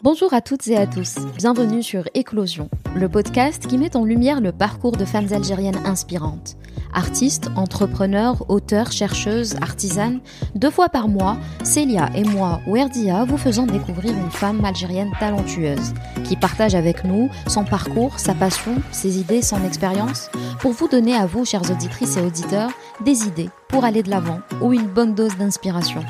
Bonjour 0.00 0.32
à 0.32 0.40
toutes 0.40 0.68
et 0.68 0.76
à 0.76 0.86
tous, 0.86 1.16
bienvenue 1.36 1.82
sur 1.82 2.04
Éclosion, 2.14 2.70
le 2.94 3.08
podcast 3.08 3.66
qui 3.66 3.76
met 3.76 3.96
en 3.96 4.04
lumière 4.04 4.40
le 4.40 4.52
parcours 4.52 4.92
de 4.92 5.04
femmes 5.04 5.32
algériennes 5.32 5.84
inspirantes. 5.84 6.56
Artistes, 6.94 7.50
entrepreneurs, 7.56 8.48
auteurs, 8.48 8.92
chercheuses, 8.92 9.56
artisanes, 9.56 10.20
deux 10.54 10.70
fois 10.70 10.88
par 10.88 11.08
mois, 11.08 11.36
Célia 11.64 12.10
et 12.14 12.22
moi, 12.22 12.60
Werdia, 12.68 13.24
vous 13.24 13.38
faisons 13.38 13.66
découvrir 13.66 14.16
une 14.16 14.30
femme 14.30 14.64
algérienne 14.64 15.10
talentueuse, 15.18 15.94
qui 16.22 16.36
partage 16.36 16.76
avec 16.76 17.02
nous 17.02 17.28
son 17.48 17.64
parcours, 17.64 18.20
sa 18.20 18.34
passion, 18.34 18.76
ses 18.92 19.18
idées, 19.18 19.42
son 19.42 19.64
expérience, 19.64 20.30
pour 20.60 20.70
vous 20.70 20.86
donner 20.86 21.16
à 21.16 21.26
vous, 21.26 21.44
chères 21.44 21.68
auditrices 21.68 22.16
et 22.18 22.22
auditeurs, 22.22 22.70
des 23.04 23.26
idées 23.26 23.50
pour 23.66 23.84
aller 23.84 24.04
de 24.04 24.10
l'avant 24.10 24.42
ou 24.62 24.72
une 24.72 24.86
bonne 24.86 25.16
dose 25.16 25.36
d'inspiration. 25.36 26.04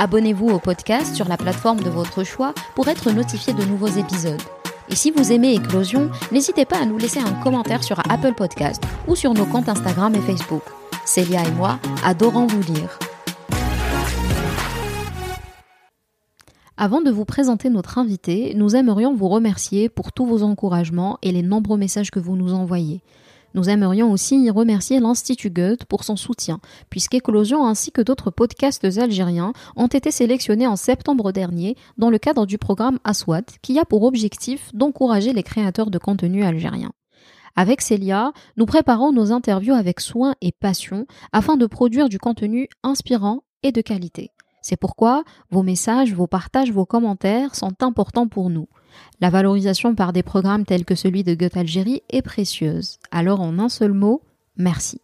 Abonnez-vous 0.00 0.48
au 0.50 0.60
podcast 0.60 1.16
sur 1.16 1.26
la 1.26 1.36
plateforme 1.36 1.80
de 1.80 1.90
votre 1.90 2.22
choix 2.22 2.54
pour 2.76 2.86
être 2.86 3.10
notifié 3.10 3.52
de 3.52 3.64
nouveaux 3.64 3.88
épisodes. 3.88 4.40
Et 4.88 4.94
si 4.94 5.10
vous 5.10 5.32
aimez 5.32 5.54
Éclosion, 5.54 6.08
n'hésitez 6.30 6.64
pas 6.64 6.78
à 6.78 6.86
nous 6.86 6.98
laisser 6.98 7.18
un 7.18 7.32
commentaire 7.42 7.82
sur 7.82 7.98
Apple 8.08 8.34
Podcast 8.34 8.80
ou 9.08 9.16
sur 9.16 9.34
nos 9.34 9.44
comptes 9.44 9.68
Instagram 9.68 10.14
et 10.14 10.20
Facebook. 10.20 10.62
Célia 11.04 11.42
et 11.44 11.50
moi 11.50 11.80
adorons 12.04 12.46
vous 12.46 12.72
lire. 12.72 12.96
Avant 16.76 17.00
de 17.00 17.10
vous 17.10 17.24
présenter 17.24 17.68
notre 17.68 17.98
invité, 17.98 18.52
nous 18.54 18.76
aimerions 18.76 19.16
vous 19.16 19.28
remercier 19.28 19.88
pour 19.88 20.12
tous 20.12 20.26
vos 20.26 20.44
encouragements 20.44 21.18
et 21.22 21.32
les 21.32 21.42
nombreux 21.42 21.76
messages 21.76 22.12
que 22.12 22.20
vous 22.20 22.36
nous 22.36 22.54
envoyez. 22.54 23.02
Nous 23.54 23.70
aimerions 23.70 24.12
aussi 24.12 24.50
remercier 24.50 25.00
l'Institut 25.00 25.50
Goethe 25.50 25.84
pour 25.86 26.04
son 26.04 26.16
soutien, 26.16 26.60
puisqu'Éclosion 26.90 27.66
ainsi 27.66 27.90
que 27.92 28.02
d'autres 28.02 28.30
podcasts 28.30 28.84
algériens 28.98 29.52
ont 29.76 29.86
été 29.86 30.10
sélectionnés 30.10 30.66
en 30.66 30.76
septembre 30.76 31.32
dernier 31.32 31.76
dans 31.96 32.10
le 32.10 32.18
cadre 32.18 32.46
du 32.46 32.58
programme 32.58 32.98
Aswad, 33.04 33.44
qui 33.62 33.78
a 33.78 33.84
pour 33.84 34.02
objectif 34.02 34.70
d'encourager 34.74 35.32
les 35.32 35.42
créateurs 35.42 35.90
de 35.90 35.98
contenu 35.98 36.44
algériens. 36.44 36.92
Avec 37.56 37.80
Célia, 37.80 38.32
nous 38.56 38.66
préparons 38.66 39.12
nos 39.12 39.32
interviews 39.32 39.74
avec 39.74 40.00
soin 40.00 40.34
et 40.40 40.52
passion 40.52 41.06
afin 41.32 41.56
de 41.56 41.66
produire 41.66 42.08
du 42.08 42.18
contenu 42.18 42.68
inspirant 42.82 43.42
et 43.62 43.72
de 43.72 43.80
qualité. 43.80 44.30
C'est 44.62 44.76
pourquoi 44.76 45.24
vos 45.50 45.62
messages, 45.62 46.12
vos 46.12 46.26
partages, 46.26 46.70
vos 46.70 46.86
commentaires 46.86 47.54
sont 47.54 47.82
importants 47.82 48.28
pour 48.28 48.50
nous. 48.50 48.68
La 49.20 49.30
valorisation 49.30 49.94
par 49.94 50.12
des 50.12 50.22
programmes 50.22 50.64
tels 50.64 50.84
que 50.84 50.94
celui 50.94 51.24
de 51.24 51.34
Goethe 51.34 51.56
Algérie 51.56 52.02
est 52.10 52.22
précieuse. 52.22 52.98
Alors 53.10 53.40
en 53.40 53.58
un 53.58 53.68
seul 53.68 53.92
mot, 53.92 54.22
merci. 54.56 55.00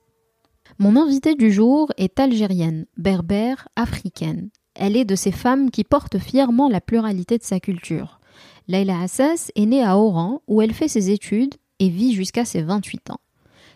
Mon 0.78 0.96
invitée 0.96 1.34
du 1.34 1.52
jour 1.52 1.92
est 1.96 2.18
algérienne, 2.18 2.86
berbère, 2.96 3.68
africaine. 3.76 4.50
Elle 4.74 4.96
est 4.96 5.04
de 5.04 5.14
ces 5.14 5.32
femmes 5.32 5.70
qui 5.70 5.84
portent 5.84 6.18
fièrement 6.18 6.68
la 6.68 6.80
pluralité 6.80 7.38
de 7.38 7.44
sa 7.44 7.60
culture. 7.60 8.18
Leila 8.66 9.00
Assas 9.00 9.50
est 9.54 9.66
née 9.66 9.84
à 9.84 9.98
Oran 9.98 10.42
où 10.48 10.62
elle 10.62 10.72
fait 10.72 10.88
ses 10.88 11.10
études 11.10 11.54
et 11.78 11.88
vit 11.88 12.12
jusqu'à 12.12 12.44
ses 12.44 12.62
28 12.62 13.10
ans. 13.10 13.20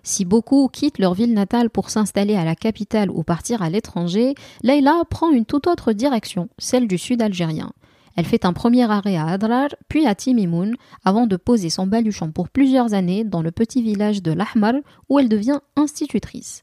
Si 0.03 0.25
beaucoup 0.25 0.69
quittent 0.69 0.98
leur 0.98 1.14
ville 1.14 1.34
natale 1.34 1.70
pour 1.70 1.91
s'installer 1.91 2.34
à 2.34 2.45
la 2.45 2.55
capitale 2.55 3.11
ou 3.11 3.23
partir 3.23 3.62
à 3.62 3.70
l'étranger, 3.70 4.34
Leila 4.62 5.03
prend 5.11 5.31
une 5.31 5.45
toute 5.45 5.67
autre 5.67 5.92
direction, 5.92 6.48
celle 6.59 6.89
du 6.89 6.98
sud 6.98 7.20
algérien. 7.20 7.73
Elle 8.19 8.24
fait 8.24 8.44
un 8.44 8.52
premier 8.52 8.83
arrêt 8.83 9.14
à 9.14 9.27
Adrar, 9.27 9.69
puis 9.88 10.05
à 10.05 10.16
Timimoun, 10.16 10.74
avant 11.05 11.28
de 11.28 11.36
poser 11.36 11.70
son 11.70 11.86
baluchon 11.86 12.33
pour 12.33 12.48
plusieurs 12.48 12.92
années 12.92 13.22
dans 13.22 13.42
le 13.42 13.52
petit 13.52 13.80
village 13.80 14.24
de 14.24 14.33
l'Ahmar, 14.33 14.74
où 15.08 15.20
elle 15.20 15.28
devient 15.28 15.61
institutrice. 15.77 16.61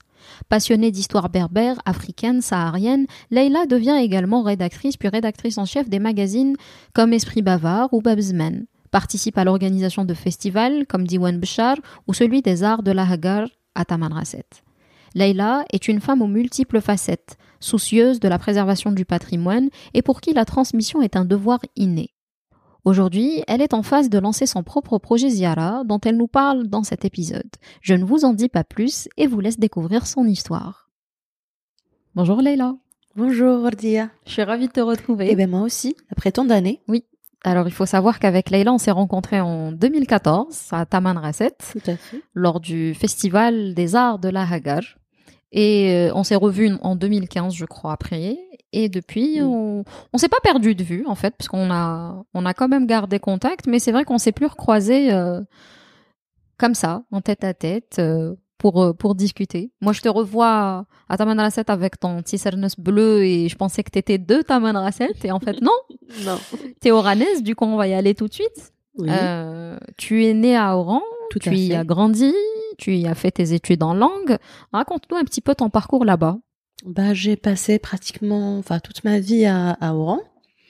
Passionnée 0.49 0.91
d'histoire 0.91 1.29
berbère, 1.29 1.77
africaine, 1.85 2.41
saharienne, 2.41 3.05
Leila 3.31 3.67
devient 3.67 3.97
également 4.01 4.43
rédactrice 4.43 4.97
puis 4.97 5.07
rédactrice 5.07 5.57
en 5.57 5.63
chef 5.63 5.87
des 5.87 5.99
magazines 5.99 6.57
comme 6.91 7.13
Esprit 7.13 7.41
Bavard 7.41 7.93
ou 7.93 8.01
Babzman. 8.01 8.65
Participe 8.91 9.37
à 9.37 9.45
l'organisation 9.45 10.03
de 10.03 10.13
festivals 10.13 10.85
comme 10.85 11.07
Diwan 11.07 11.39
Bishar 11.39 11.77
ou 12.05 12.13
celui 12.13 12.41
des 12.41 12.63
arts 12.63 12.83
de 12.83 12.91
la 12.91 13.09
Hagar 13.09 13.47
à 13.75 13.85
Tamanrasset. 13.85 14.43
Leila 15.13 15.63
est 15.71 15.87
une 15.87 16.01
femme 16.01 16.21
aux 16.21 16.27
multiples 16.27 16.81
facettes, 16.81 17.37
soucieuse 17.65 18.19
de 18.19 18.27
la 18.27 18.39
préservation 18.39 18.91
du 18.91 19.05
patrimoine 19.05 19.69
et 19.93 20.01
pour 20.01 20.21
qui 20.21 20.33
la 20.33 20.45
transmission 20.45 21.01
est 21.01 21.15
un 21.15 21.25
devoir 21.25 21.59
inné. 21.75 22.11
Aujourd'hui, 22.85 23.43
elle 23.47 23.63
est 23.63 23.73
en 23.73 23.81
phase 23.81 24.09
de 24.09 24.19
lancer 24.19 24.45
son 24.45 24.61
propre 24.61 24.99
projet 24.99 25.29
Ziara 25.29 25.83
dont 25.85 25.99
elle 25.99 26.17
nous 26.17 26.27
parle 26.27 26.67
dans 26.67 26.83
cet 26.83 27.03
épisode. 27.03 27.49
Je 27.81 27.95
ne 27.95 28.05
vous 28.05 28.25
en 28.25 28.33
dis 28.33 28.47
pas 28.47 28.63
plus 28.63 29.09
et 29.17 29.25
vous 29.25 29.39
laisse 29.39 29.59
découvrir 29.59 30.05
son 30.05 30.25
histoire. 30.25 30.91
Bonjour 32.13 32.41
Leila. 32.41 32.75
Bonjour 33.15 33.63
Ordia. 33.63 34.09
Je 34.27 34.33
suis 34.33 34.43
ravie 34.43 34.67
de 34.67 34.73
te 34.73 34.81
retrouver. 34.81 35.29
Eh 35.31 35.35
bien 35.35 35.47
moi 35.47 35.61
aussi, 35.61 35.95
après 36.11 36.31
tant 36.31 36.45
d'années. 36.45 36.81
Oui. 36.87 37.05
Alors 37.43 37.67
il 37.67 37.73
faut 37.73 37.87
savoir 37.87 38.19
qu'avec 38.19 38.51
Leila, 38.51 38.71
on 38.71 38.77
s'est 38.77 38.91
rencontrés 38.91 39.41
en 39.41 39.71
2014 39.71 40.67
à. 40.71 40.85
Tout 40.85 40.99
à 41.87 41.95
fait. 41.95 42.21
Lors 42.35 42.59
du 42.59 42.93
festival 42.93 43.73
des 43.73 43.95
arts 43.95 44.19
de 44.19 44.29
la 44.29 44.47
Hagar. 44.47 44.83
Et 45.57 45.93
euh, 46.09 46.11
on 46.13 46.23
s'est 46.23 46.35
revus 46.35 46.71
en 46.81 46.95
2015, 46.97 47.53
je 47.55 47.63
crois, 47.65 47.93
après. 47.93 48.37
Et 48.73 48.89
depuis, 48.89 49.39
Mm. 49.39 49.45
on, 49.45 49.83
on 50.11 50.17
s'est 50.17 50.27
pas 50.27 50.41
perdu 50.43 50.75
de 50.75 50.83
vue, 50.83 51.05
en 51.07 51.15
fait, 51.15 51.33
parce 51.37 51.47
qu'on 51.47 51.71
a, 51.71 52.23
on 52.33 52.45
a 52.45 52.53
quand 52.53 52.67
même 52.67 52.85
gardé 52.85 53.19
contact, 53.19 53.65
mais 53.67 53.79
c'est 53.79 53.93
vrai 53.93 54.03
qu'on 54.03 54.17
s'est 54.17 54.33
plus 54.33 54.47
recroisé 54.47 55.13
euh, 55.13 55.39
comme 56.57 56.73
ça, 56.75 57.03
en 57.11 57.21
tête 57.21 57.43
à 57.45 57.53
tête, 57.53 57.97
euh, 57.99 58.35
pour, 58.57 58.95
pour 58.97 59.15
discuter. 59.15 59.71
Moi, 59.81 59.93
je 59.93 60.01
te 60.01 60.09
revois 60.09 60.85
à 61.07 61.17
Tamanrasset 61.17 61.69
avec 61.71 61.99
ton 61.99 62.21
petit 62.21 62.41
bleu 62.77 63.23
et 63.23 63.47
je 63.49 63.55
pensais 63.55 63.83
que 63.83 63.91
t'étais 63.91 64.17
de 64.17 64.41
Tamanrasset 64.41 65.11
et 65.23 65.31
en 65.31 65.39
fait, 65.39 65.61
non, 65.61 65.71
Non. 66.25 66.37
t'es 66.81 66.91
oranaise, 66.91 67.43
du 67.43 67.55
coup, 67.55 67.65
on 67.65 67.77
va 67.77 67.87
y 67.87 67.93
aller 67.93 68.13
tout 68.15 68.27
de 68.27 68.33
suite. 68.33 68.73
Oui. 68.97 69.07
Euh, 69.11 69.77
tu 69.97 70.25
es 70.25 70.33
né 70.33 70.55
à 70.57 70.77
Oran, 70.77 71.01
Tout 71.31 71.39
tu 71.39 71.49
à 71.49 71.53
y 71.53 71.67
fait. 71.69 71.75
as 71.75 71.83
grandi, 71.83 72.33
tu 72.77 72.95
y 72.95 73.07
as 73.07 73.15
fait 73.15 73.31
tes 73.31 73.53
études 73.53 73.83
en 73.83 73.93
langue. 73.93 74.37
Raconte-nous 74.71 75.17
un 75.17 75.23
petit 75.23 75.41
peu 75.41 75.55
ton 75.55 75.69
parcours 75.69 76.05
là-bas. 76.05 76.37
Bah 76.85 77.13
j'ai 77.13 77.35
passé 77.35 77.79
pratiquement, 77.79 78.57
enfin 78.57 78.79
toute 78.79 79.03
ma 79.03 79.19
vie 79.19 79.45
à, 79.45 79.71
à 79.71 79.93
Oran. 79.93 80.19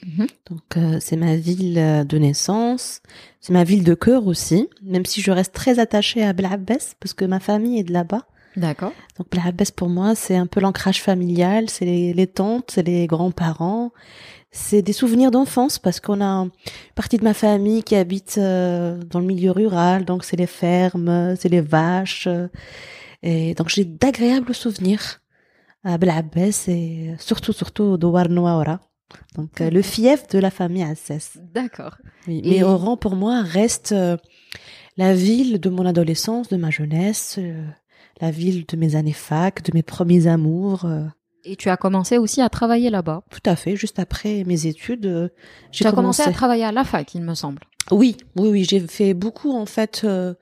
Mhm. 0.06 0.28
Donc 0.50 0.78
euh, 0.78 0.98
c'est 1.02 1.16
ma 1.16 1.36
ville 1.36 1.78
euh, 1.78 2.04
de 2.04 2.18
naissance, 2.18 3.02
c'est 3.42 3.54
ma 3.54 3.64
ville 3.64 3.84
de 3.84 3.96
cœur 3.96 4.28
aussi. 4.28 4.70
Même 4.84 5.06
si 5.06 5.22
je 5.22 5.32
reste 5.32 5.54
très 5.54 5.80
attachée 5.80 6.24
à 6.24 6.34
Blahabès 6.34 6.96
parce 7.00 7.14
que 7.14 7.26
ma 7.26 7.40
famille 7.40 7.80
est 7.80 7.84
de 7.84 7.94
là-bas. 7.94 8.28
D'accord. 8.56 8.94
Donc 9.18 9.30
Blahabès 9.32 9.72
pour 9.72 9.90
moi 9.90 10.16
c'est 10.16 10.36
un 10.36 10.48
peu 10.48 10.60
l'ancrage 10.62 11.02
familial, 11.02 11.70
c'est 11.70 11.86
les, 11.86 12.14
les 12.14 12.28
tantes, 12.28 12.72
c'est 12.72 12.84
les 12.84 13.08
grands-parents, 13.08 13.92
c'est 14.58 14.82
des 14.82 14.94
souvenirs 14.94 15.32
d'enfance 15.32 15.78
parce 15.80 16.00
qu'on 16.00 16.22
a 16.22 16.26
une 16.26 16.52
partie 16.96 17.18
de 17.18 17.24
ma 17.24 17.34
famille 17.34 17.84
qui 17.84 17.96
habite 17.96 18.36
euh, 18.38 18.98
dans 19.10 19.20
le 19.20 19.26
milieu 19.26 19.52
rural, 19.52 20.06
donc 20.06 20.24
c'est 20.24 20.38
les 20.38 20.48
fermes, 20.48 21.36
c'est 21.38 21.50
les 21.50 21.62
vaches, 21.62 22.28
euh, 22.28 22.48
et 23.22 23.54
donc 23.56 23.70
j'ai 23.70 23.86
d'agréables 23.86 24.54
souvenirs 24.54 25.22
à 25.84 25.98
Blahabès 25.98 26.68
et 26.68 27.16
surtout 27.20 27.54
surtout 27.54 27.98
d'Ouar 27.98 28.30
Nouaora. 28.30 28.80
Donc 29.36 29.62
euh, 29.62 29.70
le 29.70 29.82
fief 29.82 30.28
de 30.30 30.40
la 30.40 30.50
famille 30.52 30.84
Assès. 30.84 31.38
D'accord. 31.54 31.96
Oui, 32.28 32.42
Et- 32.44 32.50
Mais 32.50 32.64
Oran 32.64 32.98
pour 32.98 33.16
moi 33.16 33.42
reste 33.42 33.92
euh, 33.92 34.18
la 34.98 35.14
ville 35.14 35.60
de 35.60 35.70
mon 35.70 35.86
adolescence, 35.86 36.48
de 36.50 36.58
ma 36.58 36.70
jeunesse, 36.72 37.40
la 38.22 38.32
ville 38.32 38.66
de 38.66 38.78
mes 38.78 38.96
années 38.96 39.12
fac, 39.14 39.62
de 39.64 39.72
mes 39.74 39.84
premiers 39.84 40.28
amours. 40.28 40.86
Et 41.46 41.56
tu 41.56 41.70
as 41.70 41.78
commencé 41.78 42.18
aussi 42.18 42.42
à 42.42 42.50
travailler 42.50 42.90
là-bas. 42.90 43.22
tout 43.30 43.40
à 43.50 43.56
fait, 43.56 43.76
juste 43.76 44.00
après 44.00 44.44
mes 44.46 44.66
études, 44.66 45.06
euh, 45.06 45.30
j'ai 45.72 45.84
Tu 45.84 45.88
as 45.88 45.92
commencé 45.92 46.24
commencé. 46.24 46.36
à 46.36 46.38
travailler 46.38 46.64
à 46.66 46.72
la 46.72 46.84
fac, 46.84 47.14
il 47.14 47.22
me 47.22 47.36
semble. 47.36 47.62
Oui, 47.92 48.18
oui, 48.36 48.50
oui, 48.50 48.64
j'ai 48.68 48.80
fait 48.80 49.14
beaucoup 49.14 49.52
en 49.56 49.68
fait 49.68 50.02
euh, 50.06 50.34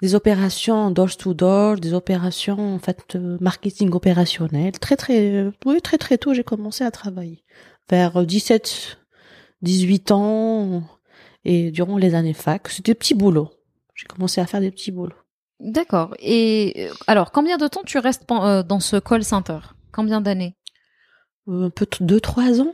des 0.00 0.14
opérations 0.14 0.90
door 0.90 1.14
to 1.14 1.34
door, 1.34 1.76
des 1.76 1.92
opérations 1.92 2.74
en 2.74 2.78
fait 2.78 3.16
euh, 3.16 3.36
marketing 3.40 3.90
opérationnel. 3.92 4.72
Très 4.78 4.96
très, 4.96 5.30
euh, 5.34 5.52
oui, 5.66 5.80
très 5.82 5.98
très 5.98 6.16
tôt, 6.16 6.32
j'ai 6.32 6.44
commencé 6.44 6.84
à 6.84 6.90
travailler 6.90 7.44
vers 7.90 8.24
17, 8.24 8.98
18 9.62 10.10
ans 10.12 10.82
et 11.44 11.70
durant 11.70 11.98
les 11.98 12.14
années 12.14 12.32
fac, 12.34 12.68
c'était 12.68 12.92
des 12.92 12.98
petits 12.98 13.14
boulots. 13.14 13.50
J'ai 13.94 14.06
commencé 14.06 14.40
à 14.40 14.46
faire 14.46 14.60
des 14.60 14.70
petits 14.70 14.90
boulots. 14.92 15.16
D'accord. 15.58 16.14
Et 16.20 16.88
alors, 17.06 17.32
combien 17.32 17.58
de 17.58 17.66
temps 17.68 17.82
tu 17.84 17.98
restes 17.98 18.26
dans 18.28 18.80
ce 18.80 18.96
call 18.96 19.22
center? 19.24 19.58
Combien 19.92 20.20
d'années 20.20 20.56
Un 21.46 21.70
peu 21.70 21.86
t- 21.86 22.04
deux 22.04 22.20
trois 22.20 22.60
ans. 22.60 22.72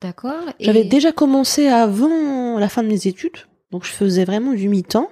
D'accord. 0.00 0.48
Et- 0.58 0.64
J'avais 0.64 0.84
déjà 0.84 1.12
commencé 1.12 1.68
avant 1.68 2.58
la 2.58 2.68
fin 2.68 2.82
de 2.82 2.88
mes 2.88 3.06
études, 3.06 3.36
donc 3.70 3.84
je 3.84 3.90
faisais 3.92 4.24
vraiment 4.24 4.52
du 4.52 4.68
mi-temps. 4.68 5.08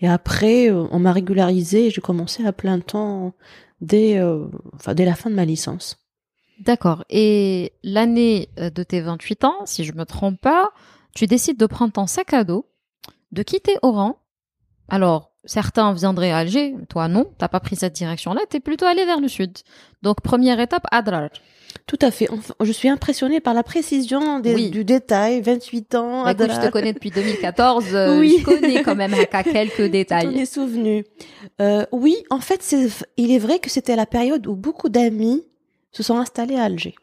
Et 0.00 0.08
après, 0.08 0.70
euh, 0.70 0.86
on 0.90 0.98
m'a 0.98 1.12
régularisé 1.12 1.86
et 1.86 1.90
j'ai 1.90 2.00
commencé 2.00 2.44
à 2.44 2.52
plein 2.52 2.80
temps 2.80 3.32
dès, 3.80 4.18
euh, 4.18 4.46
enfin, 4.74 4.92
dès 4.94 5.04
la 5.04 5.14
fin 5.14 5.30
de 5.30 5.36
ma 5.36 5.44
licence. 5.44 5.96
D'accord. 6.60 7.04
Et 7.10 7.72
l'année 7.82 8.48
euh, 8.58 8.70
de 8.70 8.82
tes 8.82 9.00
28 9.00 9.44
ans, 9.44 9.66
si 9.66 9.84
je 9.84 9.92
me 9.94 10.04
trompe 10.04 10.40
pas, 10.40 10.70
tu 11.14 11.26
décides 11.26 11.58
de 11.58 11.66
prendre 11.66 11.92
ton 11.92 12.06
sac 12.06 12.34
à 12.34 12.42
dos, 12.44 12.66
de 13.32 13.42
quitter 13.42 13.76
Oran. 13.82 14.18
Alors, 14.88 15.32
certains 15.46 15.92
viendraient 15.92 16.30
à 16.30 16.38
Alger, 16.38 16.74
toi 16.88 17.08
non, 17.08 17.26
t'as 17.38 17.48
pas 17.48 17.60
pris 17.60 17.76
cette 17.76 17.94
direction-là, 17.94 18.40
t'es 18.48 18.60
plutôt 18.60 18.86
allé 18.86 19.04
vers 19.04 19.20
le 19.20 19.28
sud. 19.28 19.52
Donc, 20.02 20.20
première 20.20 20.60
étape, 20.60 20.84
Adrar. 20.90 21.28
Tout 21.86 21.98
à 22.02 22.10
fait. 22.12 22.30
Enfin, 22.30 22.54
je 22.60 22.70
suis 22.72 22.88
impressionnée 22.88 23.40
par 23.40 23.52
la 23.52 23.64
précision 23.64 24.38
des- 24.38 24.54
Oui. 24.54 24.70
du 24.70 24.84
détail. 24.84 25.40
28 25.42 25.94
ans. 25.96 26.22
Bah, 26.24 26.30
écoute, 26.32 26.50
je 26.54 26.60
te 26.66 26.70
connais 26.70 26.92
depuis 26.92 27.10
2014, 27.10 27.84
euh, 27.94 28.20
Oui. 28.20 28.36
je 28.38 28.44
connais 28.44 28.82
quand 28.82 28.94
même 28.94 29.12
à 29.32 29.42
quelques 29.42 29.80
On 29.80 29.88
détails. 29.90 30.38
est 30.38 30.46
souvenu. 30.46 31.04
Euh, 31.60 31.84
oui, 31.90 32.16
en 32.30 32.38
fait, 32.38 32.74
il 33.16 33.32
est 33.32 33.38
vrai 33.40 33.58
que 33.58 33.70
c'était 33.70 33.96
la 33.96 34.06
période 34.06 34.46
où 34.46 34.54
beaucoup 34.54 34.88
d'amis 34.88 35.42
se 35.90 36.02
sont 36.04 36.16
installés 36.16 36.56
à 36.56 36.64
Alger. 36.64 36.94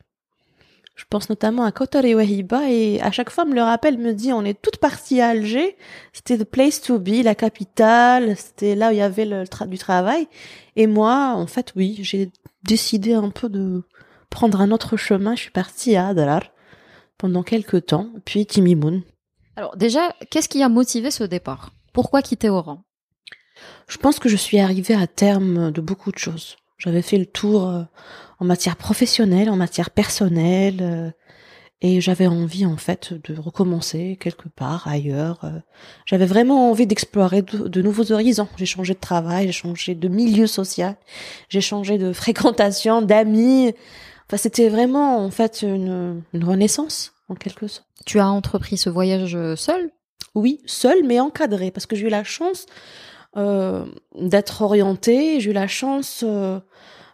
Je 0.96 1.06
pense 1.10 1.30
notamment 1.30 1.64
à 1.64 1.72
Kotor 1.72 2.06
et 2.06 2.14
Wahiba 2.14 2.70
et 2.70 3.02
à 3.02 3.12
chaque 3.12 3.32
fois 3.32 3.46
me 3.46 3.56
le 3.56 3.64
rappelle, 3.64 3.98
me 3.98 4.14
dit 4.14 4.34
on 4.34 4.46
est 4.46 4.62
toutes 4.62 4.78
parties 4.78 5.20
à 5.20 5.30
Alger. 5.30 5.78
C'était 6.14 6.38
the 6.38 6.44
place 6.44 6.82
to 6.82 7.00
be, 7.00 7.24
la 7.24 7.34
capitale. 7.34 8.36
C'était 8.38 8.76
là 8.76 8.90
où 8.90 8.92
il 8.92 8.98
y 8.98 9.02
avait 9.02 9.26
le 9.26 9.44
tra- 9.46 9.68
du 9.68 9.78
travail. 9.78 10.28
Et 10.76 10.88
moi, 10.88 11.34
en 11.36 11.48
fait, 11.48 11.74
oui, 11.76 11.98
j'ai 12.02 12.30
décidé 12.64 13.14
un 13.14 13.30
peu 13.30 13.50
de 13.50 13.84
prendre 14.30 14.62
un 14.62 14.70
autre 14.72 14.96
chemin. 14.96 15.36
Je 15.36 15.42
suis 15.42 15.52
partie 15.52 15.96
à 15.96 16.08
Adrar 16.10 16.44
pendant 17.18 17.42
quelques 17.44 17.88
temps, 17.88 18.10
puis 18.26 18.46
Timimoun. 18.46 19.02
Alors 19.56 19.76
déjà, 19.78 20.14
qu'est-ce 20.30 20.50
qui 20.50 20.62
a 20.62 20.70
motivé 20.70 21.10
ce 21.10 21.24
départ? 21.24 21.72
Pourquoi 21.94 22.22
quitter 22.22 22.50
Oran? 22.50 22.84
Je 23.88 23.98
pense 23.98 24.20
que 24.20 24.30
je 24.30 24.36
suis 24.38 24.60
arrivée 24.60 24.96
à 24.96 25.08
terme 25.08 25.72
de 25.72 25.82
beaucoup 25.82 26.12
de 26.12 26.18
choses. 26.18 26.58
J'avais 26.84 27.04
fait 27.04 27.18
le 27.18 27.28
tour 27.28 27.68
euh, 27.68 27.84
en 28.40 28.46
matière 28.46 28.76
professionnelle, 28.76 29.52
en 29.52 29.56
matière 29.56 29.92
personnelle, 29.92 30.80
euh, 30.82 31.12
et 31.84 32.02
j'avais 32.02 32.26
envie 32.26 32.66
en 32.66 32.78
fait 32.78 33.14
de 33.14 33.40
recommencer 33.40 34.18
quelque 34.20 34.50
part 34.50 34.88
ailleurs. 34.88 35.40
euh. 35.44 35.60
J'avais 36.08 36.26
vraiment 36.26 36.72
envie 36.72 36.88
d'explorer 36.88 37.44
de, 37.44 37.68
de 37.68 37.82
nouveaux 37.84 38.12
horizons. 38.12 38.48
J'ai 38.58 38.66
changé 38.66 38.96
de 38.96 39.00
travail, 39.00 39.46
j'ai 39.46 39.52
changé 39.52 39.94
de 39.94 40.08
milieu 40.08 40.48
social, 40.48 40.96
j'ai 41.50 41.62
changé 41.62 42.00
de 42.00 42.14
fréquentation, 42.24 43.04
d'amis. 43.04 43.74
Enfin, 44.28 44.38
c'était 44.38 44.70
vraiment 44.70 45.24
en 45.24 45.30
fait 45.30 45.62
une, 45.62 46.24
une 46.34 46.44
renaissance 46.44 47.14
en 47.30 47.36
quelque 47.36 47.68
sorte. 47.68 47.88
Tu 48.08 48.20
as 48.20 48.28
entrepris 48.28 48.78
ce 48.78 48.90
voyage 48.90 49.38
seul? 49.56 49.92
Oui, 50.34 50.62
seule 50.66 51.04
mais 51.06 51.20
encadrée, 51.20 51.70
parce 51.70 51.86
que 51.86 51.96
j'ai 51.96 52.08
eu 52.08 52.10
la 52.10 52.24
chance 52.24 52.66
d'être 53.36 54.62
orientée, 54.62 55.40
j'ai 55.40 55.52
eu 55.52 55.54
la 55.54 55.68
chance 55.68 56.24
euh, 56.28 56.60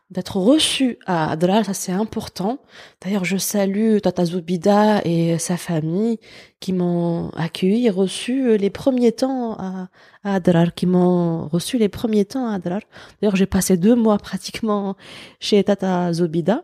d'être 0.09 0.37
reçue 0.37 0.97
à 1.05 1.31
Adrar, 1.31 1.65
ça 1.65 1.73
c'est 1.73 1.91
important. 1.91 2.59
D'ailleurs, 3.03 3.25
je 3.25 3.37
salue 3.37 3.97
Tata 3.99 4.25
Zoubida 4.25 5.01
et 5.03 5.37
sa 5.37 5.57
famille 5.57 6.19
qui 6.59 6.71
m'ont 6.73 7.29
accueilli 7.31 7.87
et 7.87 7.89
reçu 7.89 8.47
euh, 8.47 8.57
les 8.57 8.69
premiers 8.69 9.11
temps 9.11 9.53
à, 9.59 9.89
à 10.23 10.35
Adrar, 10.35 10.73
qui 10.73 10.85
m'ont 10.85 11.47
reçu 11.49 11.77
les 11.77 11.89
premiers 11.89 12.25
temps 12.25 12.47
à 12.47 12.55
Adrar. 12.55 12.81
D'ailleurs, 13.21 13.35
j'ai 13.35 13.45
passé 13.45 13.75
deux 13.75 13.95
mois 13.95 14.17
pratiquement 14.17 14.95
chez 15.39 15.63
Tata 15.63 16.13
Zobida. 16.13 16.61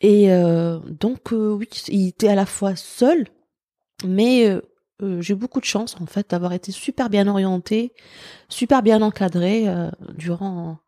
Et 0.00 0.32
euh, 0.32 0.78
donc, 0.78 1.32
euh, 1.32 1.52
oui, 1.52 1.68
il 1.88 2.08
était 2.08 2.28
à 2.28 2.34
la 2.34 2.46
fois 2.46 2.76
seul, 2.76 3.26
mais 4.04 4.48
euh, 4.48 4.60
euh, 5.02 5.20
j'ai 5.20 5.34
eu 5.34 5.36
beaucoup 5.36 5.60
de 5.60 5.64
chance 5.64 5.96
en 6.00 6.06
fait 6.06 6.30
d'avoir 6.30 6.52
été 6.52 6.72
super 6.72 7.10
bien 7.10 7.28
orientée, 7.28 7.92
super 8.48 8.82
bien 8.82 9.02
encadrée 9.02 9.68
euh, 9.68 9.90
durant 10.16 10.78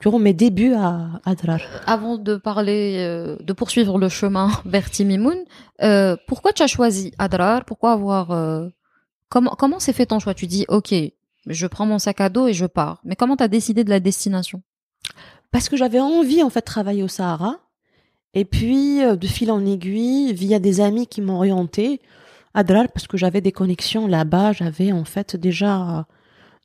durant 0.00 0.18
mes 0.18 0.34
débuts 0.34 0.74
à 0.74 1.20
Adrar. 1.24 1.60
Avant 1.86 2.18
de 2.18 2.36
parler, 2.36 2.96
euh, 2.98 3.36
de 3.40 3.52
poursuivre 3.52 3.98
le 3.98 4.08
chemin 4.08 4.50
vers 4.66 4.90
Timimoun, 4.90 5.38
euh, 5.82 6.16
pourquoi 6.26 6.52
tu 6.52 6.62
as 6.62 6.66
choisi 6.66 7.12
Adrar 7.18 7.64
Pourquoi 7.64 7.92
avoir 7.92 8.30
euh, 8.30 8.68
comment 9.28 9.54
comment 9.58 9.78
s'est 9.78 9.94
fait 9.94 10.06
ton 10.06 10.18
choix? 10.18 10.34
Tu 10.34 10.46
dis 10.46 10.66
ok, 10.68 10.94
je 11.46 11.66
prends 11.66 11.86
mon 11.86 11.98
sac 11.98 12.20
à 12.20 12.28
dos 12.28 12.48
et 12.48 12.52
je 12.52 12.66
pars. 12.66 13.00
Mais 13.04 13.16
comment 13.16 13.36
t'as 13.36 13.48
décidé 13.48 13.84
de 13.84 13.90
la 13.90 14.00
destination? 14.00 14.62
Parce 15.50 15.68
que 15.68 15.76
j'avais 15.76 16.00
envie 16.00 16.42
en 16.42 16.50
fait 16.50 16.60
de 16.60 16.66
travailler 16.66 17.02
au 17.02 17.08
Sahara. 17.08 17.56
Et 18.36 18.44
puis 18.44 18.98
de 18.98 19.26
fil 19.28 19.52
en 19.52 19.64
aiguille, 19.64 20.32
via 20.32 20.58
des 20.58 20.80
amis 20.80 21.06
qui 21.06 21.20
m'ont 21.22 21.36
orientée 21.36 22.00
à 22.02 22.23
Adrar 22.54 22.86
parce 22.92 23.06
que 23.06 23.16
j'avais 23.16 23.40
des 23.40 23.52
connexions 23.52 24.06
là-bas, 24.06 24.52
j'avais 24.52 24.92
en 24.92 25.04
fait 25.04 25.36
déjà 25.36 26.06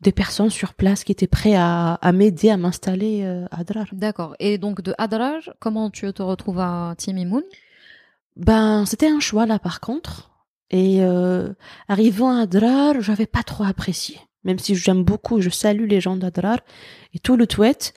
des 0.01 0.11
personnes 0.11 0.49
sur 0.49 0.73
place 0.73 1.03
qui 1.03 1.11
étaient 1.11 1.27
prêtes 1.27 1.55
à, 1.57 1.95
à 1.95 2.11
m'aider 2.11 2.49
à 2.49 2.57
m'installer 2.57 3.23
euh, 3.23 3.45
à 3.51 3.61
Adrar. 3.61 3.87
D'accord. 3.91 4.35
Et 4.39 4.57
donc 4.57 4.81
de 4.81 4.93
Adrar, 4.97 5.41
comment 5.59 5.89
tu 5.89 6.11
te 6.13 6.21
retrouves 6.21 6.59
à 6.59 6.93
Timimoun 6.97 7.43
Ben, 8.37 8.85
c'était 8.85 9.09
un 9.09 9.19
choix 9.19 9.45
là 9.45 9.59
par 9.59 9.79
contre. 9.79 10.31
Et 10.71 11.01
euh, 11.01 11.49
arrivant 11.87 12.31
à 12.37 12.41
Adrar, 12.43 13.01
j'avais 13.01 13.25
pas 13.25 13.43
trop 13.43 13.63
apprécié. 13.63 14.17
Même 14.45 14.59
si 14.59 14.75
j'aime 14.75 15.03
beaucoup, 15.03 15.41
je 15.41 15.49
salue 15.49 15.87
les 15.87 15.99
gens 15.99 16.15
d'Adrar 16.15 16.59
et 17.13 17.19
tout 17.19 17.35
le 17.35 17.45
Touet, 17.45 17.93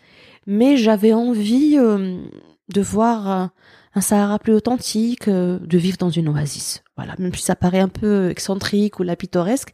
mais 0.47 0.77
j'avais 0.77 1.12
envie 1.12 1.77
euh, 1.79 2.21
de 2.69 2.81
voir 2.81 3.31
euh, 3.31 3.47
un 3.94 4.00
Sahara 4.00 4.38
plus 4.38 4.55
authentique, 4.55 5.29
euh, 5.29 5.59
de 5.61 5.79
vivre 5.79 5.99
dans 5.99 6.11
une 6.11 6.29
oasis. 6.29 6.82
Voilà, 6.97 7.14
même 7.19 7.35
si 7.35 7.43
ça 7.43 7.56
paraît 7.56 7.81
un 7.81 7.88
peu 7.88 8.31
excentrique 8.31 8.99
ou 8.99 9.03
la 9.03 9.17
pittoresque, 9.17 9.73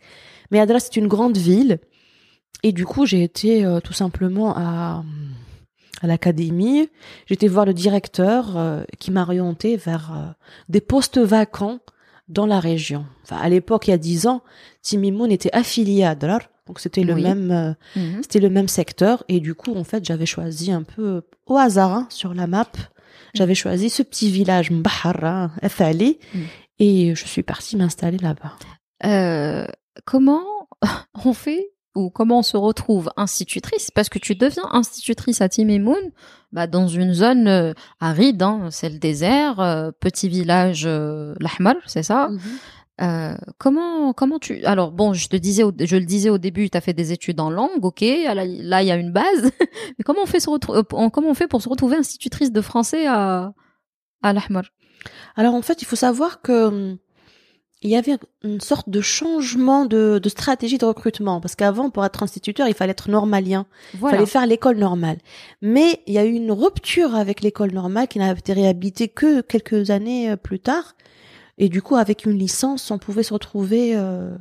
mais 0.51 0.61
Adrar 0.61 0.81
c'est 0.81 0.97
une 0.97 1.09
grande 1.09 1.37
ville 1.37 1.79
et 2.63 2.73
du 2.73 2.87
coup 2.87 3.07
j'ai 3.07 3.23
été 3.23 3.65
euh, 3.65 3.81
tout 3.81 3.93
simplement 3.93 4.57
à 4.57 5.05
à 6.01 6.07
l'académie. 6.07 6.89
J'étais 7.27 7.49
voir 7.49 7.67
le 7.67 7.75
directeur 7.75 8.85
qui 9.01 9.11
m'a 9.11 9.23
orienté 9.23 9.77
vers 9.77 10.37
des 10.69 10.81
postes 10.81 11.19
vacants 11.19 11.81
dans 12.29 12.47
la 12.47 12.61
région. 12.61 13.05
Enfin, 13.25 13.39
à 13.39 13.49
l'époque, 13.49 13.89
il 13.89 13.91
y 13.91 13.95
a 13.95 13.99
dix 13.99 14.29
ans, 14.29 14.43
Timimoun 14.83 15.33
était 15.33 15.53
affilié 15.53 16.05
à 16.05 16.11
Adrar, 16.11 16.43
donc 16.69 16.79
c'était 16.79 17.03
le 17.03 17.15
Oui. 17.15 17.23
même, 17.23 17.51
euh, 17.51 17.73
Mhm. 17.97 18.21
c'était 18.23 18.39
le 18.41 18.51
même 18.51 18.69
secteur. 18.69 19.25
Et 19.29 19.41
du 19.41 19.55
coup, 19.57 19.75
en 19.75 19.83
fait, 19.85 20.05
j'avais 20.05 20.27
choisi 20.27 20.71
un 20.71 20.83
peu 20.85 21.23
au 21.47 21.57
hasard 21.57 21.93
hein, 21.93 22.07
sur 22.11 22.33
la 22.35 22.47
map. 22.47 22.67
J'avais 23.35 23.55
choisi 23.57 23.91
ce 23.91 24.03
petit 24.03 24.31
village 24.31 24.71
Mbahara, 24.71 25.51
Afali, 25.63 26.19
Mm. 26.35 26.39
et 26.79 27.15
je 27.15 27.25
suis 27.27 27.43
partie 27.43 27.77
m'installer 27.77 28.19
là-bas. 28.19 28.53
Euh, 29.05 29.67
comment 30.05 30.43
on 31.25 31.33
fait 31.33 31.71
ou 31.95 32.11
comment 32.11 32.39
on 32.41 32.43
se 32.43 32.57
retrouve 32.57 33.11
institutrice? 33.17 33.91
Parce 33.91 34.09
que 34.09 34.19
tu 34.19 34.35
deviens 34.35 34.65
institutrice 34.71 35.41
à 35.41 35.49
Timimoun 35.49 35.97
bah, 36.53 36.67
dans 36.67 36.87
une 36.89 37.13
zone 37.13 37.49
euh, 37.49 37.73
aride, 38.01 38.43
hein, 38.43 38.69
c'est 38.71 38.89
le 38.89 38.99
désert, 38.99 39.61
euh, 39.61 39.91
petit 40.01 40.29
village 40.29 40.85
euh, 40.87 41.35
l'Ahmar, 41.41 41.77
c'est 41.87 42.03
ça? 42.03 42.31
Euh, 43.01 43.37
comment 43.59 44.13
comment 44.13 44.41
tu 44.41 44.65
alors 44.65 44.91
bon 44.91 45.13
je 45.13 45.29
te 45.29 45.37
disais 45.37 45.63
au- 45.63 45.73
je 45.79 45.97
le 45.97 46.05
disais 46.05 46.31
au 46.31 46.39
début 46.39 46.69
tu 46.69 46.77
as 46.77 46.81
fait 46.81 46.95
des 46.95 47.13
études 47.13 47.39
en 47.39 47.49
langue 47.49 47.85
ok 47.85 48.01
là 48.01 48.45
il 48.83 48.87
y 48.89 48.91
a 48.91 48.97
une 48.97 49.13
base 49.13 49.43
mais 49.99 50.03
comment 50.05 50.23
on 50.25 50.27
fait 50.27 50.41
se 50.41 50.51
euh, 50.51 50.83
comment 51.11 51.29
on 51.29 51.35
fait 51.35 51.47
pour 51.47 51.63
se 51.63 51.69
retrouver 51.69 51.97
institutrice 51.97 52.51
de 52.51 52.61
français 52.61 53.07
à 53.07 53.53
à 54.23 54.33
l'Ahmar? 54.33 54.65
Alors 55.37 55.55
en 55.55 55.63
fait, 55.63 55.81
il 55.81 55.85
faut 55.85 55.95
savoir 55.95 56.43
que 56.43 56.65
hum, 56.67 56.99
il 57.83 57.91
y 57.91 57.95
avait 57.97 58.19
une 58.43 58.61
sorte 58.61 58.89
de 58.91 59.01
changement 59.01 59.87
de, 59.87 60.19
de 60.21 60.29
stratégie 60.29 60.79
de 60.79 60.85
recrutement 60.85 61.41
parce 61.41 61.55
qu'avant, 61.55 61.91
pour 61.91 62.05
être 62.05 62.25
instituteur, 62.25 62.67
il 62.67 62.75
fallait 62.75 62.91
être 62.91 63.09
normalien. 63.09 63.67
Il 63.95 64.01
voilà 64.01 64.17
fallait 64.17 64.27
faire 64.27 64.47
l'école 64.49 64.79
normale. 64.79 65.19
Mais 65.63 66.03
il 66.09 66.15
y 66.15 66.19
a 66.19 66.25
eu 66.25 66.33
une 66.33 66.51
rupture 66.51 67.15
avec 67.15 67.41
l'école 67.43 67.71
normale 67.71 68.09
qui 68.09 68.19
n'a 68.19 68.33
été 68.33 68.53
réhabilitée 68.53 69.07
que 69.07 69.41
quelques 69.43 69.91
années 69.91 70.33
euh, 70.33 70.37
plus 70.37 70.59
tard. 70.59 70.97
Et 71.59 71.69
du 71.69 71.83
coup, 71.83 71.97
avec 71.97 72.25
une 72.25 72.39
licence, 72.39 72.91
on 72.91 72.99
pouvait 72.99 73.23
se 73.23 73.35
retrouver 73.35 73.97
euh, 73.97 74.37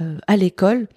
euh, 0.00 0.18
à 0.26 0.36
l'école. 0.36 0.88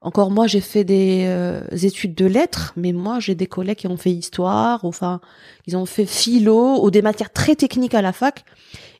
Encore 0.00 0.30
moi, 0.30 0.46
j'ai 0.46 0.60
fait 0.60 0.84
des 0.84 1.24
euh, 1.26 1.66
études 1.70 2.14
de 2.14 2.26
lettres, 2.26 2.72
mais 2.76 2.92
moi, 2.92 3.18
j'ai 3.18 3.34
des 3.34 3.48
collègues 3.48 3.78
qui 3.78 3.86
ont 3.88 3.96
fait 3.96 4.12
histoire, 4.12 4.84
enfin, 4.84 5.20
ils 5.66 5.76
ont 5.76 5.86
fait 5.86 6.06
philo, 6.06 6.84
ou 6.84 6.90
des 6.92 7.02
matières 7.02 7.32
très 7.32 7.56
techniques 7.56 7.94
à 7.94 8.02
la 8.02 8.12
fac, 8.12 8.44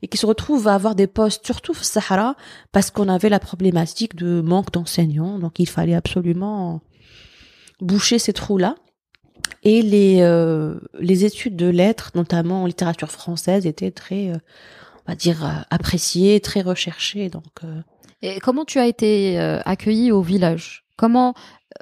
et 0.02 0.08
qui 0.08 0.16
se 0.16 0.26
retrouvent 0.26 0.66
à 0.66 0.74
avoir 0.74 0.96
des 0.96 1.06
postes, 1.06 1.46
surtout 1.46 1.72
au 1.72 1.74
Sahara, 1.74 2.34
parce 2.72 2.90
qu'on 2.90 3.08
avait 3.08 3.28
la 3.28 3.38
problématique 3.38 4.16
de 4.16 4.40
manque 4.40 4.72
d'enseignants, 4.72 5.38
donc 5.38 5.60
il 5.60 5.68
fallait 5.68 5.94
absolument 5.94 6.80
boucher 7.80 8.18
ces 8.18 8.32
trous-là. 8.32 8.74
Et 9.62 9.82
les, 9.82 10.18
euh, 10.20 10.78
les 10.98 11.24
études 11.24 11.56
de 11.56 11.66
lettres, 11.66 12.12
notamment 12.14 12.62
en 12.62 12.66
littérature 12.66 13.10
française, 13.10 13.66
étaient 13.66 13.90
très, 13.90 14.30
euh, 14.30 14.36
on 15.06 15.12
va 15.12 15.16
dire, 15.16 15.44
euh, 15.44 15.50
appréciées, 15.70 16.40
très 16.40 16.62
recherchées. 16.62 17.28
Donc, 17.30 17.44
euh, 17.64 17.80
Et 18.22 18.40
comment 18.40 18.64
tu 18.64 18.78
as 18.78 18.86
été 18.86 19.38
euh, 19.40 19.60
accueilli 19.64 20.10
au 20.12 20.22
village? 20.22 20.84
Comment 20.96 21.34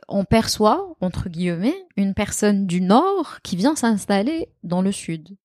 on 0.09 0.25
perçoit, 0.25 0.95
entre 1.01 1.29
guillemets, 1.29 1.77
une 1.97 2.15
personne 2.15 2.67
du 2.67 2.81
nord 2.81 3.39
qui 3.43 3.57
vient 3.57 3.77
s'installer 3.77 4.49
dans 4.63 4.83
le 4.83 4.93
sud? 4.93 5.37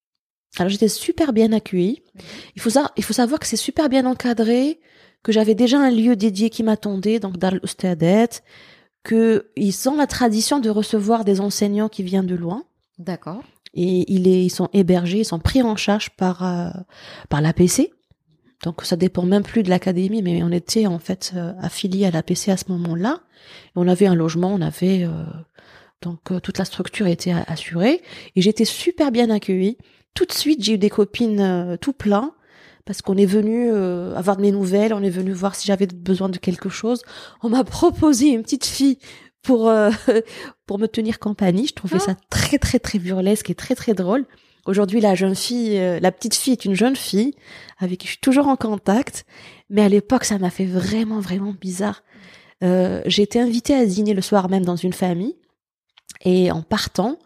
Alors 0.57 0.69
j'étais 0.69 0.87
super 0.87 1.31
bien 1.31 1.51
accueillie. 1.53 2.01
Il 2.55 2.61
faut, 2.61 2.71
sa- 2.71 2.91
il 2.97 3.03
faut 3.03 3.13
savoir 3.13 3.39
que 3.39 3.45
c'est 3.45 3.55
super 3.55 3.87
bien 3.87 4.05
encadré, 4.07 4.79
que 5.21 5.31
j'avais 5.31 5.53
déjà 5.53 5.79
un 5.79 5.91
lieu 5.91 6.15
dédié 6.15 6.49
qui 6.49 6.63
m'attendait, 6.63 7.19
donc 7.19 7.37
Dar 7.37 7.53
al-Ustadet, 7.53 8.29
qu'ils 9.07 9.89
ont 9.89 9.95
la 9.95 10.07
tradition 10.07 10.59
de 10.59 10.69
recevoir 10.69 11.23
des 11.25 11.39
enseignants 11.41 11.89
qui 11.89 12.03
viennent 12.03 12.25
de 12.25 12.35
loin. 12.35 12.63
D'accord. 12.97 13.43
Et 13.73 14.11
il 14.11 14.27
est, 14.27 14.45
ils 14.45 14.49
sont 14.49 14.69
hébergés, 14.73 15.19
ils 15.19 15.25
sont 15.25 15.39
pris 15.39 15.61
en 15.61 15.75
charge 15.75 16.09
par, 16.11 16.43
euh, 16.43 16.69
par 17.29 17.41
l'APC. 17.41 17.91
Donc 18.63 18.83
ça 18.83 18.95
dépend 18.95 19.23
même 19.23 19.43
plus 19.43 19.63
de 19.63 19.69
l'académie, 19.69 20.21
mais 20.21 20.43
on 20.43 20.51
était 20.51 20.87
en 20.87 20.99
fait 20.99 21.31
euh, 21.35 21.53
affilié 21.61 22.05
à 22.05 22.11
l'APC 22.11 22.49
à 22.49 22.57
ce 22.57 22.65
moment-là. 22.69 23.21
On 23.75 23.87
avait 23.87 24.07
un 24.07 24.15
logement, 24.15 24.49
on 24.53 24.61
avait 24.61 25.03
euh, 25.03 25.23
donc 26.01 26.31
euh, 26.31 26.39
toute 26.39 26.57
la 26.57 26.65
structure 26.65 27.07
était 27.07 27.33
assurée 27.47 28.01
et 28.35 28.41
j'étais 28.41 28.65
super 28.65 29.11
bien 29.11 29.29
accueillie. 29.29 29.77
tout 30.13 30.25
de 30.25 30.33
suite, 30.33 30.63
j'ai 30.63 30.73
eu 30.73 30.77
des 30.77 30.89
copines 30.89 31.77
tout 31.79 31.93
plein 31.93 32.33
parce 32.89 33.03
qu'on 33.03 33.17
est 33.17 33.27
venu 33.27 33.69
euh, 33.71 34.15
avoir 34.15 34.35
de 34.35 34.41
mes 34.41 34.51
nouvelles, 34.51 34.95
on 34.95 35.03
est 35.03 35.11
venu 35.11 35.31
voir 35.31 35.53
si 35.53 35.67
j'avais 35.67 35.85
besoin 35.85 36.27
de 36.27 36.39
quelque 36.39 36.69
chose. 36.69 37.03
On 37.43 37.49
m'a 37.49 37.63
proposé 37.79 38.29
une 38.29 38.41
petite 38.41 38.65
fille 38.65 38.97
pour 39.43 39.69
euh, 39.69 39.89
pour 40.65 40.79
me 40.79 40.87
tenir 40.87 41.19
compagnie. 41.19 41.67
Je 41.67 41.73
trouvais 41.73 41.97
Ah. 41.97 42.05
ça 42.05 42.15
très 42.29 42.57
très 42.57 42.79
très 42.79 42.99
burlesque 42.99 43.49
et 43.49 43.55
très 43.55 43.75
très 43.75 43.93
drôle. 43.93 44.25
Aujourd'hui, 44.65 45.01
la 45.01 45.15
jeune 45.15 45.35
fille, 45.35 45.77
euh, 45.79 45.99
la 45.99 46.11
petite 46.11 46.35
fille 46.35 46.53
est 46.53 46.65
une 46.65 46.75
jeune 46.75 46.95
fille 46.95 47.33
avec 47.79 47.99
qui 47.99 48.07
je 48.07 48.11
suis 48.11 48.19
toujours 48.21 48.47
en 48.47 48.55
contact. 48.55 49.25
Mais 49.69 49.81
à 49.81 49.89
l'époque, 49.89 50.25
ça 50.25 50.37
m'a 50.37 50.49
fait 50.49 50.65
vraiment 50.65 51.19
vraiment 51.19 51.53
bizarre. 51.59 52.03
Euh, 52.63 53.01
j'ai 53.05 53.23
été 53.23 53.39
invitée 53.39 53.73
à 53.73 53.85
dîner 53.85 54.13
le 54.13 54.21
soir 54.21 54.49
même 54.49 54.65
dans 54.65 54.75
une 54.75 54.91
famille 54.93 55.37
et 56.25 56.51
en 56.51 56.61
partant, 56.61 57.17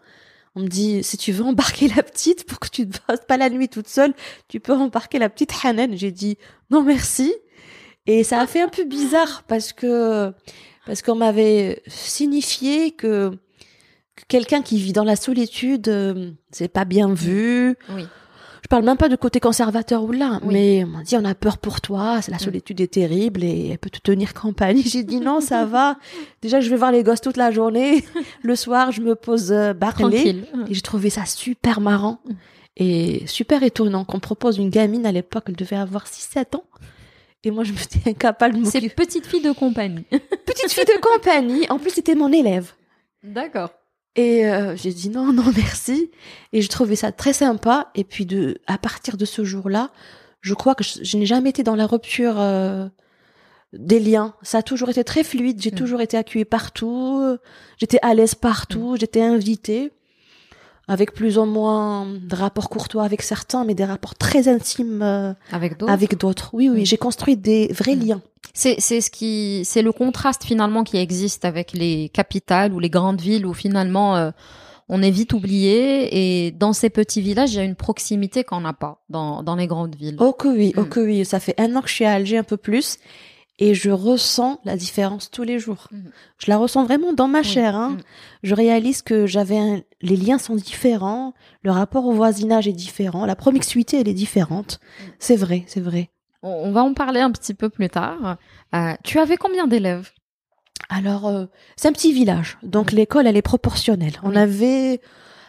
on 0.54 0.60
me 0.60 0.68
dit 0.68 1.02
si 1.02 1.16
tu 1.16 1.32
veux 1.32 1.44
embarquer 1.44 1.88
la 1.88 2.04
petite 2.04 2.46
pour 2.46 2.60
que 2.60 2.68
tu 2.68 2.86
ne 2.86 2.92
passes 3.06 3.24
pas 3.26 3.36
la 3.36 3.50
nuit 3.50 3.68
toute 3.68 3.88
seule, 3.88 4.14
tu 4.48 4.60
peux 4.60 4.72
embarquer 4.72 5.18
la 5.18 5.28
petite 5.28 5.52
Hanan. 5.64 5.96
J'ai 5.96 6.12
dit 6.12 6.38
non 6.70 6.82
merci. 6.84 7.34
Et 8.06 8.22
ça 8.22 8.40
a 8.40 8.46
fait 8.46 8.60
un 8.60 8.68
peu 8.68 8.84
bizarre 8.84 9.42
parce 9.48 9.72
que 9.72 10.32
parce 10.86 11.02
qu'on 11.02 11.14
m'avait 11.14 11.82
signifié 11.86 12.90
que, 12.92 13.30
que 14.16 14.22
quelqu'un 14.28 14.62
qui 14.62 14.78
vit 14.78 14.92
dans 14.92 15.04
la 15.04 15.16
solitude, 15.16 15.88
euh, 15.88 16.30
c'est 16.50 16.68
pas 16.68 16.84
bien 16.84 17.12
vu. 17.12 17.76
Oui. 17.90 18.04
Je 18.62 18.68
parle 18.68 18.84
même 18.86 18.96
pas 18.96 19.10
de 19.10 19.16
côté 19.16 19.40
conservateur 19.40 20.02
ou 20.04 20.12
là, 20.12 20.40
Oui. 20.42 20.54
mais 20.54 20.84
on 20.84 20.86
m'a 20.88 21.02
dit 21.02 21.16
on 21.18 21.24
a 21.26 21.34
peur 21.34 21.58
pour 21.58 21.82
toi, 21.82 22.20
la 22.28 22.36
Mm. 22.36 22.40
solitude 22.40 22.80
est 22.80 22.92
terrible 22.94 23.44
et 23.44 23.68
elle 23.68 23.78
peut 23.78 23.90
te 23.90 23.98
tenir 24.00 24.32
compagnie. 24.32 24.82
J'ai 24.86 25.02
dit 25.02 25.20
non, 25.20 25.40
ça 25.42 25.66
va. 25.66 25.98
Déjà 26.40 26.60
je 26.60 26.70
vais 26.70 26.76
voir 26.76 26.90
les 26.90 27.02
gosses 27.02 27.20
toute 27.20 27.36
la 27.36 27.50
journée. 27.50 28.02
Le 28.42 28.56
soir 28.56 28.90
je 28.90 29.02
me 29.02 29.14
pose 29.16 29.52
euh, 29.52 29.74
barrelée. 29.74 30.16
Tranquille. 30.16 30.44
Et 30.70 30.74
j'ai 30.74 30.80
trouvé 30.80 31.10
ça 31.10 31.26
super 31.26 31.80
marrant 31.82 32.20
Mm. 32.24 32.32
et 32.78 33.22
super 33.26 33.62
étonnant 33.62 34.04
qu'on 34.06 34.18
propose 34.20 34.56
une 34.56 34.70
gamine 34.70 35.04
à 35.04 35.12
l'époque, 35.12 35.44
elle 35.48 35.56
devait 35.56 35.76
avoir 35.76 36.06
6-7 36.06 36.56
ans. 36.56 36.64
Et 37.46 37.50
moi, 37.50 37.62
je 37.64 37.72
me 37.72 37.76
suis 37.78 38.00
incapable 38.06 38.58
de 38.60 38.64
C'est 38.64 38.80
m'occuper. 38.80 38.94
petite 39.04 39.26
fille 39.26 39.42
de 39.42 39.52
compagnie. 39.52 40.04
Petite 40.46 40.70
fille 40.72 40.84
de 40.84 41.00
compagnie. 41.00 41.66
En 41.68 41.78
plus, 41.78 41.90
c'était 41.90 42.14
mon 42.14 42.32
élève. 42.32 42.72
D'accord. 43.22 43.70
Et 44.16 44.46
euh, 44.46 44.76
j'ai 44.76 44.92
dit 44.92 45.10
non, 45.10 45.32
non, 45.32 45.44
merci. 45.56 46.10
Et 46.52 46.62
je 46.62 46.68
trouvais 46.68 46.96
ça 46.96 47.12
très 47.12 47.32
sympa. 47.32 47.90
Et 47.94 48.04
puis, 48.04 48.24
de, 48.26 48.58
à 48.66 48.78
partir 48.78 49.16
de 49.16 49.24
ce 49.24 49.44
jour-là, 49.44 49.90
je 50.40 50.54
crois 50.54 50.74
que 50.74 50.84
je, 50.84 51.02
je 51.02 51.16
n'ai 51.18 51.26
jamais 51.26 51.50
été 51.50 51.62
dans 51.62 51.74
la 51.76 51.86
rupture 51.86 52.40
euh, 52.40 52.86
des 53.72 53.98
liens. 54.00 54.34
Ça 54.42 54.58
a 54.58 54.62
toujours 54.62 54.88
été 54.90 55.02
très 55.04 55.24
fluide. 55.24 55.60
J'ai 55.60 55.70
Mm. 55.72 55.74
toujours 55.74 56.00
été 56.00 56.16
accueillie 56.16 56.44
partout. 56.44 57.36
J'étais 57.78 57.98
à 58.02 58.14
l'aise 58.14 58.34
partout. 58.34 58.96
J'étais 58.98 59.22
invitée. 59.22 59.90
Avec 60.86 61.12
plus 61.14 61.38
ou 61.38 61.44
moins 61.46 62.06
de 62.06 62.36
rapports 62.36 62.68
courtois 62.68 63.04
avec 63.04 63.22
certains, 63.22 63.64
mais 63.64 63.74
des 63.74 63.84
rapports 63.86 64.14
très 64.14 64.48
intimes 64.48 65.00
euh, 65.02 65.32
Avec 65.50 65.78
d'autres. 65.78 65.92
avec 65.92 66.18
d'autres. 66.18 66.50
Oui, 66.52 66.68
oui, 66.68 66.84
j'ai 66.84 66.98
construit 66.98 67.36
des 67.36 67.68
vrais 67.72 67.94
liens. 67.94 68.20
C'est 68.52 68.76
c'est 68.78 69.00
ce 69.00 69.10
qui 69.10 69.62
c'est 69.64 69.80
le 69.82 69.92
contraste 69.92 70.44
finalement 70.44 70.84
qui 70.84 70.98
existe 70.98 71.44
avec 71.46 71.72
les 71.72 72.10
capitales 72.10 72.72
ou 72.74 72.78
les 72.80 72.90
grandes 72.90 73.20
villes 73.20 73.46
où 73.46 73.54
finalement 73.54 74.16
euh, 74.16 74.30
on 74.90 75.02
est 75.02 75.10
vite 75.10 75.32
oublié 75.32 76.46
et 76.46 76.50
dans 76.50 76.74
ces 76.74 76.90
petits 76.90 77.22
villages 77.22 77.54
il 77.54 77.56
y 77.56 77.60
a 77.60 77.64
une 77.64 77.74
proximité 77.74 78.44
qu'on 78.44 78.60
n'a 78.60 78.74
pas 78.74 79.02
dans 79.08 79.42
dans 79.42 79.56
les 79.56 79.66
grandes 79.66 79.96
villes. 79.96 80.16
Oh 80.20 80.32
que 80.34 80.48
oui, 80.48 80.74
oh 80.76 80.82
Mm. 80.82 80.88
que 80.90 81.00
oui. 81.00 81.24
Ça 81.24 81.40
fait 81.40 81.58
un 81.58 81.74
an 81.74 81.80
que 81.80 81.88
je 81.88 81.94
suis 81.94 82.04
à 82.04 82.12
Alger, 82.12 82.36
un 82.36 82.42
peu 82.44 82.58
plus, 82.58 82.98
et 83.58 83.74
je 83.74 83.90
ressens 83.90 84.60
la 84.64 84.76
différence 84.76 85.30
tous 85.30 85.42
les 85.44 85.58
jours. 85.58 85.88
Mm. 85.90 86.08
Je 86.38 86.50
la 86.50 86.56
ressens 86.56 86.84
vraiment 86.84 87.12
dans 87.12 87.28
ma 87.28 87.42
chair. 87.42 87.76
Hein. 87.76 87.90
mm. 87.90 88.00
Je 88.42 88.54
réalise 88.54 89.02
que 89.02 89.26
j'avais 89.26 89.58
un- 89.58 89.80
les 90.02 90.16
liens 90.16 90.38
sont 90.38 90.56
différents, 90.56 91.34
le 91.62 91.70
rapport 91.70 92.04
au 92.06 92.12
voisinage 92.12 92.66
est 92.68 92.72
différent, 92.72 93.26
la 93.26 93.36
promiscuité 93.36 94.00
elle 94.00 94.08
est 94.08 94.14
différente. 94.14 94.80
Mm. 94.82 95.02
C'est 95.18 95.36
vrai, 95.36 95.64
c'est 95.66 95.80
vrai. 95.80 96.10
On 96.42 96.72
va 96.72 96.82
en 96.82 96.92
parler 96.92 97.20
un 97.20 97.30
petit 97.30 97.54
peu 97.54 97.70
plus 97.70 97.88
tard. 97.88 98.36
Euh, 98.74 98.92
tu 99.02 99.18
avais 99.18 99.38
combien 99.38 99.66
d'élèves? 99.66 100.10
Alors 100.90 101.26
euh, 101.26 101.46
c'est 101.76 101.88
un 101.88 101.92
petit 101.92 102.12
village, 102.12 102.58
donc 102.62 102.92
l'école 102.92 103.26
elle 103.26 103.36
est 103.36 103.42
proportionnelle. 103.42 104.14
On 104.22 104.36
avait 104.36 105.00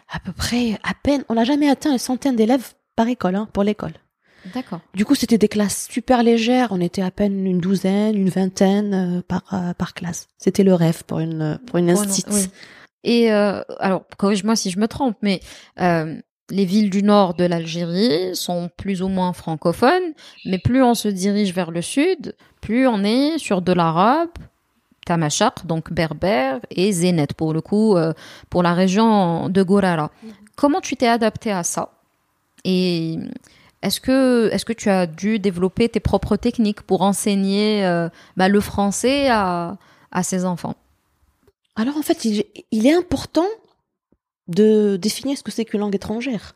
à 0.09 0.19
peu 0.19 0.31
près 0.31 0.79
à 0.83 0.93
peine, 0.93 1.25
on 1.27 1.33
n'a 1.33 1.43
jamais 1.43 1.69
atteint 1.69 1.91
une 1.91 1.97
centaine 1.97 2.35
d'élèves 2.38 2.74
par 2.95 3.07
école 3.09 3.35
hein, 3.35 3.50
pour 3.51 3.63
l'école. 3.63 3.91
D'accord. 4.53 4.79
Du 4.93 5.05
coup, 5.05 5.15
c'était 5.15 5.37
des 5.37 5.47
classes 5.47 5.87
super 5.89 6.21
légères. 6.23 6.67
On 6.71 6.79
était 6.81 7.01
à 7.01 7.11
peine 7.11 7.45
une 7.45 7.59
douzaine, 7.59 8.15
une 8.15 8.29
vingtaine 8.29 8.93
euh, 8.93 9.21
par 9.27 9.41
euh, 9.53 9.73
par 9.73 9.93
classe. 9.93 10.27
C'était 10.37 10.63
le 10.63 10.73
rêve 10.73 11.03
pour 11.05 11.19
une 11.19 11.59
pour 11.65 11.77
une 11.79 11.91
Pour 11.93 12.03
une- 12.03 12.09
institut. 12.09 12.31
oui. 12.33 12.47
Et 13.03 13.31
euh, 13.31 13.61
alors, 13.79 14.03
corrige-moi 14.17 14.55
si 14.55 14.71
je 14.71 14.79
me 14.79 14.87
trompe, 14.87 15.15
mais 15.21 15.39
euh, 15.79 16.15
les 16.49 16.65
villes 16.65 16.89
du 16.89 17.03
nord 17.03 17.33
de 17.35 17.43
l'Algérie 17.43 18.35
sont 18.35 18.69
plus 18.77 19.01
ou 19.03 19.07
moins 19.09 19.31
francophones, 19.33 20.13
mais 20.45 20.57
plus 20.59 20.81
on 20.83 20.93
se 20.95 21.07
dirige 21.07 21.53
vers 21.53 21.69
le 21.71 21.81
sud, 21.83 22.35
plus 22.61 22.87
on 22.87 23.03
est 23.03 23.37
sur 23.37 23.61
de 23.61 23.73
l'arabe, 23.73 24.29
tamashaq, 25.05 25.67
donc 25.67 25.93
berbère, 25.93 26.59
et 26.71 26.91
zénet, 26.91 27.27
pour 27.37 27.53
le 27.53 27.61
coup, 27.61 27.95
euh, 27.95 28.13
pour 28.49 28.63
la 28.63 28.73
région 28.73 29.49
de 29.49 29.61
Gorara. 29.63 30.09
Comment 30.55 30.81
tu 30.81 30.95
t'es 30.95 31.07
adapté 31.07 31.51
à 31.51 31.61
ça? 31.63 31.91
Et 32.63 33.17
est-ce 33.82 34.00
que, 34.00 34.50
est-ce 34.51 34.65
que 34.65 34.74
tu 34.74 34.89
as 34.89 35.05
dû 35.05 35.39
développer 35.39 35.89
tes 35.89 36.00
propres 36.00 36.38
techniques 36.38 36.82
pour 36.82 37.01
enseigner 37.01 37.86
euh, 37.86 38.10
bah, 38.38 38.50
le 38.50 38.60
français 38.60 39.29
à, 39.29 39.77
à 40.12 40.24
ces 40.24 40.46
enfants? 40.46 40.75
Alors 41.75 41.98
en 41.98 42.01
fait, 42.01 42.25
il, 42.25 42.46
il 42.72 42.88
est 42.88 42.94
important 42.94 43.48
de 44.48 44.98
définir 44.98 45.38
ce 45.38 45.44
que 45.44 45.51
c'est 45.51 45.65
qu'une 45.65 45.82
langue 45.82 45.96
étrangère. 45.96 46.55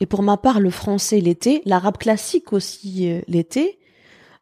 Et 0.00 0.06
pour 0.06 0.22
ma 0.22 0.36
part, 0.36 0.60
le 0.60 0.70
français 0.70 1.20
l'était, 1.20 1.62
l'arabe 1.64 1.96
classique 1.96 2.52
aussi 2.52 3.10
euh, 3.10 3.20
l'était, 3.28 3.78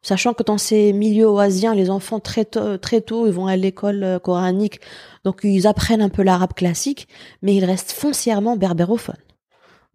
sachant 0.01 0.33
que 0.33 0.41
dans 0.41 0.57
ces 0.57 0.91
milieux 0.91 1.27
oasiens, 1.27 1.75
les 1.75 1.91
enfants 1.91 2.19
très 2.19 2.45
tôt, 2.45 2.77
très 2.77 3.01
tôt 3.01 3.27
ils 3.27 3.33
vont 3.33 3.45
à 3.45 3.55
l'école 3.55 4.03
euh, 4.03 4.19
coranique, 4.19 4.79
donc 5.23 5.41
ils 5.43 5.67
apprennent 5.67 6.01
un 6.01 6.09
peu 6.09 6.23
l'arabe 6.23 6.53
classique, 6.53 7.07
mais 7.43 7.53
ils 7.55 7.65
restent 7.65 7.91
foncièrement 7.91 8.57
berbérophones. 8.57 9.15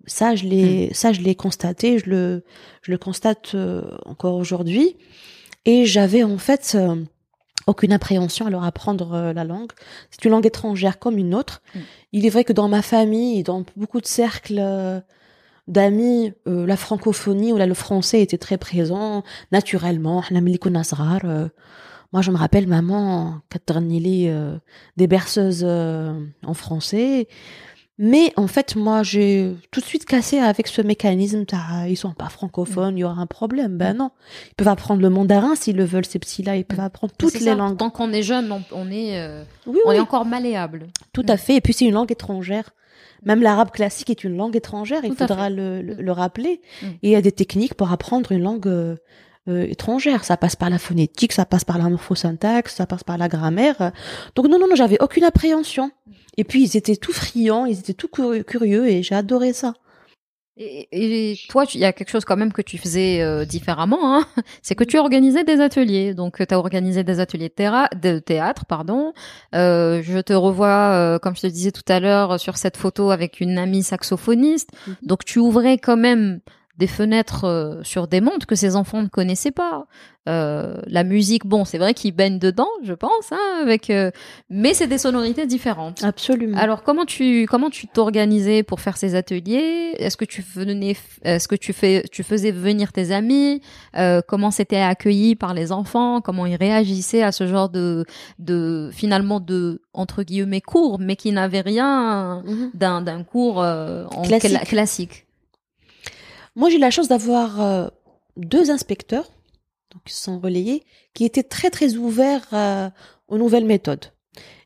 Ça, 0.06 0.34
je 0.34 0.44
l'ai, 0.44 0.88
hmm. 0.88 0.94
ça, 0.94 1.12
je 1.12 1.20
l'ai 1.20 1.34
constaté, 1.34 1.98
je 1.98 2.08
le, 2.08 2.44
je 2.82 2.90
le 2.92 2.98
constate 2.98 3.52
euh, 3.54 3.82
encore 4.04 4.36
aujourd'hui. 4.36 4.96
Et 5.64 5.84
j'avais 5.84 6.22
en 6.22 6.38
fait 6.38 6.72
euh, 6.74 6.96
aucune 7.66 7.92
appréhension 7.92 8.46
à 8.46 8.50
leur 8.50 8.64
apprendre 8.64 9.12
euh, 9.12 9.32
la 9.32 9.44
langue. 9.44 9.72
C'est 10.10 10.24
une 10.24 10.30
langue 10.30 10.46
étrangère 10.46 10.98
comme 10.98 11.18
une 11.18 11.34
autre. 11.34 11.62
Hmm. 11.74 11.80
Il 12.12 12.26
est 12.26 12.30
vrai 12.30 12.44
que 12.44 12.52
dans 12.52 12.68
ma 12.68 12.82
famille, 12.82 13.42
dans 13.42 13.64
beaucoup 13.76 14.00
de 14.00 14.06
cercles 14.06 14.58
euh, 14.60 15.00
d'amis, 15.66 16.32
euh, 16.46 16.66
la 16.66 16.76
francophonie 16.76 17.52
ou 17.52 17.56
là, 17.56 17.66
le 17.66 17.74
français 17.74 18.22
était 18.22 18.38
très 18.38 18.58
présent, 18.58 19.24
naturellement. 19.50 20.22
Moi, 22.12 22.22
je 22.22 22.30
me 22.30 22.36
rappelle 22.36 22.68
maman, 22.68 23.40
Katernili, 23.50 24.30
des 24.96 25.06
berceuses 25.08 25.64
en 25.64 26.54
français. 26.54 27.26
Mais 27.98 28.32
en 28.36 28.46
fait, 28.46 28.76
moi, 28.76 29.02
j'ai 29.02 29.54
tout 29.70 29.80
de 29.80 29.84
suite 29.86 30.04
cassé 30.04 30.38
avec 30.38 30.66
ce 30.66 30.82
mécanisme. 30.82 31.44
Ils 31.88 31.96
sont 31.96 32.12
pas 32.12 32.28
francophones, 32.28 32.98
il 32.98 33.00
y 33.00 33.04
aura 33.04 33.20
un 33.22 33.26
problème. 33.26 33.78
Ben 33.78 33.94
non, 33.94 34.10
ils 34.50 34.54
peuvent 34.54 34.68
apprendre 34.68 35.00
le 35.00 35.08
mandarin 35.08 35.54
s'ils 35.54 35.76
le 35.76 35.84
veulent, 35.84 36.04
ces 36.04 36.18
petits-là. 36.18 36.56
Ils 36.56 36.64
peuvent 36.66 36.80
apprendre 36.80 37.14
toutes 37.16 37.32
les 37.34 37.40
ça, 37.40 37.54
langues. 37.54 37.78
Tant 37.78 37.88
qu'on 37.90 38.12
est 38.12 38.22
jeune, 38.22 38.52
on, 38.52 38.62
on 38.72 38.90
est, 38.90 39.18
euh, 39.18 39.42
Oui, 39.66 39.78
on 39.86 39.90
oui, 39.90 39.96
est 39.96 40.00
encore 40.00 40.26
malléable. 40.26 40.88
tout 41.14 41.24
à 41.26 41.38
fait. 41.38 41.56
Et 41.56 41.60
puis, 41.62 41.72
c'est 41.72 41.86
une 41.86 41.94
langue 41.94 42.12
étrangère. 42.12 42.70
Même 43.24 43.40
l'arabe 43.42 43.70
classique 43.70 44.10
est 44.10 44.24
une 44.24 44.36
langue 44.36 44.54
étrangère. 44.56 45.00
Il 45.02 45.10
Tout 45.10 45.16
faudra 45.16 45.48
le, 45.48 45.80
le, 45.80 45.94
le 45.94 46.12
rappeler. 46.12 46.60
Mm. 46.82 46.86
Et 46.86 46.98
il 47.02 47.10
y 47.10 47.16
a 47.16 47.22
des 47.22 47.32
techniques 47.32 47.74
pour 47.74 47.90
apprendre 47.92 48.30
une 48.30 48.42
langue 48.42 48.66
euh, 48.68 48.96
euh, 49.48 49.66
étrangère. 49.68 50.24
Ça 50.24 50.36
passe 50.36 50.56
par 50.56 50.70
la 50.70 50.78
phonétique, 50.78 51.32
ça 51.32 51.44
passe 51.44 51.64
par 51.64 51.78
la 51.78 51.88
morphosyntaxe, 51.88 52.74
ça 52.74 52.86
passe 52.86 53.04
par 53.04 53.18
la 53.18 53.28
grammaire. 53.28 53.92
Donc 54.34 54.48
non, 54.48 54.58
non, 54.58 54.66
non, 54.68 54.76
j'avais 54.76 55.00
aucune 55.02 55.24
appréhension. 55.24 55.90
Et 56.36 56.44
puis, 56.44 56.62
ils 56.62 56.76
étaient 56.76 56.96
tout 56.96 57.12
friands, 57.12 57.66
ils 57.66 57.78
étaient 57.78 57.94
tout 57.94 58.08
curieux, 58.08 58.88
et 58.88 59.02
j'ai 59.02 59.14
adoré 59.14 59.52
ça. 59.52 59.74
Et, 60.58 61.32
et 61.32 61.38
toi, 61.50 61.66
il 61.74 61.80
y 61.80 61.84
a 61.84 61.92
quelque 61.92 62.08
chose 62.08 62.24
quand 62.24 62.36
même 62.36 62.52
que 62.52 62.62
tu 62.62 62.78
faisais 62.78 63.20
euh, 63.20 63.44
différemment, 63.44 64.16
hein 64.16 64.26
c'est 64.62 64.74
que 64.74 64.84
tu 64.84 64.96
organisais 64.98 65.44
des 65.44 65.60
ateliers. 65.60 66.14
Donc, 66.14 66.38
tu 66.46 66.54
as 66.54 66.58
organisé 66.58 67.04
des 67.04 67.20
ateliers 67.20 67.50
de, 67.50 68.18
théâtre, 68.18 68.64
pardon. 68.64 69.12
Euh, 69.54 70.00
je 70.02 70.18
te 70.18 70.32
revois, 70.32 70.92
euh, 70.94 71.18
comme 71.18 71.36
je 71.36 71.42
te 71.42 71.46
disais 71.46 71.72
tout 71.72 71.84
à 71.88 72.00
l'heure, 72.00 72.40
sur 72.40 72.56
cette 72.56 72.78
photo 72.78 73.10
avec 73.10 73.40
une 73.40 73.58
amie 73.58 73.82
saxophoniste. 73.82 74.70
Mhm. 74.86 74.96
Donc, 75.02 75.24
tu 75.26 75.38
ouvrais 75.38 75.76
quand 75.76 75.98
même 75.98 76.40
des 76.78 76.86
fenêtres 76.86 77.44
euh, 77.44 77.82
sur 77.82 78.06
des 78.08 78.20
mondes 78.20 78.44
que 78.44 78.54
ces 78.54 78.76
enfants 78.76 79.02
ne 79.02 79.08
connaissaient 79.08 79.50
pas. 79.50 79.86
Euh, 80.28 80.74
la 80.88 81.04
musique, 81.04 81.46
bon, 81.46 81.64
c'est 81.64 81.78
vrai 81.78 81.94
qu'ils 81.94 82.10
baignent 82.12 82.40
dedans, 82.40 82.66
je 82.82 82.92
pense, 82.94 83.30
hein, 83.30 83.60
avec, 83.62 83.90
euh, 83.90 84.10
mais 84.50 84.74
c'est 84.74 84.88
des 84.88 84.98
sonorités 84.98 85.46
différentes. 85.46 86.02
Absolument. 86.02 86.58
Alors 86.58 86.82
comment 86.82 87.04
tu 87.04 87.46
comment 87.48 87.70
tu 87.70 87.86
t'organisais 87.86 88.64
pour 88.64 88.80
faire 88.80 88.96
ces 88.96 89.14
ateliers? 89.14 89.94
Est-ce 89.98 90.16
que 90.16 90.24
tu 90.24 90.42
venais 90.42 90.96
est-ce 91.22 91.46
que 91.46 91.54
tu 91.54 91.72
fais 91.72 92.02
tu 92.10 92.24
faisais 92.24 92.50
venir 92.50 92.92
tes 92.92 93.12
amis? 93.12 93.60
Euh, 93.96 94.20
Comment 94.26 94.50
c'était 94.50 94.78
accueilli 94.78 95.36
par 95.36 95.54
les 95.54 95.70
enfants? 95.70 96.20
Comment 96.20 96.44
ils 96.44 96.56
réagissaient 96.56 97.22
à 97.22 97.30
ce 97.30 97.46
genre 97.46 97.68
de 97.68 98.04
de 98.40 98.90
finalement 98.92 99.38
de 99.38 99.80
entre 99.92 100.24
guillemets 100.24 100.60
cours 100.60 100.98
mais 100.98 101.14
qui 101.14 101.30
n'avait 101.30 101.60
rien 101.60 102.42
Mhm. 102.44 102.70
d'un 102.74 103.00
d'un 103.00 103.22
cours 103.22 103.62
euh, 103.62 104.06
en 104.10 104.22
Classique. 104.22 104.50
cla- 104.50 104.66
classique? 104.66 105.25
Moi, 106.56 106.70
j'ai 106.70 106.78
la 106.78 106.90
chance 106.90 107.08
d'avoir 107.08 107.60
euh, 107.60 107.88
deux 108.36 108.70
inspecteurs, 108.70 109.30
donc 109.92 110.02
ils 110.06 110.12
sont 110.12 110.40
relayés, 110.40 110.82
qui 111.14 111.24
étaient 111.24 111.42
très 111.42 111.70
très 111.70 111.94
ouverts 111.94 112.48
euh, 112.52 112.90
aux 113.28 113.38
nouvelles 113.38 113.64
méthodes. 113.64 114.06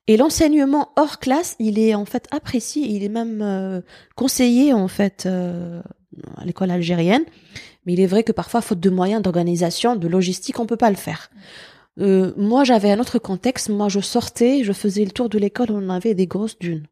Et 0.07 0.17
l'enseignement 0.17 0.91
hors 0.97 1.19
classe, 1.19 1.57
il 1.59 1.79
est 1.79 1.95
en 1.95 2.05
fait 2.05 2.27
apprécié, 2.31 2.87
il 2.87 3.05
est 3.05 3.09
même 3.09 3.43
euh, 3.43 3.81
conseillé 4.17 4.73
en 4.73 4.89
fait 4.89 5.27
à 5.27 6.45
l'école 6.45 6.71
algérienne. 6.71 7.25
Mais 7.87 7.95
il 7.95 8.01
est 8.01 8.07
vrai 8.07 8.25
que 8.25 8.33
parfois, 8.33 8.61
faute 8.61 8.81
de 8.81 8.91
moyens, 8.91 9.23
d'organisation, 9.23 9.97
de 9.97 10.09
logistique, 10.09 10.59
on 10.59 10.67
peut 10.67 10.77
pas 10.77 10.91
le 10.91 10.97
faire. 10.97 11.31
Euh, 11.99 12.33
moi, 12.37 12.65
j'avais 12.65 12.91
un 12.91 13.01
autre 13.01 13.19
contexte. 13.19 13.69
Moi, 13.69 13.89
je 13.89 14.01
sortais, 14.01 14.65
je 14.65 14.73
faisais 14.73 15.05
le 15.05 15.11
tour 15.11 15.29
de 15.29 15.39
l'école, 15.39 15.71
on 15.71 15.89
avait 15.89 16.15
des 16.15 16.27
grosses 16.27 16.59
dunes. 16.59 16.87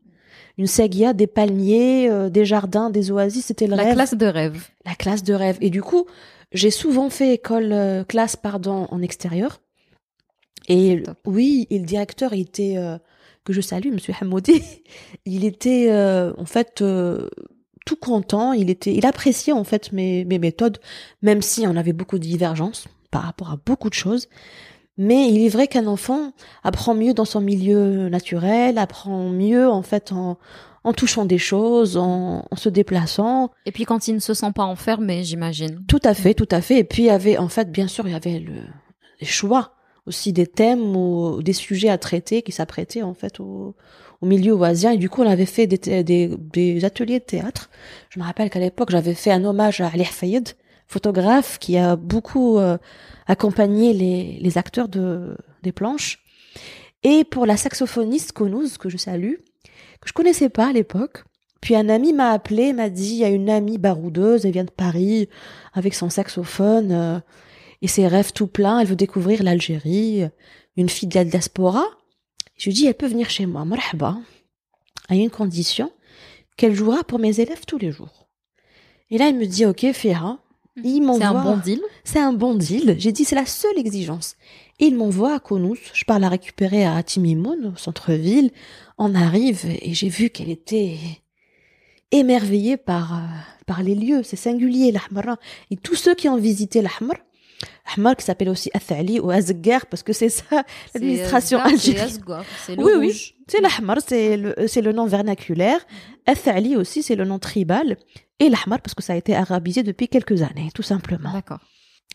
Une 0.58 0.66
séguia, 0.66 1.12
des 1.12 1.28
palmiers, 1.28 2.10
euh, 2.10 2.28
des 2.28 2.44
jardins, 2.44 2.90
des 2.90 3.10
oasis, 3.12 3.46
c'était 3.46 3.68
le 3.68 3.76
La 3.76 3.84
rêve. 3.84 3.94
classe 3.94 4.14
de 4.14 4.26
rêve. 4.26 4.68
La 4.84 4.94
classe 4.96 5.22
de 5.22 5.32
rêve. 5.32 5.56
Et 5.60 5.70
du 5.70 5.82
coup, 5.82 6.06
j'ai 6.52 6.72
souvent 6.72 7.10
fait 7.10 7.34
école, 7.34 7.72
euh, 7.72 8.02
classe, 8.04 8.34
pardon, 8.34 8.88
en 8.90 9.00
extérieur. 9.00 9.60
Et 10.66 11.02
Top. 11.02 11.16
oui, 11.26 11.66
et 11.70 11.78
le 11.78 11.84
directeur 11.86 12.34
il 12.34 12.40
était, 12.42 12.74
euh, 12.76 12.98
que 13.44 13.52
je 13.52 13.60
salue, 13.60 13.92
Monsieur 13.92 14.12
Hamoudi, 14.20 14.62
il 15.24 15.44
était 15.44 15.90
en 16.36 16.44
fait 16.44 16.82
tout 17.86 17.96
content. 17.96 18.52
Il 18.52 18.68
était, 18.68 18.92
il 18.92 19.06
appréciait 19.06 19.54
en 19.54 19.64
fait 19.64 19.92
mes, 19.92 20.24
mes 20.26 20.38
méthodes, 20.38 20.78
même 21.22 21.40
si 21.40 21.66
on 21.66 21.76
avait 21.76 21.94
beaucoup 21.94 22.18
de 22.18 22.24
divergences 22.24 22.86
par 23.10 23.22
rapport 23.22 23.50
à 23.50 23.58
beaucoup 23.64 23.88
de 23.88 23.94
choses. 23.94 24.28
Mais 24.98 25.28
il 25.28 25.46
est 25.46 25.48
vrai 25.48 25.68
qu'un 25.68 25.86
enfant 25.86 26.32
apprend 26.64 26.94
mieux 26.94 27.14
dans 27.14 27.24
son 27.24 27.40
milieu 27.40 28.08
naturel, 28.08 28.78
apprend 28.78 29.28
mieux 29.28 29.70
en 29.70 29.82
fait 29.82 30.10
en, 30.10 30.38
en 30.82 30.92
touchant 30.92 31.24
des 31.24 31.38
choses, 31.38 31.96
en, 31.96 32.44
en 32.50 32.56
se 32.56 32.68
déplaçant. 32.68 33.50
Et 33.64 33.70
puis 33.70 33.84
quand 33.84 34.08
il 34.08 34.14
ne 34.14 34.18
se 34.18 34.34
sent 34.34 34.50
pas 34.54 34.64
enfermé, 34.64 35.22
j'imagine. 35.22 35.84
Tout 35.86 36.00
à 36.02 36.14
fait, 36.14 36.34
tout 36.34 36.48
à 36.50 36.60
fait. 36.60 36.78
Et 36.78 36.84
puis 36.84 37.04
il 37.04 37.06
y 37.06 37.10
avait, 37.10 37.38
en 37.38 37.48
fait, 37.48 37.70
bien 37.70 37.86
sûr, 37.86 38.08
il 38.08 38.12
y 38.12 38.16
avait 38.16 38.40
le, 38.40 38.54
les 39.20 39.26
choix 39.26 39.74
aussi 40.06 40.32
des 40.32 40.46
thèmes 40.46 40.96
ou 40.96 41.42
des 41.42 41.52
sujets 41.52 41.90
à 41.90 41.98
traiter 41.98 42.42
qui 42.42 42.50
s'apprêtaient 42.50 43.02
en 43.02 43.14
fait 43.14 43.40
au, 43.40 43.76
au 44.20 44.26
milieu 44.26 44.54
oisien. 44.54 44.90
Et 44.92 44.96
du 44.96 45.08
coup, 45.08 45.22
on 45.22 45.30
avait 45.30 45.46
fait 45.46 45.66
des, 45.66 46.02
des, 46.02 46.28
des 46.36 46.84
ateliers 46.84 47.20
de 47.20 47.24
théâtre. 47.24 47.70
Je 48.08 48.18
me 48.18 48.24
rappelle 48.24 48.50
qu'à 48.50 48.58
l'époque, 48.58 48.90
j'avais 48.90 49.14
fait 49.14 49.30
un 49.30 49.44
hommage 49.44 49.80
à 49.80 49.88
Ali 49.88 50.04
Fayed, 50.04 50.48
photographe 50.88 51.58
qui 51.58 51.76
a 51.76 51.96
beaucoup 51.96 52.58
euh, 52.58 52.78
accompagné 53.26 53.92
les, 53.92 54.38
les 54.40 54.58
acteurs 54.58 54.88
de, 54.88 55.36
des 55.62 55.72
planches. 55.72 56.24
Et 57.02 57.24
pour 57.24 57.46
la 57.46 57.56
saxophoniste 57.56 58.32
Kounouz, 58.32 58.78
que 58.78 58.88
je 58.88 58.96
salue, 58.96 59.34
que 60.00 60.08
je 60.08 60.12
connaissais 60.12 60.48
pas 60.48 60.68
à 60.68 60.72
l'époque. 60.72 61.24
Puis 61.60 61.76
un 61.76 61.88
ami 61.88 62.12
m'a 62.12 62.30
appelé, 62.30 62.72
m'a 62.72 62.88
dit, 62.88 63.10
il 63.10 63.18
y 63.18 63.24
a 63.24 63.28
une 63.28 63.50
amie 63.50 63.78
baroudeuse, 63.78 64.46
elle 64.46 64.52
vient 64.52 64.64
de 64.64 64.70
Paris, 64.70 65.28
avec 65.74 65.94
son 65.94 66.08
saxophone 66.08 66.92
euh, 66.92 67.20
et 67.82 67.88
ses 67.88 68.08
rêves 68.08 68.32
tout 68.32 68.46
pleins, 68.46 68.80
elle 68.80 68.86
veut 68.86 68.96
découvrir 68.96 69.42
l'Algérie, 69.42 70.24
une 70.76 70.88
fille 70.88 71.08
de 71.08 71.14
la 71.14 71.24
diaspora. 71.24 71.84
Je 72.56 72.66
lui 72.66 72.74
dis, 72.74 72.86
elle 72.86 72.94
peut 72.94 73.06
venir 73.06 73.30
chez 73.30 73.46
moi, 73.46 73.64
marhaba, 73.64 74.18
à 75.08 75.14
une 75.14 75.30
condition 75.30 75.92
qu'elle 76.56 76.74
jouera 76.74 77.04
pour 77.04 77.18
mes 77.18 77.40
élèves 77.40 77.64
tous 77.66 77.78
les 77.78 77.92
jours. 77.92 78.28
Et 79.10 79.18
là, 79.18 79.28
il 79.28 79.36
me 79.36 79.46
dit, 79.46 79.64
ok, 79.64 79.92
Féra, 79.92 80.38
il 80.84 81.02
m'envoie. 81.02 81.18
C'est 81.18 81.24
un 81.24 81.42
bon 81.42 81.56
deal. 81.56 81.80
C'est 82.04 82.18
un 82.18 82.32
bon 82.32 82.54
deal. 82.54 82.96
J'ai 82.98 83.12
dit, 83.12 83.24
c'est 83.24 83.36
la 83.36 83.46
seule 83.46 83.78
exigence. 83.78 84.36
Et 84.80 84.86
il 84.86 84.96
m'envoie 84.96 85.34
à 85.34 85.38
Kounouz. 85.40 85.78
Je 85.92 86.04
pars 86.04 86.18
la 86.18 86.28
récupérer 86.28 86.84
à 86.84 87.02
Timimoun, 87.02 87.72
au 87.74 87.76
centre-ville. 87.76 88.50
On 88.96 89.14
arrive 89.14 89.64
et 89.82 89.94
j'ai 89.94 90.08
vu 90.08 90.30
qu'elle 90.30 90.50
était 90.50 90.96
émerveillée 92.10 92.76
par, 92.76 93.14
euh, 93.14 93.26
par 93.66 93.82
les 93.82 93.94
lieux. 93.94 94.22
C'est 94.22 94.36
singulier, 94.36 94.92
l'Ahmara. 94.92 95.36
Et 95.70 95.76
tous 95.76 95.94
ceux 95.96 96.14
qui 96.14 96.28
ont 96.28 96.36
visité 96.36 96.82
l'Ahmar, 96.82 97.16
Ahmar 97.96 98.16
qui 98.16 98.24
s'appelle 98.24 98.48
aussi 98.48 98.70
Athali 98.74 99.18
ou 99.20 99.30
Azgar, 99.30 99.86
parce 99.86 100.02
que 100.02 100.12
c'est 100.12 100.28
ça, 100.28 100.64
l'administration 100.94 101.58
euh, 101.58 101.62
c'est 101.66 101.72
algérienne. 101.72 102.44
C'est 102.66 102.78
Oui, 102.78 102.92
oui. 102.98 103.34
C'est 103.46 103.60
l'Ahmar, 103.60 103.98
c'est 104.06 104.36
le, 104.36 104.54
c'est 104.66 104.82
le 104.82 104.92
nom 104.92 105.06
vernaculaire. 105.06 105.80
Athali 106.26 106.76
aussi, 106.76 107.02
c'est 107.02 107.16
le 107.16 107.24
nom 107.24 107.38
tribal. 107.38 107.96
Et 108.40 108.48
l'Ahmar, 108.48 108.80
parce 108.80 108.94
que 108.94 109.02
ça 109.02 109.14
a 109.14 109.16
été 109.16 109.34
arabisé 109.34 109.82
depuis 109.82 110.08
quelques 110.08 110.42
années, 110.42 110.70
tout 110.74 110.82
simplement. 110.82 111.32
D'accord. 111.32 111.60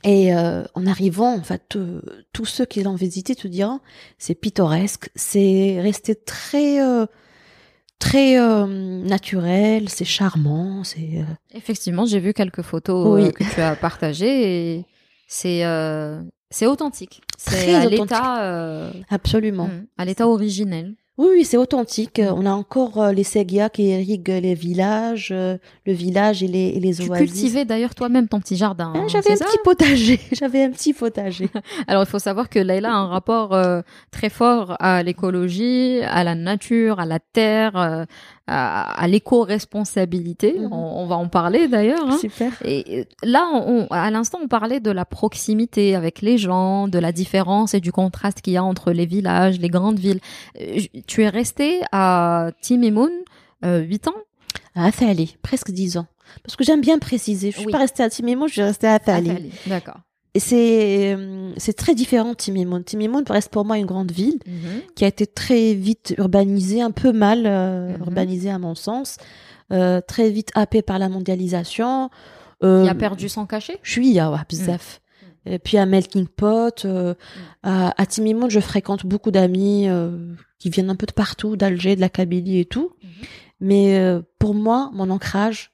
Et 0.04 0.36
euh, 0.36 0.64
en 0.74 0.86
arrivant, 0.86 1.34
en 1.34 1.44
fait, 1.44 1.76
euh, 1.76 2.02
tous 2.34 2.46
ceux 2.46 2.66
qui 2.66 2.84
l'ont 2.84 2.96
visité 2.96 3.36
te 3.36 3.48
diront, 3.48 3.80
c'est 4.18 4.36
pittoresque, 4.36 5.10
c'est 5.16 5.80
resté 5.82 6.16
très, 6.16 6.82
euh, 6.82 7.06
très 8.00 8.38
naturel, 8.38 9.88
c'est 9.90 10.06
charmant, 10.06 10.84
c'est. 10.84 11.26
Effectivement, 11.54 12.06
j'ai 12.06 12.20
vu 12.20 12.34
quelques 12.34 12.64
photos 12.64 13.22
Oui. 13.22 13.32
que 13.32 13.44
tu 13.54 13.62
as 13.62 13.76
partagées 13.78 14.76
et 14.78 14.86
c'est 15.28 15.64
c'est 16.50 16.68
authentique. 16.68 17.22
C'est 17.38 17.74
à 17.74 17.86
l'état 17.86 18.92
absolument. 19.10 19.68
mm, 19.68 19.88
à 19.98 20.06
l'état 20.06 20.28
originel. 20.28 20.96
Oui, 21.20 21.28
oui, 21.32 21.46
c'est 21.46 21.58
authentique. 21.58 22.18
Euh, 22.18 22.34
On 22.36 22.44
a 22.48 22.52
encore 22.52 23.00
euh, 23.00 23.12
les 23.12 23.24
ségias 23.24 23.70
qui 23.70 23.84
irriguent 23.90 24.40
les 24.42 24.56
villages, 24.56 25.30
euh, 25.32 25.58
le 25.86 25.94
village 25.94 26.42
et 26.42 26.48
les, 26.48 26.70
et 26.70 26.80
les 26.80 26.96
Tu 26.96 27.08
oasis. 27.08 27.28
cultivais 27.30 27.66
d'ailleurs 27.66 27.94
toi-même 27.94 28.28
ton 28.28 28.40
petit 28.40 28.56
jardin. 28.56 28.92
Ah, 28.96 29.00
hein, 29.00 29.08
J'avais 29.08 29.34
un 29.34 29.36
petit 29.36 29.60
potager. 29.64 30.20
J'avais 30.32 30.64
un 30.64 30.72
petit 30.72 30.92
potager. 30.92 31.50
Alors 31.88 32.02
il 32.02 32.10
faut 32.10 32.18
savoir 32.18 32.50
que 32.50 32.58
Leïla 32.58 32.90
a 32.92 32.96
un 32.96 33.06
rapport 33.08 33.54
euh, 33.54 33.82
très 34.10 34.32
fort 34.32 34.76
à 34.80 35.04
l'écologie, 35.04 36.00
à 36.02 36.24
la 36.24 36.34
nature, 36.34 37.00
à 37.00 37.06
la 37.06 37.20
terre, 37.20 37.78
euh, 37.78 38.06
à, 38.48 39.02
à 39.02 39.08
l'éco-responsabilité. 39.08 40.60
Mhm. 40.60 40.74
on, 40.74 41.02
on 41.02 41.06
va 41.08 41.16
en 41.16 41.28
parler 41.28 41.68
d'ailleurs. 41.68 42.08
hein. 42.10 42.18
Super. 42.18 42.52
Et 42.66 43.00
euh, 43.00 43.04
là, 43.24 43.48
on, 43.54 43.88
à 43.90 44.10
l'instant, 44.12 44.40
on 44.44 44.48
parlait 44.48 44.80
de 44.80 44.92
la 44.92 45.06
proximité 45.06 45.96
avec 45.96 46.22
les 46.22 46.38
gens, 46.38 46.88
de 46.88 47.00
la 47.00 47.12
différence 47.12 47.74
et 47.74 47.80
du 47.80 47.92
contraste 47.92 48.42
qu'il 48.42 48.54
y 48.54 48.58
a 48.58 48.64
entre 48.64 48.92
les 48.92 49.06
villages, 49.06 49.60
les 49.60 49.70
grandes 49.70 50.00
villes. 50.00 50.20
Euh, 50.60 50.80
Tu 51.08 51.24
es 51.24 51.30
resté 51.30 51.82
à 51.92 52.52
Timimoun 52.62 53.12
euh, 53.66 53.80
8 53.82 54.08
ans? 54.10 54.14
À 54.76 54.86
Athali, 54.86 55.38
presque 55.42 55.72
dix 55.72 55.98
ans. 55.98 56.08
Parce 56.44 56.56
que 56.56 56.64
j'aime 56.64 56.82
bien 56.82 56.98
préciser. 56.98 57.52
Je 57.52 57.58
suis 57.58 57.66
Oui. 57.68 57.72
pas 57.72 57.78
restée 57.78 58.02
à 58.04 58.10
Timimo, 58.10 58.48
je 58.48 58.54
suis 58.54 58.62
restée 58.64 58.88
à. 58.88 58.94
Athali, 58.96 59.52
D'accord. 59.68 59.98
Et 60.36 60.40
c'est 60.40 61.14
euh, 61.16 61.52
c'est 61.58 61.74
très 61.74 61.94
différent 61.94 62.34
Timimoun. 62.34 62.84
Timimoun 62.84 63.24
reste 63.30 63.50
pour 63.52 63.66
moi 63.66 63.78
une 63.78 63.86
grande 63.86 64.12
ville 64.12 64.40
Mhm. 64.48 64.82
qui 64.96 65.04
a 65.06 65.08
été 65.08 65.28
très 65.28 65.74
vite 65.76 66.16
urbanisée, 66.18 66.82
un 66.82 66.92
peu 66.92 67.12
mal 67.12 67.44
euh, 67.46 67.94
Mhm. 67.94 68.00
urbanisée 68.02 68.50
à 68.50 68.58
mon 68.58 68.74
sens, 68.76 69.18
euh, 69.72 70.02
très 70.02 70.32
vite 70.32 70.50
happée 70.56 70.82
par 70.82 70.98
la 70.98 71.08
mondialisation. 71.10 72.10
Euh, 72.64 72.82
Il 72.86 72.90
a 72.90 72.96
perdu 72.96 73.30
son 73.30 73.46
cachet? 73.46 73.78
Je 73.84 73.92
suis 73.92 74.18
à 74.20 74.32
bzaf. 74.50 75.02
Et 75.46 75.60
puis 75.60 75.78
à 75.78 75.86
Melting 75.86 76.26
Pot, 76.28 76.86
euh, 76.86 77.14
à, 77.64 78.02
à 78.02 78.06
Timimoun, 78.06 78.50
je 78.50 78.62
fréquente 78.62 79.06
beaucoup 79.06 79.30
d'amis 79.30 79.88
euh, 79.90 80.34
qui 80.58 80.70
viennent 80.70 80.90
un 80.90 80.96
peu 80.96 81.06
de 81.06 81.12
partout, 81.12 81.58
d'Alger, 81.58 81.96
de 81.98 82.02
la 82.02 82.08
Kabylie 82.10 82.60
et 82.60 82.66
tout. 82.66 82.92
Mhm. 83.04 83.10
Mais 83.60 84.00
euh, 84.00 84.22
pour 84.40 84.56
moi, 84.56 84.90
mon 84.94 85.10
ancrage, 85.10 85.72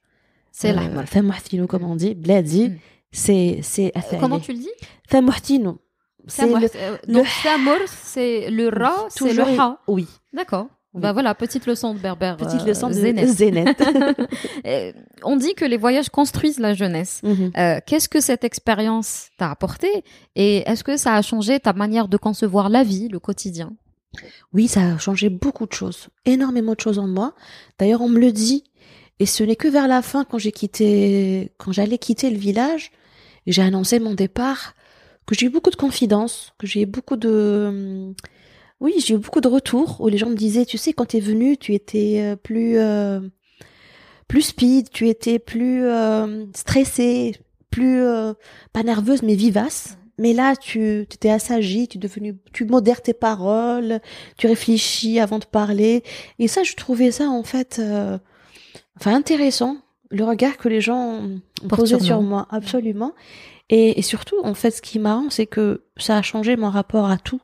C'est 0.51 0.71
euh, 0.71 0.73
l'Ahmar. 0.73 1.07
Thamouhtino, 1.07 1.67
comme 1.67 1.83
on 1.83 1.95
dit, 1.95 2.15
Bladi, 2.15 2.69
Mhm. 2.69 2.77
C'est 3.11 3.59
c'est 3.63 3.87
Euh, 3.95 3.99
Athali. 3.99 4.21
Comment 4.21 4.39
tu 4.39 4.51
le 4.53 4.59
dis? 4.59 4.69
Thamouhtino. 5.09 5.79
C'est 6.27 6.45
le- 6.47 6.69
Euh, 6.75 6.97
Donc 7.07 7.25
c'est 7.87 8.49
le 8.49 8.67
ra, 8.69 9.05
c'est 9.09 9.33
le 9.33 9.43
ha. 9.59 9.79
Oui. 9.87 10.05
D'accord. 10.33 10.67
Oui. 10.93 11.01
Bah 11.01 11.13
voilà, 11.13 11.35
petite 11.35 11.67
leçon 11.67 11.93
de 11.93 11.99
berbère. 11.99 12.35
Petite 12.37 12.61
euh, 12.61 12.65
leçon 12.65 12.87
de 12.87 12.93
zénette. 12.93 13.81
Euh, 14.65 14.91
On 15.23 15.37
dit 15.37 15.53
que 15.55 15.63
les 15.65 15.77
voyages 15.77 16.09
construisent 16.09 16.59
la 16.59 16.73
jeunesse. 16.73 17.21
Mhm. 17.23 17.51
Euh, 17.57 17.79
Qu'est-ce 17.85 18.09
que 18.09 18.19
cette 18.19 18.43
expérience 18.43 19.29
t'a 19.37 19.51
apporté 19.51 19.87
et 20.35 20.57
est-ce 20.69 20.83
que 20.83 20.97
ça 20.97 21.13
a 21.15 21.21
changé 21.21 21.59
ta 21.59 21.73
manière 21.73 22.07
de 22.07 22.17
concevoir 22.17 22.69
la 22.69 22.83
vie, 22.83 23.07
le 23.07 23.19
quotidien? 23.19 23.71
Oui, 24.53 24.67
ça 24.67 24.81
a 24.81 24.97
changé 24.97 25.29
beaucoup 25.29 25.67
de 25.67 25.73
choses, 25.73 26.09
énormément 26.25 26.73
de 26.73 26.79
choses 26.79 26.97
en 26.99 27.07
moi. 27.07 27.33
D'ailleurs, 27.77 28.01
on 28.01 28.09
me 28.09 28.19
le 28.19 28.31
dit, 28.31 28.63
et 29.19 29.27
ce 29.27 29.43
n'est 29.43 29.55
que 29.55 29.67
vers 29.67 29.87
la 29.87 30.01
fin, 30.01 30.23
quand 30.25 30.39
j'ai 30.39 30.51
quitté, 30.51 31.51
quand 31.59 31.71
j'allais 31.71 31.99
quitter 31.99 32.31
le 32.31 32.37
village, 32.39 32.91
j'ai 33.51 33.61
annoncé 33.61 33.99
mon 33.99 34.13
départ, 34.13 34.75
que 35.25 35.35
j'ai 35.35 35.47
eu 35.47 35.49
beaucoup 35.49 35.69
de 35.69 35.75
confidences, 35.75 36.53
que 36.57 36.67
j'ai 36.67 36.81
eu 36.81 36.85
beaucoup 36.85 37.15
de, 37.15 38.13
oui, 38.81 38.93
j'ai 39.05 39.15
eu 39.15 39.17
beaucoup 39.17 39.41
de 39.41 39.47
retours 39.47 39.99
où 39.99 40.07
les 40.07 40.17
gens 40.17 40.29
me 40.29 40.35
disaient, 40.35 40.65
tu 40.65 40.77
sais, 40.77 40.93
quand 40.93 41.05
t'es 41.05 41.19
venu, 41.19 41.57
tu 41.57 41.73
étais 41.73 42.21
euh, 42.21 42.35
plus, 42.35 42.77
euh, 42.77 43.19
plus 44.27 44.41
speed, 44.43 44.89
tu 44.89 45.09
étais 45.09 45.37
plus 45.37 45.85
euh, 45.85 46.45
stressée, 46.55 47.35
plus 47.69 48.03
pas 48.73 48.83
nerveuse 48.83 49.21
mais 49.21 49.35
vivace. 49.35 49.97
Mais 50.17 50.33
là, 50.33 50.55
tu 50.55 51.05
t'étais 51.09 51.29
assagie, 51.29 51.87
tu 51.87 51.97
devenu, 51.97 52.35
tu 52.51 52.65
modères 52.65 53.01
tes 53.01 53.13
paroles, 53.13 54.01
tu 54.37 54.47
réfléchis 54.47 55.19
avant 55.19 55.39
de 55.39 55.45
parler. 55.45 56.03
Et 56.39 56.47
ça, 56.47 56.63
je 56.63 56.75
trouvais 56.75 57.11
ça 57.11 57.29
en 57.29 57.43
fait, 57.43 57.81
enfin 58.97 59.15
intéressant, 59.15 59.77
le 60.09 60.23
regard 60.23 60.57
que 60.57 60.69
les 60.69 60.81
gens 60.81 61.21
posé 61.67 61.99
sur 61.99 62.21
moi, 62.21 62.47
absolument. 62.49 63.13
Et, 63.69 63.99
et 63.99 64.01
surtout, 64.01 64.37
en 64.43 64.53
fait, 64.55 64.71
ce 64.71 64.81
qui 64.81 64.97
est 64.97 65.01
marrant, 65.01 65.29
c'est 65.29 65.45
que 65.45 65.83
ça 65.97 66.17
a 66.17 66.21
changé 66.21 66.55
mon 66.57 66.69
rapport 66.69 67.09
à 67.09 67.17
tout, 67.17 67.41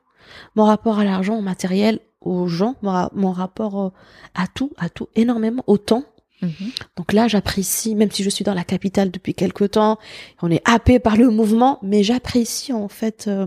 mon 0.56 0.64
rapport 0.66 0.98
à 1.00 1.04
l'argent, 1.04 1.38
au 1.38 1.42
matériel, 1.42 2.00
aux 2.22 2.48
gens, 2.48 2.76
mon, 2.82 3.10
mon 3.14 3.32
rapport 3.32 3.80
euh, 3.80 3.90
à 4.34 4.48
tout, 4.48 4.72
à 4.78 4.90
tout, 4.90 5.08
énormément, 5.16 5.64
au 5.68 5.78
temps. 5.78 6.04
Mhm. 6.42 6.72
Donc 6.98 7.14
là, 7.14 7.28
j'apprécie, 7.28 7.94
même 7.94 8.10
si 8.10 8.24
je 8.24 8.30
suis 8.32 8.44
dans 8.44 8.56
la 8.56 8.64
capitale 8.64 9.12
depuis 9.12 9.36
quelque 9.36 9.66
temps, 9.66 10.00
on 10.42 10.50
est 10.50 10.62
happé 10.66 10.98
par 11.00 11.16
le 11.18 11.30
mouvement, 11.30 11.78
mais 11.84 12.02
j'apprécie 12.04 12.74
en 12.74 12.88
fait 12.88 13.26
euh, 13.28 13.46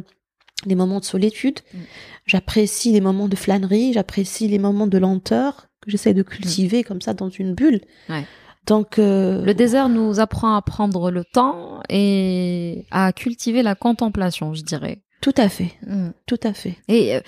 les 0.65 0.75
moments 0.77 1.01
de 1.01 1.05
solitude, 1.05 1.59
Mm. 1.75 1.79
j'apprécie 2.27 2.93
les 2.93 3.01
moments 3.01 3.29
de 3.29 3.37
flânerie, 3.37 3.93
j'apprécie 3.93 4.49
les 4.49 4.59
moments 4.59 4.87
de 4.87 4.99
lenteur 4.99 5.69
que 5.81 5.91
j'essaie 5.91 6.15
de 6.15 6.23
cultiver 6.23 6.83
comme 6.85 7.01
ça 7.01 7.15
dans 7.15 7.29
une 7.29 7.55
bulle. 7.55 7.81
Ouais. 8.09 8.25
Donc 8.69 8.99
euh, 8.99 9.45
Le 9.45 9.55
désert 9.55 9.89
nous 9.89 10.21
apprend 10.21 10.55
à 10.55 10.63
prendre 10.63 11.11
le 11.11 11.25
temps 11.25 11.81
et 11.89 12.87
à 12.91 13.13
cultiver 13.13 13.63
la 13.63 13.75
contemplation, 13.75 14.55
je 14.55 14.63
dirais. 14.63 15.03
tout 15.21 15.35
à 15.37 15.49
fait, 15.49 15.73
Mm. 15.87 16.11
tout 16.27 16.39
à 16.45 16.53
fait. 16.53 16.77
Et 16.89 17.17
euh, 17.17 17.21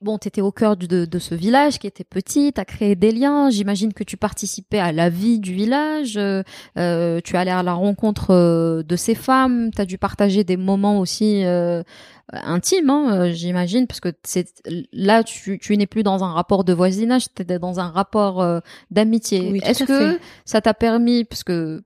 bon, 0.00 0.18
tu 0.18 0.28
étais 0.28 0.40
au 0.40 0.52
cœur 0.52 0.76
de, 0.76 1.04
de 1.04 1.18
ce 1.18 1.34
village 1.34 1.78
qui 1.78 1.86
était 1.86 2.04
petit, 2.04 2.52
tu 2.52 2.60
as 2.60 2.64
créé 2.64 2.94
des 2.94 3.12
liens, 3.12 3.50
j'imagine 3.50 3.92
que 3.92 4.04
tu 4.04 4.16
participais 4.16 4.78
à 4.78 4.92
la 4.92 5.08
vie 5.08 5.38
du 5.38 5.52
village, 5.54 6.16
euh, 6.18 7.20
tu 7.24 7.36
allais 7.36 7.50
à 7.50 7.62
la 7.62 7.72
rencontre 7.72 8.30
euh, 8.30 8.82
de 8.82 8.96
ces 8.96 9.14
femmes, 9.14 9.70
tu 9.74 9.80
as 9.80 9.86
dû 9.86 9.98
partager 9.98 10.44
des 10.44 10.56
moments 10.56 11.00
aussi 11.00 11.44
euh, 11.44 11.82
intimes, 12.32 12.90
hein, 12.90 13.08
euh, 13.12 13.32
j'imagine, 13.32 13.86
parce 13.86 14.00
que 14.00 14.10
c'est 14.22 14.48
là, 14.92 15.24
tu, 15.24 15.58
tu 15.58 15.76
n'es 15.76 15.86
plus 15.86 16.02
dans 16.02 16.22
un 16.24 16.32
rapport 16.32 16.64
de 16.64 16.72
voisinage, 16.72 17.26
tu 17.34 17.42
étais 17.42 17.58
dans 17.58 17.80
un 17.80 17.88
rapport 17.88 18.42
euh, 18.42 18.60
d'amitié. 18.90 19.48
Oui, 19.50 19.60
Est-ce 19.64 19.84
que 19.84 20.12
fait. 20.12 20.20
ça 20.44 20.60
t'a 20.60 20.74
permis, 20.74 21.24
parce 21.24 21.42
que 21.44 21.82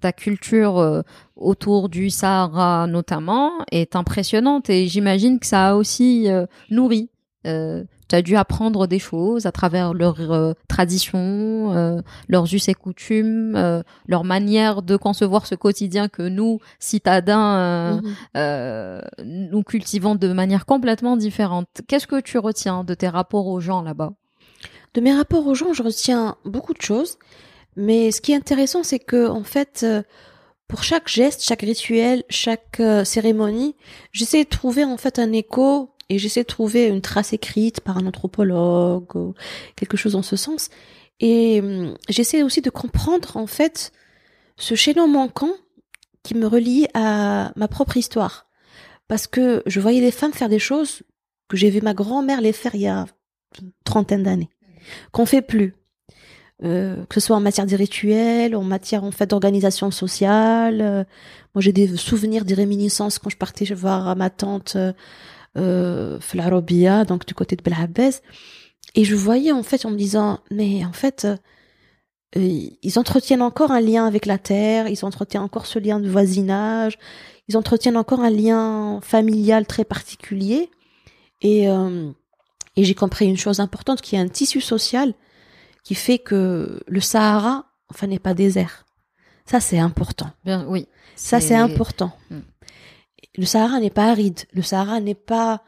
ta 0.00 0.12
culture 0.12 0.78
euh, 0.78 1.02
autour 1.36 1.88
du 1.88 2.10
Sahara 2.10 2.88
notamment 2.88 3.52
est 3.70 3.94
impressionnante 3.94 4.68
et 4.68 4.88
j'imagine 4.88 5.38
que 5.38 5.46
ça 5.46 5.68
a 5.68 5.74
aussi 5.74 6.28
euh, 6.28 6.46
nourri. 6.70 7.08
Euh, 7.48 7.84
tu 8.08 8.16
as 8.16 8.22
dû 8.22 8.36
apprendre 8.36 8.86
des 8.86 8.98
choses 8.98 9.44
à 9.46 9.52
travers 9.52 9.92
leurs 9.92 10.32
euh, 10.32 10.52
traditions, 10.66 11.74
euh, 11.74 12.00
leurs 12.28 12.52
us 12.54 12.68
et 12.68 12.74
coutumes, 12.74 13.82
leur 14.06 14.24
manière 14.24 14.82
de 14.82 14.96
concevoir 14.96 15.46
ce 15.46 15.54
quotidien 15.54 16.08
que 16.08 16.22
nous, 16.22 16.60
citadins, 16.78 18.00
Mhm. 18.34 19.02
nous 19.24 19.62
cultivons 19.62 20.14
de 20.14 20.32
manière 20.32 20.64
complètement 20.66 21.16
différente. 21.16 21.68
Qu'est-ce 21.86 22.06
que 22.06 22.20
tu 22.20 22.38
retiens 22.38 22.84
de 22.84 22.94
tes 22.94 23.08
rapports 23.08 23.46
aux 23.46 23.60
gens 23.60 23.82
là-bas? 23.82 24.12
De 24.94 25.00
mes 25.00 25.12
rapports 25.14 25.46
aux 25.46 25.54
gens, 25.54 25.72
je 25.72 25.82
retiens 25.82 26.36
beaucoup 26.44 26.72
de 26.74 26.80
choses, 26.82 27.18
mais 27.76 28.10
ce 28.10 28.20
qui 28.20 28.32
est 28.32 28.36
intéressant, 28.36 28.82
c'est 28.82 28.98
que 28.98 29.28
en 29.28 29.44
fait, 29.44 29.84
pour 30.68 30.82
chaque 30.82 31.08
geste, 31.08 31.42
chaque 31.42 31.62
rituel, 31.62 32.24
chaque 32.28 32.78
euh, 32.80 33.02
cérémonie, 33.02 33.74
j'essaie 34.12 34.44
de 34.44 34.48
trouver 34.48 34.84
en 34.84 34.98
fait 34.98 35.18
un 35.18 35.32
écho 35.32 35.90
et 36.08 36.18
j'essaie 36.18 36.42
de 36.42 36.46
trouver 36.46 36.86
une 36.86 37.00
trace 37.00 37.32
écrite 37.32 37.80
par 37.80 37.98
un 37.98 38.06
anthropologue 38.06 39.14
ou 39.14 39.34
quelque 39.76 39.96
chose 39.96 40.16
en 40.16 40.22
ce 40.22 40.36
sens. 40.36 40.70
Et 41.20 41.60
hum, 41.60 41.96
j'essaie 42.08 42.42
aussi 42.42 42.62
de 42.62 42.70
comprendre 42.70 43.36
en 43.36 43.46
fait 43.46 43.92
ce 44.56 44.74
chaînon 44.74 45.08
manquant 45.08 45.52
qui 46.22 46.34
me 46.34 46.46
relie 46.46 46.86
à 46.94 47.52
ma 47.56 47.68
propre 47.68 47.96
histoire, 47.96 48.46
parce 49.06 49.26
que 49.26 49.62
je 49.66 49.80
voyais 49.80 50.00
les 50.00 50.10
femmes 50.10 50.32
faire 50.32 50.48
des 50.48 50.58
choses 50.58 51.02
que 51.48 51.56
j'ai 51.56 51.70
vu 51.70 51.80
ma 51.80 51.94
grand-mère 51.94 52.40
les 52.40 52.52
faire 52.52 52.74
il 52.74 52.82
y 52.82 52.88
a 52.88 53.06
une 53.60 53.70
trentaine 53.84 54.22
d'années 54.22 54.50
qu'on 55.12 55.26
fait 55.26 55.42
plus. 55.42 55.74
Euh, 56.64 57.04
que 57.06 57.14
ce 57.14 57.20
soit 57.20 57.36
en 57.36 57.40
matière 57.40 57.66
des 57.66 57.76
rituels, 57.76 58.56
en 58.56 58.64
matière 58.64 59.04
en 59.04 59.12
fait 59.12 59.28
d'organisation 59.28 59.92
sociale. 59.92 60.80
Euh, 60.80 61.04
moi, 61.54 61.62
j'ai 61.62 61.72
des 61.72 61.96
souvenirs, 61.96 62.44
des 62.44 62.54
réminiscences 62.54 63.20
quand 63.20 63.30
je 63.30 63.36
partais 63.36 63.64
voir 63.74 64.16
ma 64.16 64.28
tante 64.28 64.76
euh, 65.56 66.18
donc 67.04 67.26
du 67.26 67.34
côté 67.34 67.56
de 67.56 67.62
Belhabès, 67.62 68.22
et 68.94 69.04
je 69.04 69.14
voyais 69.14 69.52
en 69.52 69.62
fait 69.62 69.84
en 69.84 69.90
me 69.90 69.96
disant, 69.96 70.40
mais 70.50 70.84
en 70.84 70.92
fait, 70.92 71.26
euh, 72.36 72.68
ils 72.82 72.98
entretiennent 72.98 73.42
encore 73.42 73.70
un 73.70 73.80
lien 73.80 74.06
avec 74.06 74.26
la 74.26 74.38
terre, 74.38 74.88
ils 74.88 75.04
entretiennent 75.04 75.42
encore 75.42 75.66
ce 75.66 75.78
lien 75.78 76.00
de 76.00 76.08
voisinage, 76.08 76.98
ils 77.48 77.56
entretiennent 77.56 77.96
encore 77.96 78.20
un 78.20 78.30
lien 78.30 79.00
familial 79.02 79.66
très 79.66 79.84
particulier, 79.84 80.70
et 81.40 81.68
euh, 81.68 82.10
et 82.76 82.84
j'ai 82.84 82.94
compris 82.94 83.26
une 83.26 83.36
chose 83.36 83.58
importante, 83.58 84.00
qui 84.00 84.14
est 84.14 84.20
un 84.20 84.28
tissu 84.28 84.60
social 84.60 85.12
qui 85.82 85.96
fait 85.96 86.18
que 86.18 86.80
le 86.86 87.00
Sahara, 87.00 87.64
enfin, 87.90 88.06
n'est 88.06 88.20
pas 88.20 88.34
désert. 88.34 88.86
Ça, 89.46 89.58
c'est 89.58 89.80
important. 89.80 90.30
Bien, 90.44 90.64
oui. 90.68 90.86
Ça, 91.16 91.40
c'est 91.40 91.56
important. 91.56 92.12
Mm. 92.30 92.38
Le 93.38 93.46
Sahara 93.46 93.78
n'est 93.78 93.90
pas 93.90 94.10
aride. 94.10 94.40
Le 94.52 94.62
Sahara 94.62 95.00
n'est 95.00 95.14
pas 95.14 95.62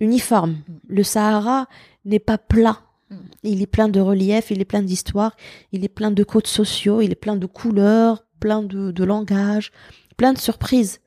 uniforme. 0.00 0.56
Le 0.88 1.02
Sahara 1.02 1.68
n'est 2.06 2.18
pas 2.18 2.38
plat. 2.38 2.80
Mm. 3.10 3.16
Il 3.42 3.62
est 3.62 3.66
plein 3.66 3.88
de 3.88 4.00
relief, 4.00 4.50
il 4.50 4.60
est 4.62 4.64
plein 4.64 4.82
d'histoire, 4.82 5.36
il 5.72 5.84
est 5.84 5.88
plein 5.90 6.10
de 6.10 6.24
codes 6.24 6.46
sociaux, 6.46 7.02
il 7.02 7.12
est 7.12 7.22
plein 7.26 7.36
de 7.36 7.46
couleurs, 7.46 8.24
plein 8.40 8.62
de, 8.62 8.90
de 8.90 9.04
langages, 9.04 9.72
plein 10.16 10.32
de 10.32 10.38
surprises. 10.38 11.00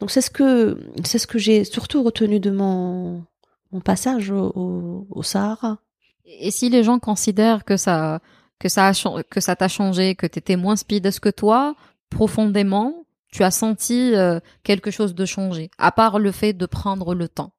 Donc 0.00 0.10
c'est 0.10 0.20
ce 0.20 0.30
que 0.30 0.78
c'est 1.04 1.18
ce 1.18 1.28
que 1.28 1.38
j'ai 1.38 1.64
surtout 1.64 2.02
retenu 2.02 2.40
de 2.40 2.50
mon 2.50 3.24
mon 3.70 3.80
passage 3.80 4.30
au, 4.30 4.52
au, 4.56 5.06
au 5.10 5.22
Sahara. 5.22 5.78
Et 6.26 6.50
si 6.50 6.70
les 6.70 6.82
gens 6.82 6.98
considèrent 6.98 7.64
que 7.64 7.76
ça 7.76 8.20
que 8.58 8.68
ça 8.68 8.88
a 8.88 9.22
que 9.22 9.40
ça 9.40 9.54
t'a 9.54 9.68
changé, 9.68 10.16
que 10.16 10.26
t'étais 10.26 10.56
moins 10.56 10.74
speed, 10.74 11.06
est-ce 11.06 11.20
que 11.20 11.28
toi, 11.28 11.76
profondément, 12.10 13.04
tu 13.32 13.42
as 13.42 13.50
senti 13.50 14.14
euh, 14.14 14.38
quelque 14.62 14.92
chose 14.92 15.14
de 15.14 15.24
changer, 15.24 15.70
à 15.78 15.90
part 15.90 16.20
le 16.20 16.30
fait 16.30 16.52
de 16.52 16.66
prendre 16.66 17.14
le 17.14 17.28
temps? 17.28 17.52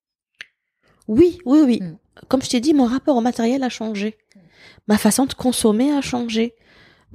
Oui, 1.08 1.40
oui, 1.46 1.62
oui. 1.66 1.80
Mm. 1.82 1.98
Comme 2.30 2.42
je 2.42 2.50
t'ai 2.50 2.62
dit, 2.62 2.74
mon 2.74 2.86
rapport 2.86 3.18
au 3.18 3.22
matériel 3.22 3.64
a 3.64 3.70
changé. 3.70 4.18
Ma 4.88 4.98
façon 4.98 5.26
de 5.26 5.34
consommer 5.34 5.92
a 5.92 6.02
changé. 6.02 6.54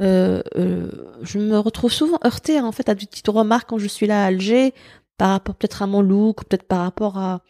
Euh, 0.00 0.42
euh, 0.56 0.90
je 1.22 1.38
me 1.38 1.58
retrouve 1.58 1.92
souvent 1.92 2.18
heurtée 2.24 2.60
en 2.60 2.70
fait 2.70 2.88
à 2.88 2.94
des 2.94 3.06
petites 3.06 3.28
remarques 3.28 3.68
quand 3.68 3.78
je 3.78 3.88
suis 3.88 4.06
là 4.06 4.22
à 4.22 4.26
Alger 4.26 4.72
par 5.16 5.30
rapport 5.30 5.56
peut-être 5.56 5.82
à 5.82 5.88
mon 5.88 6.02
look, 6.02 6.44
peut-être 6.44 6.62
par 6.62 6.80
rapport 6.80 7.18
à 7.18 7.40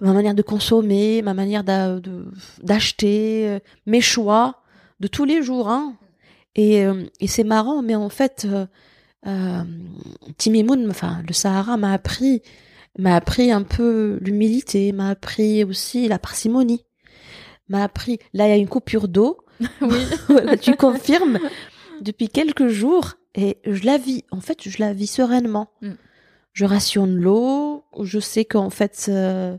ma 0.00 0.12
manière 0.12 0.34
de 0.34 0.42
consommer, 0.42 1.22
ma 1.22 1.34
manière 1.34 1.62
d'acheter, 1.62 3.58
mes 3.86 4.00
choix 4.00 4.62
de 4.98 5.06
tous 5.06 5.24
les 5.24 5.42
jours. 5.42 5.68
Hein. 5.68 5.94
Et, 6.56 6.84
et 7.20 7.26
c'est 7.28 7.44
marrant, 7.44 7.82
mais 7.82 7.94
en 7.94 8.08
fait, 8.08 8.48
euh, 9.26 9.62
Timimoun, 10.38 10.88
enfin 10.90 11.22
le 11.26 11.32
Sahara 11.32 11.76
m'a 11.76 11.92
appris 11.92 12.42
m'a 12.98 13.14
appris 13.14 13.52
un 13.52 13.62
peu 13.62 14.18
l'humilité, 14.20 14.92
m'a 14.92 15.10
appris 15.10 15.62
aussi 15.64 16.08
la 16.08 16.18
parcimonie, 16.18 16.84
m'a 17.68 17.84
appris. 17.84 18.18
Là, 18.34 18.46
il 18.46 18.50
y 18.50 18.52
a 18.52 18.56
une 18.56 18.68
coupure 18.68 19.08
d'eau. 19.08 19.38
Oui. 19.80 19.98
Voilà, 20.28 20.56
tu 20.56 20.74
confirmes 20.74 21.38
depuis 22.00 22.28
quelques 22.28 22.66
jours 22.68 23.14
et 23.34 23.58
je 23.64 23.84
la 23.86 23.96
vis. 23.98 24.24
En 24.32 24.40
fait, 24.40 24.68
je 24.68 24.76
la 24.80 24.92
vis 24.92 25.06
sereinement. 25.06 25.70
Mm. 25.82 25.90
Je 26.52 26.64
rationne 26.64 27.14
l'eau. 27.14 27.84
Je 28.02 28.18
sais 28.18 28.44
qu'en 28.44 28.70
fait, 28.70 29.06
euh, 29.08 29.56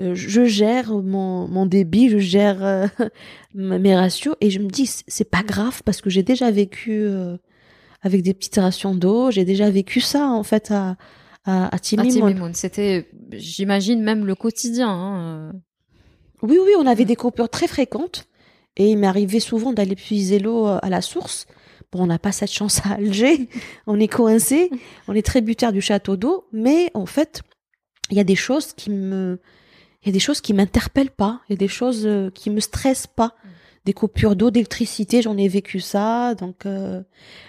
euh, 0.00 0.14
je 0.14 0.44
gère 0.46 0.92
mon, 0.94 1.46
mon 1.46 1.66
débit, 1.66 2.08
je 2.08 2.18
gère 2.18 2.64
euh, 2.64 2.86
mes 3.54 3.94
ratios 3.94 4.34
et 4.40 4.48
je 4.50 4.60
me 4.60 4.68
dis 4.68 4.86
c'est- 4.86 5.04
c'est 5.08 5.30
pas 5.30 5.42
grave 5.42 5.82
parce 5.84 6.00
que 6.00 6.08
j'ai 6.08 6.22
déjà 6.22 6.50
vécu 6.50 7.02
euh, 7.02 7.36
avec 8.02 8.22
des 8.22 8.34
petites 8.34 8.56
rations 8.56 8.94
d'eau. 8.94 9.30
J'ai 9.30 9.44
déjà 9.44 9.70
vécu 9.70 10.00
ça 10.00 10.28
en 10.28 10.42
fait 10.42 10.70
à 10.70 10.96
à, 11.44 11.74
à 11.74 11.78
Timimoun. 11.78 12.54
C'était, 12.54 13.08
j'imagine 13.32 14.02
même 14.02 14.26
le 14.26 14.34
quotidien. 14.34 14.88
hein. 14.88 15.52
Oui, 16.42 16.58
oui, 16.62 16.72
on 16.78 16.86
avait 16.86 17.04
des 17.04 17.16
coupures 17.16 17.48
très 17.48 17.68
fréquentes 17.68 18.26
et 18.76 18.90
il 18.90 18.98
m'arrivait 18.98 19.40
souvent 19.40 19.72
d'aller 19.72 19.96
puiser 19.96 20.38
l'eau 20.38 20.66
euh, 20.66 20.78
à 20.82 20.88
la 20.88 21.00
source. 21.00 21.46
Bon, 21.92 22.02
on 22.02 22.06
n'a 22.06 22.18
pas 22.18 22.32
cette 22.32 22.50
chance 22.52 22.80
à 22.86 22.94
Alger, 22.94 23.48
on 23.86 24.00
est 24.00 24.08
coincé, 24.08 24.70
on 25.08 25.14
est 25.14 25.24
tributaire 25.26 25.72
du 25.72 25.80
château 25.80 26.16
d'eau, 26.16 26.46
mais 26.52 26.90
en 26.94 27.06
fait, 27.06 27.42
il 28.10 28.16
y 28.16 28.20
a 28.20 28.24
des 28.24 28.34
choses 28.36 28.72
qui 28.72 28.90
me, 28.90 29.40
il 30.02 30.08
y 30.08 30.10
a 30.10 30.12
des 30.12 30.20
choses 30.20 30.40
qui 30.40 30.54
m'interpellent 30.54 31.10
pas, 31.10 31.42
il 31.48 31.52
y 31.52 31.54
a 31.54 31.58
des 31.58 31.68
choses 31.68 32.06
euh, 32.06 32.30
qui 32.30 32.50
me 32.50 32.60
stressent 32.60 33.06
pas. 33.06 33.34
Des 33.84 33.92
coupures 33.92 34.36
d'eau, 34.36 34.52
d'électricité, 34.52 35.22
j'en 35.22 35.36
ai 35.36 35.48
vécu 35.48 35.80
ça. 35.80 36.34
Donc 36.36 36.66
euh, 36.66 37.02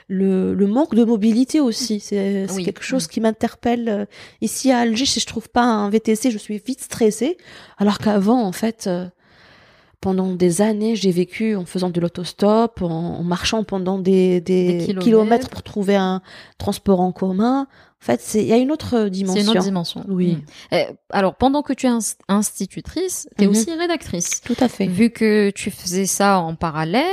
le, 0.08 0.54
le 0.56 0.67
manque 0.67 0.96
de 0.96 1.04
mobilité 1.04 1.60
aussi, 1.60 2.00
c'est 2.00 2.48
Oui. 2.56 2.63
quelque 2.65 2.84
chose 2.84 3.06
qui 3.08 3.19
m'interpelle. 3.22 3.88
euh, 3.89 4.06
Ici 4.41 4.72
à 4.72 4.80
Alger, 4.80 5.06
si 5.06 5.19
je 5.19 5.28
trouve 5.28 5.48
pas 5.50 5.63
un 5.63 5.89
VTC, 5.91 6.32
je 6.32 6.38
suis 6.39 6.58
vite 6.65 6.82
stressée. 6.82 7.38
Alors 7.78 8.00
qu'avant, 8.00 8.41
en 8.41 8.52
fait, 8.52 8.86
euh, 8.88 9.06
pendant 10.02 10.34
des 10.34 10.62
années, 10.62 10.96
j'ai 10.96 11.12
vécu 11.12 11.56
en 11.56 11.65
faisant 11.65 11.89
de 11.91 12.02
l'autostop, 12.02 12.82
en, 12.82 12.88
en 13.19 13.24
marchant 13.24 13.63
pendant 13.63 14.00
des, 14.00 14.41
des, 14.41 14.74
Des 14.74 14.78
kilomètres. 14.86 15.00
kilomètres. 15.06 15.50
pour 15.50 15.62
trouver 15.63 15.96
un 15.96 16.22
transport 16.58 17.00
en 17.00 17.12
commun. 17.12 17.67
En 18.04 18.06
fait, 18.06 18.32
il 18.36 18.44
y 18.46 18.52
a 18.52 18.58
une 18.58 18.70
autre 18.70 19.08
dimension. 19.08 19.42
C'est 19.42 19.50
une 19.50 19.58
autre 19.58 19.63
dimension. 19.66 20.04
Oui. 20.10 20.34
Mm. 20.36 20.42
Eh, 20.74 20.86
alors, 21.10 21.36
pendant 21.36 21.62
que 21.62 21.72
tu 21.72 21.86
es 21.88 21.89
inst- 21.89 22.18
institutrice, 22.28 23.30
tu 23.38 23.46
es 23.46 23.48
Mhm. 23.48 23.52
aussi 23.52 23.72
rédactrice. 23.74 24.42
Tout 24.42 24.58
à 24.60 24.68
fait. 24.68 24.88
Vu 24.88 25.10
que 25.10 25.52
tu 25.52 25.72
faisais 25.72 26.06
ça 26.06 26.39
en 26.39 26.54
parallèle, 26.56 27.06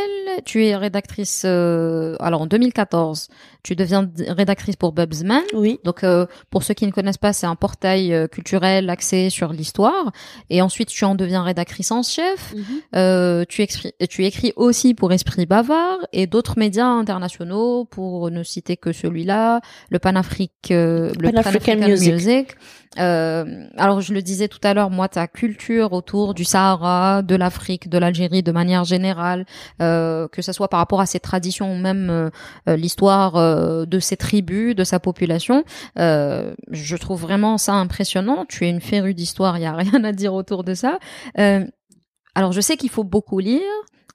tu 0.44 0.66
es 0.66 0.74
rédactrice. 0.76 1.42
euh, 1.44 2.16
alors 2.18 2.42
en 2.42 2.46
2014, 2.46 3.28
tu 3.62 3.76
deviens 3.76 4.10
rédactrice 4.28 4.74
pour 4.76 4.92
Bubsman. 4.92 5.42
Oui. 5.54 5.78
Donc 5.84 6.02
euh, 6.02 6.26
pour 6.50 6.62
ceux 6.64 6.74
qui 6.74 6.86
ne 6.86 6.90
connaissent 6.92 7.18
pas, 7.18 7.32
c'est 7.32 7.46
un 7.46 7.56
portail 7.56 8.12
euh, 8.12 8.26
culturel 8.26 8.90
axé 8.90 9.30
sur 9.30 9.52
l'histoire. 9.52 10.12
Et 10.50 10.60
ensuite, 10.62 10.88
tu 10.88 11.04
en 11.04 11.14
deviens 11.14 11.42
rédactrice 11.42 11.90
en 11.92 12.02
chef. 12.02 12.54
Euh, 12.96 13.44
tu, 13.48 13.66
tu 14.08 14.24
écris 14.24 14.52
aussi 14.56 14.94
pour 14.94 15.12
Esprit 15.12 15.46
Bavard 15.46 15.98
et 16.12 16.26
d'autres 16.26 16.58
médias 16.58 16.86
internationaux, 16.86 17.84
pour 17.84 18.30
ne 18.30 18.42
citer 18.42 18.76
que 18.76 18.92
celui-là, 18.92 19.60
le 19.90 19.98
Panafrique, 19.98 20.72
euh, 20.80 21.12
le 21.18 21.30
Pan-African 21.30 21.76
Pan-African 21.76 21.88
Music. 21.88 22.12
Music. 22.12 22.48
Euh, 22.98 23.66
alors 23.76 24.00
je 24.00 24.12
le 24.12 24.20
disais 24.20 24.48
tout 24.48 24.58
à 24.64 24.74
l'heure, 24.74 24.90
moi, 24.90 25.08
ta 25.08 25.28
culture 25.28 25.92
autour 25.92 26.34
du 26.34 26.44
Sahara, 26.44 27.22
de 27.22 27.36
l'Afrique, 27.36 27.88
de 27.88 27.98
l'Algérie, 27.98 28.42
de 28.42 28.50
manière 28.50 28.82
générale, 28.82 29.46
euh, 29.80 30.26
que 30.26 30.42
ce 30.42 30.52
soit 30.52 30.66
par 30.66 30.80
rapport 30.80 31.00
à 31.00 31.06
ses 31.06 31.20
traditions 31.20 31.72
ou 31.72 31.76
même 31.76 32.10
euh, 32.10 32.30
euh, 32.68 32.74
l'histoire 32.76 33.36
euh, 33.36 33.86
de 33.86 34.00
ses 34.00 34.16
tribus, 34.16 34.74
de 34.74 34.82
sa 34.82 34.98
population, 34.98 35.62
euh, 36.00 36.52
je 36.72 36.96
trouve 36.96 37.20
vraiment 37.20 37.58
ça 37.58 37.74
impressionnant. 37.74 38.44
Tu 38.48 38.66
es 38.66 38.70
une 38.70 38.80
férue 38.80 39.14
d'histoire, 39.14 39.56
il 39.56 39.62
y 39.62 39.66
a 39.66 39.74
rien 39.74 40.02
à 40.02 40.10
dire 40.10 40.34
autour 40.34 40.64
de 40.64 40.74
ça. 40.74 40.98
Euh, 41.38 41.64
alors 42.34 42.50
je 42.50 42.60
sais 42.60 42.76
qu'il 42.76 42.90
faut 42.90 43.04
beaucoup 43.04 43.38
lire, 43.38 43.60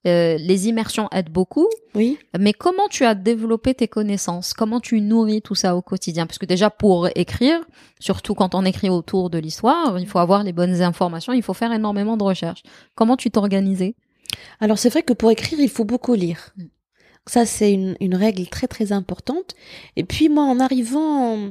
euh, 0.06 0.38
les 0.38 0.68
immersions 0.68 1.08
aident 1.12 1.32
beaucoup, 1.32 1.68
Oui. 1.96 2.18
mais 2.38 2.54
comment 2.54 2.88
tu 2.90 3.06
as 3.06 3.16
développé 3.16 3.74
tes 3.74 3.88
connaissances? 3.88 4.54
Comment 4.54 4.80
tu 4.80 5.02
nourris 5.02 5.42
tout 5.42 5.56
ça 5.56 5.76
au 5.76 5.82
quotidien? 5.82 6.26
Parce 6.28 6.38
que 6.38 6.46
déjà 6.46 6.70
pour 6.70 7.08
écrire, 7.16 7.60
surtout 8.00 8.36
quand 8.36 8.56
on 8.56 8.66
écrit 8.66 8.90
autour 8.90 9.30
de 9.30 9.38
l'histoire, 9.38 9.98
il 10.00 10.08
faut 10.08 10.20
avoir 10.20 10.44
les 10.44 10.54
bonnes 10.54 10.82
informations, 10.82 11.34
il 11.34 11.42
faut 11.44 11.54
faire 11.54 11.72
énormément 11.72 12.18
de 12.18 12.24
recherches. 12.24 12.64
Comment 12.96 13.18
tu 13.18 13.32
t'organisais? 13.32 13.96
Alors 14.60 14.78
c'est 14.78 14.90
vrai 14.90 15.04
que 15.04 15.14
pour 15.14 15.32
écrire, 15.32 15.60
il 15.60 15.70
faut 15.70 15.86
beaucoup 15.86 16.14
lire. 16.14 16.52
Mm. 16.58 16.64
Ça, 17.28 17.48
c'est 17.48 17.74
une, 17.74 17.96
une 18.02 18.14
règle 18.14 18.46
très 18.46 18.68
très 18.68 18.92
importante. 18.92 19.56
Et 19.96 20.04
puis 20.04 20.30
moi, 20.30 20.44
en 20.44 20.60
arrivant, 20.60 21.50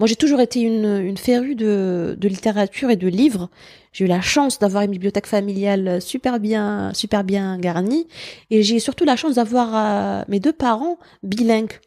moi 0.00 0.08
j'ai 0.08 0.16
toujours 0.16 0.40
été 0.40 0.60
une, 0.60 0.98
une 0.98 1.16
férue 1.16 1.54
de, 1.54 2.16
de 2.18 2.28
littérature 2.28 2.90
et 2.90 2.96
de 2.96 3.08
livres. 3.08 3.50
J'ai 3.92 4.06
eu 4.06 4.08
la 4.08 4.20
chance 4.20 4.58
d'avoir 4.58 4.82
une 4.82 4.90
bibliothèque 4.90 5.26
familiale 5.26 6.02
super 6.02 6.40
bien, 6.40 6.92
super 6.94 7.22
bien 7.22 7.58
garnie. 7.58 8.08
Et 8.50 8.64
j'ai 8.64 8.80
surtout 8.80 9.04
la 9.04 9.14
chance 9.14 9.36
d'avoir 9.36 9.70
euh, 9.74 10.24
mes 10.28 10.40
deux 10.40 10.52
parents 10.52 10.98
bilingues. 11.22 11.78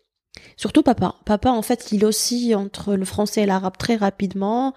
Surtout 0.55 0.83
papa. 0.83 1.15
Papa, 1.25 1.49
en 1.49 1.61
fait, 1.61 1.91
il 1.91 2.05
aussi 2.05 2.55
entre 2.55 2.95
le 2.95 3.05
français 3.05 3.41
et 3.41 3.45
l'arabe 3.45 3.77
très 3.77 3.95
rapidement. 3.95 4.73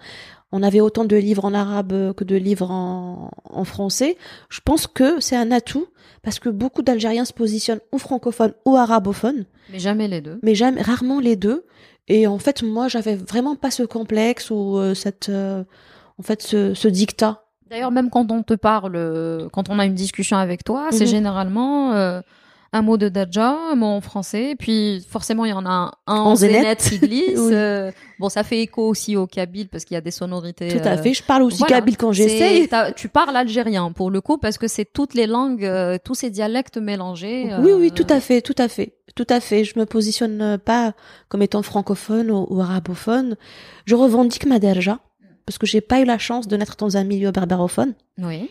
On 0.51 0.63
avait 0.63 0.81
autant 0.81 1.05
de 1.05 1.15
livres 1.15 1.45
en 1.45 1.53
arabe 1.53 2.13
que 2.13 2.23
de 2.23 2.35
livres 2.35 2.69
en, 2.71 3.31
en 3.49 3.63
français. 3.63 4.17
Je 4.49 4.59
pense 4.63 4.85
que 4.87 5.19
c'est 5.19 5.35
un 5.37 5.51
atout 5.51 5.87
parce 6.23 6.39
que 6.39 6.49
beaucoup 6.49 6.81
d'Algériens 6.81 7.25
se 7.25 7.33
positionnent 7.33 7.79
ou 7.91 7.97
francophones 7.97 8.53
ou 8.65 8.75
arabophones, 8.75 9.45
Mais 9.71 9.79
jamais 9.79 10.07
les 10.07 10.21
deux. 10.21 10.39
mais 10.43 10.53
jamais, 10.55 10.81
rarement 10.81 11.19
les 11.19 11.35
deux. 11.35 11.65
Et 12.07 12.27
en 12.27 12.37
fait, 12.37 12.63
moi, 12.63 12.87
j'avais 12.89 13.15
vraiment 13.15 13.55
pas 13.55 13.71
ce 13.71 13.83
complexe 13.83 14.49
ou 14.51 14.77
euh, 14.77 14.93
cette, 14.93 15.29
euh, 15.29 15.63
en 16.19 16.23
fait, 16.23 16.41
ce, 16.41 16.73
ce 16.73 16.87
dictat. 16.87 17.45
D'ailleurs, 17.69 17.91
même 17.91 18.09
quand 18.09 18.29
on 18.31 18.43
te 18.43 18.53
parle, 18.53 18.97
euh, 18.97 19.47
quand 19.53 19.69
on 19.69 19.79
a 19.79 19.85
une 19.85 19.93
discussion 19.95 20.35
avec 20.35 20.63
toi, 20.65 20.89
c'est 20.91 21.05
Mhm. 21.05 21.09
généralement 21.09 21.93
euh, 21.93 22.19
un 22.73 22.81
mot 22.81 22.97
de 22.97 23.09
Daja, 23.09 23.57
un 23.71 23.75
mot 23.75 23.87
en 23.87 24.01
français, 24.01 24.55
puis 24.57 25.05
forcément 25.09 25.43
il 25.43 25.49
y 25.49 25.53
en 25.53 25.65
a 25.65 25.91
un, 26.07 26.15
En 26.15 26.35
zénette. 26.35 26.79
qui 26.81 26.99
glisse. 26.99 27.31
Oui. 27.41 27.53
euh, 27.53 27.91
bon, 28.19 28.29
ça 28.29 28.43
fait 28.43 28.61
écho 28.61 28.87
aussi 28.87 29.15
au 29.15 29.27
kabyle 29.27 29.67
parce 29.67 29.83
qu'il 29.83 29.95
y 29.95 29.97
a 29.97 30.01
des 30.01 30.11
sonorités. 30.11 30.69
Tout 30.69 30.87
à 30.87 30.93
euh, 30.93 30.97
fait. 30.97 31.13
Je 31.13 31.23
parle 31.23 31.43
aussi 31.43 31.59
voilà. 31.59 31.77
kabyle 31.77 31.97
quand 31.97 32.11
j'essaye. 32.13 32.69
Tu 32.95 33.09
parles 33.09 33.35
algérien 33.35 33.91
pour 33.91 34.09
le 34.09 34.21
coup 34.21 34.37
parce 34.37 34.57
que 34.57 34.67
c'est 34.67 34.85
toutes 34.85 35.13
les 35.15 35.27
langues, 35.27 35.65
euh, 35.65 35.97
tous 36.03 36.15
ces 36.15 36.29
dialectes 36.29 36.77
mélangés. 36.77 37.53
Oui, 37.59 37.73
oui, 37.73 37.91
tout 37.91 38.07
à 38.09 38.19
fait, 38.19 38.41
tout 38.41 38.55
à 38.57 38.67
fait, 38.67 38.95
tout 39.15 39.27
à 39.29 39.39
fait. 39.41 39.63
Je 39.63 39.77
me 39.77 39.85
positionne 39.85 40.57
pas 40.57 40.93
comme 41.27 41.41
étant 41.41 41.61
francophone 41.63 42.31
ou, 42.31 42.47
ou 42.49 42.61
arabophone. 42.61 43.35
Je 43.85 43.95
revendique 43.95 44.45
ma 44.45 44.59
derja 44.59 44.99
parce 45.45 45.57
que 45.57 45.65
j'ai 45.65 45.81
pas 45.81 45.99
eu 45.99 46.05
la 46.05 46.17
chance 46.17 46.47
de 46.47 46.55
naître 46.55 46.77
dans 46.77 46.95
un 46.97 47.03
milieu 47.03 47.31
berbérophone. 47.31 47.93
Oui. 48.17 48.49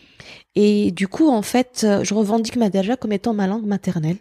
Et 0.55 0.91
du 0.91 1.07
coup, 1.07 1.29
en 1.29 1.41
fait, 1.41 1.81
euh, 1.85 2.03
je 2.03 2.13
revendique 2.13 2.55
ma 2.57 2.69
derja 2.69 2.97
comme 2.97 3.13
étant 3.13 3.33
ma 3.33 3.47
langue 3.47 3.65
maternelle. 3.65 4.17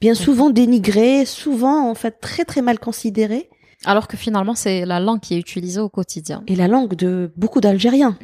Bien 0.00 0.14
souvent 0.14 0.50
dénigrée, 0.50 1.24
souvent 1.24 1.88
en 1.90 1.94
fait 1.94 2.20
très 2.20 2.44
très 2.44 2.62
mal 2.62 2.78
considérée, 2.78 3.48
Alors 3.84 4.06
que 4.08 4.16
finalement 4.16 4.54
c'est 4.54 4.84
la 4.86 5.00
langue 5.00 5.18
qui 5.20 5.34
est 5.34 5.38
utilisée 5.38 5.80
au 5.80 5.88
quotidien. 5.88 6.42
et 6.46 6.54
la 6.54 6.68
langue 6.68 6.94
de 6.94 7.32
beaucoup 7.36 7.60
d'Algériens. 7.60 8.16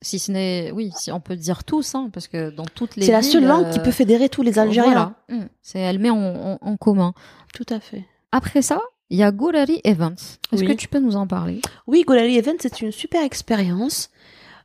Si 0.00 0.18
ce 0.20 0.30
n'est, 0.30 0.70
oui, 0.70 0.92
si 0.96 1.10
on 1.10 1.20
peut 1.20 1.34
dire 1.36 1.64
tous, 1.64 1.94
hein, 1.96 2.08
parce 2.12 2.28
que 2.28 2.50
dans 2.50 2.66
toutes 2.66 2.94
les 2.96 3.06
C'est 3.06 3.12
la 3.12 3.22
seule 3.22 3.44
langue 3.46 3.68
qui 3.70 3.80
euh, 3.80 3.82
peut 3.82 3.90
fédérer 3.90 4.28
tous 4.28 4.42
les 4.42 4.58
Algériens. 4.60 5.14
voilà. 5.28 5.40
Mm. 5.42 5.48
C'est, 5.60 5.80
elle 5.80 5.98
met 5.98 6.10
en, 6.10 6.18
en- 6.52 6.58
en 6.60 6.76
commun. 6.76 7.14
Tout 7.52 7.66
à 7.70 7.80
fait. 7.80 8.04
Après 8.30 8.62
ça, 8.62 8.80
il 9.10 9.18
y 9.18 9.24
a 9.24 9.32
Gourari 9.32 9.80
Evans. 9.84 10.14
Est-ce 10.52 10.60
Oui. 10.62 10.68
que 10.68 10.72
tu 10.74 10.86
peux 10.86 11.00
nous 11.00 11.16
en 11.16 11.26
parler? 11.26 11.60
Oui, 11.88 12.04
Golari 12.06 12.36
Event, 12.36 12.54
c'est 12.60 12.80
une 12.80 12.92
super 12.92 13.24
expérience. 13.24 14.10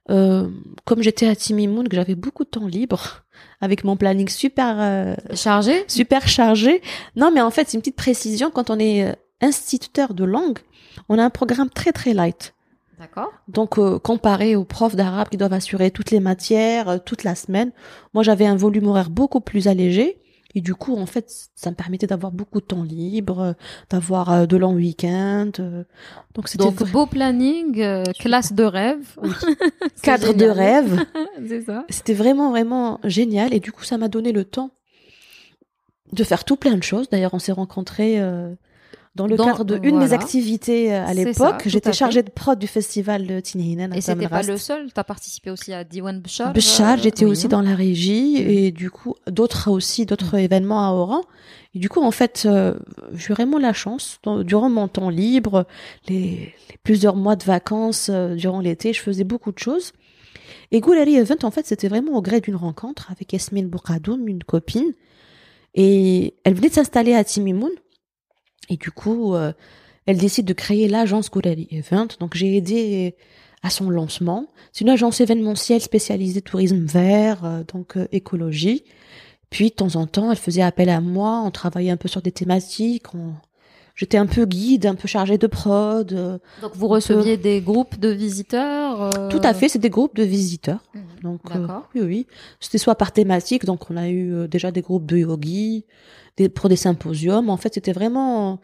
Euh, 0.10 0.50
comme 0.86 1.02
j'étais 1.02 1.28
à 1.28 1.36
Timimoun, 1.36 1.88
que 1.88 1.96
j'avais 1.96 2.16
beaucoup 2.16 2.44
de 2.44 2.50
temps 2.50 2.68
libre, 2.68 3.24
avec 3.62 3.84
mon 3.84 3.96
planning 3.96 4.28
super 4.28 4.76
euh, 4.80 5.16
Chargé 5.34 5.86
super 5.88 6.28
chargé. 6.28 6.82
Non, 7.16 7.32
mais 7.34 7.42
en 7.42 7.52
fait, 7.52 7.70
c'est 7.70 7.76
une 7.76 7.82
petite 7.82 7.96
précision. 7.96 8.52
Quand 8.52 8.70
on 8.70 8.80
est 8.80 9.06
euh, 9.06 9.14
instituteur 9.42 10.14
de 10.14 10.26
langue, 10.26 10.60
on 11.10 11.18
a 11.18 11.24
un 11.24 11.30
programme 11.30 11.70
très 11.70 11.92
très 11.92 12.14
light. 12.14 12.54
D'accord. 13.00 13.32
Donc, 13.48 13.78
euh, 13.80 14.00
comparé 14.00 14.56
aux 14.56 14.66
profs 14.66 14.96
d'arabe 14.96 15.30
qui 15.30 15.38
doivent 15.38 15.54
assurer 15.54 15.92
toutes 15.92 16.12
les 16.12 16.20
matières 16.20 17.04
toute 17.04 17.24
la 17.24 17.36
semaine, 17.36 17.72
moi 18.14 18.24
j'avais 18.24 18.46
un 18.46 18.56
volume 18.56 18.88
horaire 18.88 19.10
beaucoup 19.10 19.42
plus 19.42 19.68
allégé. 19.68 20.18
Et 20.56 20.62
du 20.62 20.76
coup, 20.76 20.96
en 20.96 21.06
fait, 21.08 21.50
ça 21.56 21.72
me 21.72 21.76
permettait 21.76 22.06
d'avoir 22.08 22.32
beaucoup 22.32 22.62
de 22.62 22.66
temps 22.66 22.84
libre, 22.84 23.40
euh, 23.40 23.54
d'avoir 23.90 24.32
euh, 24.32 24.46
de 24.46 24.56
longs 24.58 24.76
week-ends. 24.76 25.52
euh. 25.60 25.84
donc, 26.36 26.48
c'était 26.48 26.64
Donc 26.64 26.88
beau 26.92 27.06
planning, 27.08 27.82
euh, 27.82 28.04
classe 28.20 28.54
de 28.54 28.64
rêve. 28.64 29.18
Cadre 30.04 30.34
de 30.34 30.46
rêve. 30.46 31.04
C'est 31.48 31.62
ça. 31.62 31.86
C'était 31.90 32.14
vraiment, 32.14 32.52
vraiment 32.52 33.00
génial. 33.04 33.54
Et 33.54 33.60
du 33.60 33.72
coup, 33.72 33.84
ça 33.84 33.98
m'a 33.98 34.10
donné 34.10 34.32
le 34.32 34.46
temps 34.46 34.72
de 36.12 36.24
faire 36.24 36.44
tout 36.44 36.56
plein 36.58 36.78
de 36.78 36.84
choses. 36.84 37.10
D'ailleurs, 37.10 37.34
on 37.34 37.40
s'est 37.40 37.52
rencontrés 37.52 38.20
euh, 38.22 38.54
dans 39.16 39.28
le 39.28 39.36
Dans- 39.36 39.46
cadre 39.46 39.64
de 39.64 39.76
une 39.76 39.82
de 39.82 39.86
mes 40.00 40.08
voilà. 40.08 40.14
activités 40.16 40.92
euh, 40.94 41.06
à 41.06 41.14
l'époque. 41.14 41.64
J'étais 41.68 41.94
chargée 41.94 42.24
de 42.24 42.32
prod 42.32 42.58
du 42.58 42.66
festival 42.66 43.28
de 43.28 43.40
Tinihinen 43.40 43.94
Et 43.94 44.02
c'était 44.02 44.28
pas 44.28 44.42
le 44.42 44.58
seul. 44.58 44.92
T'as 44.92 45.04
participé 45.04 45.52
aussi 45.52 45.72
à 45.72 45.84
Diwan 45.84 46.20
Bchar. 46.20 46.52
Béchar, 46.52 46.98
euh, 46.98 47.02
j'étais 47.04 47.26
oui, 47.26 47.32
aussi 47.32 47.48
dans 47.48 47.62
la 47.62 47.76
régie 47.76 48.38
et 48.38 48.72
du 48.72 48.90
coup 48.90 49.14
d'autres 49.30 49.70
aussi 49.70 50.06
d'autres 50.08 50.34
événements 50.36 50.88
à 50.88 50.92
Oran. 50.94 51.22
Et 51.76 51.80
du 51.80 51.90
coup 51.90 52.02
en 52.02 52.10
fait 52.12 52.44
euh, 52.48 52.74
j'ai 53.14 53.34
vraiment 53.34 53.60
la 53.60 53.74
chance 53.74 54.18
dans- 54.24 54.42
durant 54.44 54.70
mon 54.72 54.88
temps 54.88 55.10
libre, 55.10 55.68
les, 56.10 56.54
les 56.70 56.78
plusieurs 56.84 57.16
mois 57.16 57.36
de 57.36 57.44
vacances 57.44 58.10
euh, 58.12 58.34
durant 58.36 58.62
l'été, 58.62 58.94
je 58.94 59.02
faisais 59.02 59.24
beaucoup 59.24 59.52
de 59.52 59.60
choses. 59.60 59.92
Et 60.72 60.80
Goulari 60.82 61.18
Event 61.18 61.36
en 61.44 61.52
fait 61.52 61.68
c'était 61.68 61.88
vraiment 61.88 62.14
au 62.18 62.22
gré 62.24 62.42
d'une 62.42 62.56
rencontre 62.56 63.12
avec 63.12 63.32
Yasmine 63.32 63.68
Boukadoum, 63.68 64.28
une 64.28 64.44
copine, 64.44 64.92
et 65.76 66.34
elle 66.44 66.56
venait 66.56 66.70
de 66.70 66.74
s'installer 66.74 67.14
à 67.14 67.24
Timimoun. 67.24 67.70
Et 68.70 68.78
du 68.78 68.92
coup 68.92 69.36
euh, 69.36 69.54
elle 70.06 70.18
décide 70.18 70.46
de 70.46 70.54
créer 70.54 70.88
l'agence 70.88 71.30
Goulari 71.32 71.68
Event. 71.72 72.08
Donc 72.20 72.36
j'ai 72.36 72.58
aidé 72.58 73.16
à 73.62 73.70
son 73.70 73.90
lancement. 73.90 74.48
C'est 74.74 74.82
une 74.84 74.90
agence 74.90 75.22
événementielle 75.22 75.82
spécialisée 75.82 76.42
tourisme 76.42 76.84
vert, 76.86 77.46
euh, 77.46 77.64
donc 77.74 77.96
euh, 77.98 78.08
écologie. 78.12 78.84
Puis 79.50 79.70
de 79.70 79.76
temps 79.76 79.96
en 79.96 80.08
temps, 80.08 80.32
elle 80.32 80.38
faisait 80.38 80.62
appel 80.64 80.90
à 80.90 81.00
moi, 81.00 81.42
on 81.46 81.52
travaillait 81.52 81.92
un 81.92 81.98
peu 81.98 82.08
sur 82.10 82.22
des 82.22 82.32
thématiques, 82.32 83.14
on... 83.14 83.34
j'étais 83.96 84.18
un 84.18 84.26
peu 84.26 84.46
guide, 84.46 84.86
un 84.88 84.96
peu 84.96 85.08
chargée 85.08 85.38
de 85.38 85.46
prod. 85.48 86.12
euh, 86.12 86.40
Donc 86.62 86.72
vous 86.76 86.88
receviez 86.88 87.38
des 87.38 87.62
groupes 87.62 88.00
de 88.00 88.10
visiteurs. 88.10 89.04
euh, 89.18 89.30
Tout 89.30 89.42
à 89.44 89.54
fait, 89.54 89.70
c'est 89.70 89.80
des 89.80 89.92
groupes 89.92 90.16
de 90.16 90.24
visiteurs. 90.24 90.84
Mhm. 90.96 91.02
Donc 91.22 91.42
euh, 91.56 91.68
oui, 91.96 92.02
oui, 92.04 92.28
c'était 92.60 92.80
soit 92.80 92.96
par 92.96 93.12
thématique, 93.12 93.64
donc 93.64 93.90
on 93.92 93.96
a 93.96 94.10
eu 94.10 94.34
euh, 94.34 94.48
déjà 94.48 94.72
des 94.72 94.82
groupes 94.82 95.06
de 95.06 95.18
yogis, 95.18 95.86
des, 96.38 96.50
pour 96.50 96.70
des 96.70 96.76
symposiums. 96.76 97.50
En 97.50 97.58
fait, 97.58 97.74
c'était 97.74 97.94
vraiment 97.94 98.54
euh, 98.54 98.56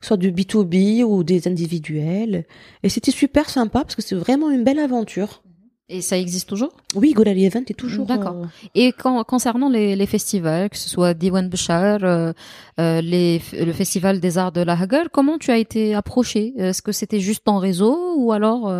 soit 0.00 0.16
du 0.16 0.32
B2B 0.32 1.02
ou 1.02 1.24
des 1.24 1.48
individuels. 1.48 2.44
Et 2.82 2.88
c'était 2.88 3.10
super 3.10 3.48
sympa 3.48 3.80
parce 3.82 3.94
que 3.94 4.02
c'est 4.02 4.14
vraiment 4.14 4.50
une 4.50 4.64
belle 4.64 4.78
aventure. 4.78 5.42
Et 5.90 6.00
ça 6.00 6.16
existe 6.16 6.48
toujours? 6.48 6.72
Oui, 6.94 7.12
Golali 7.12 7.44
Event 7.44 7.64
est 7.68 7.78
toujours. 7.78 8.06
D'accord. 8.06 8.36
euh, 8.36 8.68
Et 8.74 8.92
quand, 8.92 9.22
concernant 9.24 9.68
les, 9.68 9.96
les 9.96 10.06
festivals, 10.06 10.70
que 10.70 10.78
ce 10.78 10.88
soit 10.88 11.12
Diwan 11.12 11.46
Bchar, 11.50 12.02
euh, 12.04 12.32
euh, 12.80 13.02
les, 13.02 13.42
le 13.52 13.72
Festival 13.72 14.18
des 14.18 14.38
Arts 14.38 14.52
de 14.52 14.62
la 14.62 14.80
Hagar, 14.80 15.06
comment 15.12 15.36
tu 15.36 15.50
as 15.50 15.58
été 15.58 15.94
approché? 15.94 16.54
Est-ce 16.56 16.80
que 16.80 16.92
c'était 16.92 17.20
juste 17.20 17.46
en 17.48 17.58
réseau 17.58 18.14
ou 18.16 18.32
alors 18.32 18.72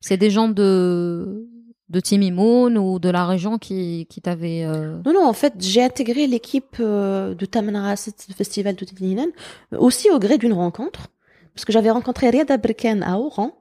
c'est 0.00 0.16
des 0.16 0.30
gens 0.30 0.48
de, 0.48 1.48
de 1.90 2.00
Timimoun 2.00 2.78
ou 2.78 2.98
de 2.98 3.10
la 3.10 3.26
région 3.26 3.58
qui, 3.58 4.06
qui 4.08 4.20
t'avaient... 4.20 4.64
euh, 4.64 4.98
Non, 5.04 5.12
non, 5.12 5.26
en 5.26 5.32
fait, 5.32 5.54
j'ai 5.58 5.82
intégré 5.82 6.26
l'équipe 6.26 6.76
euh, 6.80 7.34
de 7.34 7.44
Tamanrasset, 7.46 8.12
le 8.28 8.34
festival 8.34 8.76
de 8.76 8.84
Tininen, 8.84 9.30
aussi 9.76 10.08
au 10.10 10.18
gré 10.18 10.38
d'une 10.38 10.52
rencontre. 10.52 11.08
Parce 11.54 11.64
que 11.64 11.72
j'avais 11.72 11.90
rencontré 11.90 12.30
Riyad 12.30 12.50
Abriken 12.50 13.02
à 13.02 13.18
Oran. 13.18 13.52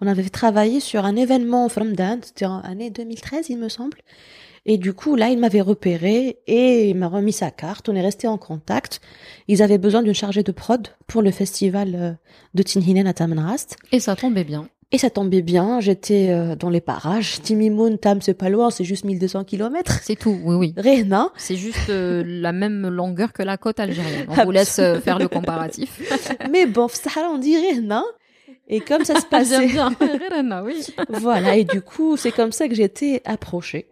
On 0.00 0.06
avait 0.08 0.28
travaillé 0.28 0.80
sur 0.80 1.04
un 1.04 1.16
événement 1.16 1.68
From 1.68 1.94
Dan, 1.94 2.18
c'était 2.22 2.44
en 2.44 2.58
année 2.60 2.90
2013, 2.90 3.46
il 3.50 3.58
me 3.58 3.68
semble. 3.68 3.98
Et 4.68 4.78
du 4.78 4.92
coup, 4.92 5.14
là, 5.14 5.28
il 5.28 5.38
m'avait 5.38 5.60
repéré 5.60 6.38
et 6.48 6.90
il 6.90 6.96
m'a 6.96 7.06
remis 7.06 7.32
sa 7.32 7.52
carte. 7.52 7.88
On 7.88 7.94
est 7.94 8.02
resté 8.02 8.26
en 8.26 8.36
contact. 8.36 9.00
Ils 9.46 9.62
avaient 9.62 9.78
besoin 9.78 10.02
d'une 10.02 10.12
chargée 10.12 10.42
de 10.42 10.50
prod 10.50 10.88
pour 11.06 11.22
le 11.22 11.30
festival 11.30 11.94
euh, 11.94 12.12
de 12.54 12.62
Tinhinen 12.64 13.06
à 13.06 13.14
Tamanrast. 13.14 13.76
Et 13.92 14.00
ça 14.00 14.16
tombait 14.16 14.42
bien. 14.42 14.68
Et 14.92 14.98
ça 14.98 15.10
tombait 15.10 15.42
bien, 15.42 15.80
j'étais 15.80 16.28
euh, 16.30 16.54
dans 16.54 16.70
les 16.70 16.80
parages. 16.80 17.40
Timimoun, 17.42 17.98
Tam, 17.98 18.22
c'est 18.22 18.34
pas 18.34 18.48
loin, 18.48 18.70
c'est 18.70 18.84
juste 18.84 19.04
1200 19.04 19.42
kilomètres. 19.42 19.98
C'est 20.02 20.14
tout, 20.14 20.38
oui, 20.44 20.54
oui. 20.54 20.74
Rien. 20.76 21.32
C'est 21.36 21.56
juste 21.56 21.90
euh, 21.90 22.22
la 22.24 22.52
même 22.52 22.86
longueur 22.88 23.32
que 23.32 23.42
la 23.42 23.56
côte 23.56 23.80
algérienne. 23.80 24.26
On 24.28 24.44
vous 24.44 24.52
laisse 24.52 24.78
euh, 24.78 25.00
faire 25.00 25.18
le 25.18 25.26
comparatif. 25.26 26.00
Mais 26.52 26.66
bon, 26.66 26.86
Sahara, 26.86 27.28
on 27.32 27.38
dit 27.38 27.56
rien. 27.56 28.04
Et 28.68 28.78
comme 28.78 29.04
ça 29.04 29.20
se 29.20 29.26
passait. 29.30 29.68
J'aime 29.68 29.72
bien. 29.72 29.96
oui. 30.64 30.86
voilà, 31.08 31.56
et 31.56 31.64
du 31.64 31.80
coup, 31.80 32.16
c'est 32.16 32.30
comme 32.30 32.52
ça 32.52 32.68
que 32.68 32.80
été 32.80 33.22
approchée. 33.24 33.88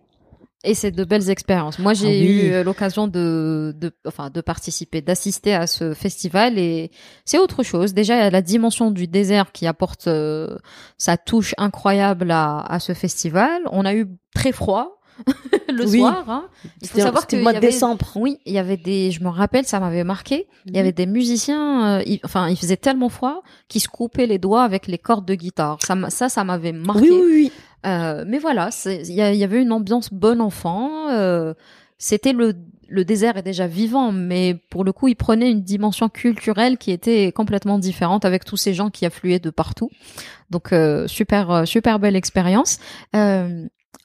Et 0.64 0.74
c'est 0.74 0.90
de 0.90 1.04
belles 1.04 1.28
expériences. 1.30 1.78
Moi, 1.78 1.92
j'ai 1.94 2.06
Ah 2.06 2.10
oui. 2.10 2.60
eu 2.60 2.64
l'occasion 2.64 3.06
de, 3.06 3.74
de, 3.78 3.92
enfin, 4.06 4.30
de 4.30 4.40
participer, 4.40 5.02
d'assister 5.02 5.54
à 5.54 5.66
ce 5.66 5.92
festival 5.94 6.58
et 6.58 6.90
c'est 7.24 7.38
autre 7.38 7.62
chose. 7.62 7.92
Déjà, 7.94 8.14
il 8.16 8.18
y 8.20 8.22
a 8.22 8.30
la 8.30 8.42
dimension 8.42 8.90
du 8.90 9.06
désert 9.06 9.52
qui 9.52 9.66
apporte 9.66 10.06
euh, 10.08 10.56
sa 10.98 11.16
touche 11.16 11.54
incroyable 11.58 12.30
à, 12.30 12.60
à 12.60 12.80
ce 12.80 12.94
festival. 12.94 13.62
On 13.72 13.84
a 13.84 13.94
eu 13.94 14.06
très 14.34 14.52
froid 14.52 15.00
le 15.72 15.84
Oui. 15.86 15.98
soir. 16.00 16.24
Hein. 16.28 16.48
Il 16.82 16.88
faut 16.88 16.98
savoir 16.98 17.24
le 17.30 17.42
mois 17.42 17.52
de 17.52 17.60
décembre. 17.60 18.04
Oui, 18.16 18.38
il 18.46 18.52
y 18.52 18.58
avait 18.58 18.76
des, 18.76 19.10
je 19.12 19.22
me 19.22 19.28
rappelle, 19.28 19.64
ça 19.64 19.78
m'avait 19.80 20.02
marqué. 20.02 20.48
Il 20.66 20.74
y 20.74 20.78
avait 20.80 20.92
des 20.92 21.06
musiciens, 21.06 21.98
euh, 21.98 22.02
ils- 22.06 22.20
enfin, 22.24 22.48
il 22.48 22.56
faisait 22.56 22.76
tellement 22.76 23.08
froid 23.08 23.42
qu'ils 23.68 23.80
se 23.82 23.88
coupaient 23.88 24.26
les 24.26 24.38
doigts 24.38 24.64
avec 24.64 24.86
les 24.88 24.98
cordes 24.98 25.24
de 25.26 25.34
guitare. 25.34 25.78
Ça, 25.82 25.94
ça, 26.08 26.28
ça 26.28 26.42
m'avait 26.42 26.72
marqué. 26.72 27.02
Oui, 27.02 27.10
oui, 27.12 27.32
oui. 27.32 27.52
Euh, 27.84 28.24
mais 28.26 28.38
voilà, 28.38 28.70
il 28.86 29.12
y, 29.12 29.20
avait 29.44 29.60
une 29.60 29.72
ambiance 29.72 30.12
bon 30.12 30.40
enfant. 30.40 31.10
euh, 31.10 31.54
C'était 31.98 32.32
le 32.32 32.54
le 32.88 33.04
désert 33.04 33.36
est 33.36 33.42
déjà 33.42 33.66
vivant, 33.66 34.12
mais 34.12 34.54
pour 34.70 34.84
le 34.84 34.92
coup, 34.92 35.08
il 35.08 35.16
prenait 35.16 35.50
une 35.50 35.62
dimension 35.62 36.08
culturelle 36.08 36.78
qui 36.78 36.90
était 36.92 37.32
complètement 37.32 37.78
différente 37.78 38.24
avec 38.24 38.44
tous 38.44 38.56
ces 38.56 38.74
gens 38.74 38.90
qui 38.90 39.06
affluaient 39.06 39.38
de 39.38 39.50
partout. 39.50 39.90
Donc 40.50 40.72
euh, 40.72 41.06
super 41.08 41.50
euh, 41.50 41.64
super 41.64 41.98
belle 41.98 42.16
expérience. 42.16 42.78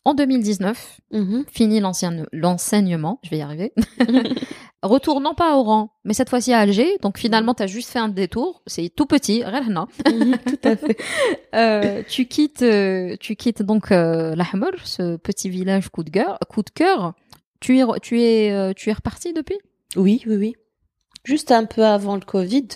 En 0.06 0.14
2019, 0.14 1.00
Mhm. 1.12 1.46
fini 1.52 1.80
l'ancien- 1.80 2.26
l'enseignement, 2.32 3.20
je 3.24 3.30
vais 3.30 3.38
y 3.38 3.42
arriver. 3.42 3.74
Retour 4.82 5.20
non 5.20 5.34
pas 5.34 5.54
à 5.54 5.58
Oran, 5.58 5.92
mais 6.06 6.14
cette 6.14 6.30
fois-ci 6.30 6.54
à 6.54 6.60
Alger. 6.60 6.98
Donc 7.02 7.18
finalement, 7.18 7.54
tu 7.54 7.64
as 7.64 7.68
juste 7.68 7.90
fait 7.90 8.00
un 8.00 8.08
détour. 8.08 8.62
C'est 8.66 8.90
tout 8.90 9.06
petit, 9.06 9.44
Rerna. 9.44 9.88
Mhm, 10.10 10.38
Tout 10.46 10.60
à 10.64 10.76
fait. 10.78 10.98
Euh, 11.54 12.02
tu 12.08 12.26
quittes, 12.28 12.62
euh, 12.62 13.16
tu 13.20 13.36
quittes 13.36 13.62
donc 13.62 13.92
euh, 13.92 14.36
l'Ahmer, 14.36 14.72
ce 14.86 15.18
petit 15.18 15.50
village 15.50 15.90
coup 15.90 16.04
de 16.04 16.10
cœur. 16.10 16.40
Coup 16.50 16.64
de 16.64 16.70
cœur. 16.70 17.14
Tu 17.60 17.80
es, 17.80 17.84
tu 18.02 18.22
es, 18.22 18.52
euh, 18.52 18.72
tu 18.74 18.90
es 18.90 18.94
reparti 18.94 19.34
depuis? 19.34 19.58
Oui, 19.98 20.24
oui, 20.28 20.36
oui. 20.38 20.56
Juste 21.26 21.52
un 21.52 21.66
peu 21.66 21.84
avant 21.84 22.16
le 22.16 22.22
Covid, 22.22 22.68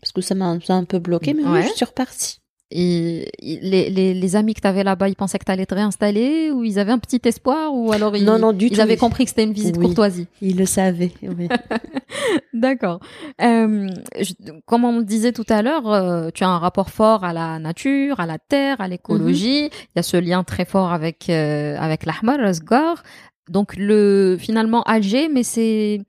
parce 0.00 0.12
que 0.12 0.20
ça 0.20 0.36
m'a 0.36 0.46
un, 0.46 0.84
peu 0.84 1.00
bloqué, 1.00 1.34
mais 1.34 1.42
Ouais. 1.42 1.60
oui, 1.62 1.66
je 1.68 1.74
suis 1.74 1.84
repartie. 1.84 2.37
Et 2.70 3.30
les, 3.40 3.88
les, 3.88 4.12
les 4.12 4.36
amis 4.36 4.52
que 4.52 4.60
tu 4.60 4.66
avais 4.66 4.84
là-bas, 4.84 5.08
ils 5.08 5.16
pensaient 5.16 5.38
que 5.38 5.44
tu 5.46 5.50
allais 5.52 5.64
te 5.64 5.74
réinstaller 5.74 6.50
ou 6.50 6.64
ils 6.64 6.78
avaient 6.78 6.92
un 6.92 6.98
petit 6.98 7.20
espoir 7.24 7.72
ou 7.74 7.92
alors 7.92 8.14
ils, 8.14 8.24
Non, 8.26 8.38
non, 8.38 8.52
du 8.52 8.66
ils 8.66 8.72
tout. 8.76 8.80
avaient 8.82 8.98
compris 8.98 9.24
que 9.24 9.30
c'était 9.30 9.44
une 9.44 9.54
visite 9.54 9.76
Oui. 9.78 9.86
courtoisie? 9.86 10.26
Il 10.42 10.58
le 10.58 10.66
savait. 10.66 11.12
oui. 11.22 11.48
D'accord. 12.52 13.00
Euh, 13.40 13.88
je- 14.20 14.34
comme 14.66 14.84
on 14.84 14.98
le 14.98 15.04
disait 15.04 15.32
tout 15.32 15.46
à 15.48 15.62
l'heure, 15.62 15.90
euh, 15.90 16.30
tu 16.34 16.44
as 16.44 16.48
un 16.48 16.58
rapport 16.58 16.90
fort 16.90 17.24
à 17.24 17.32
la 17.32 17.58
nature, 17.58 18.20
à 18.20 18.26
la 18.26 18.38
terre, 18.38 18.80
à 18.80 18.88
l'écologie. 18.88 19.66
Il 19.66 19.96
y 19.96 19.98
a 19.98 20.02
ce 20.02 20.16
lien 20.16 20.44
très 20.44 20.64
fort 20.64 20.92
avec 20.92 21.30
euh, 21.30 21.76
avec 21.78 22.04
l'Ahmar. 22.04 22.38
Donc 23.48 23.76
le 23.76 24.36
finalement 24.38 24.82
Alger, 24.82 25.28
mais 25.32 25.42
c'est 25.42 26.00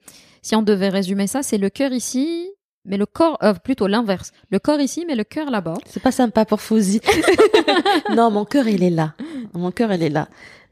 si 0.42 0.56
on 0.56 0.62
devait 0.62 0.90
résumer 0.90 1.28
ça, 1.28 1.42
c'est 1.44 1.58
le 1.58 1.70
cœur 1.70 1.92
ici, 1.94 2.50
mais 2.86 2.98
le 2.98 3.06
corps 3.06 3.38
euh, 3.44 3.54
plutôt 3.54 3.88
l'inverse. 3.88 4.32
Le 4.52 4.60
corps 4.60 4.80
ici, 4.80 5.06
mais 5.08 5.16
le 5.16 5.24
cœur 5.24 5.52
là-bas. 5.52 5.76
C'est 5.86 6.02
pas 6.02 6.12
sympa 6.12 6.46
pour 6.46 6.62
Fouzi. 6.62 7.02
non, 8.16 8.32
mon 8.32 8.46
cœur, 8.46 8.68
il 8.68 8.84
est 8.84 8.90
là. 8.90 9.14
Mon 9.54 9.72
cœur, 9.72 9.92
il 9.94 10.04
est 10.04 10.10
là. 10.10 10.28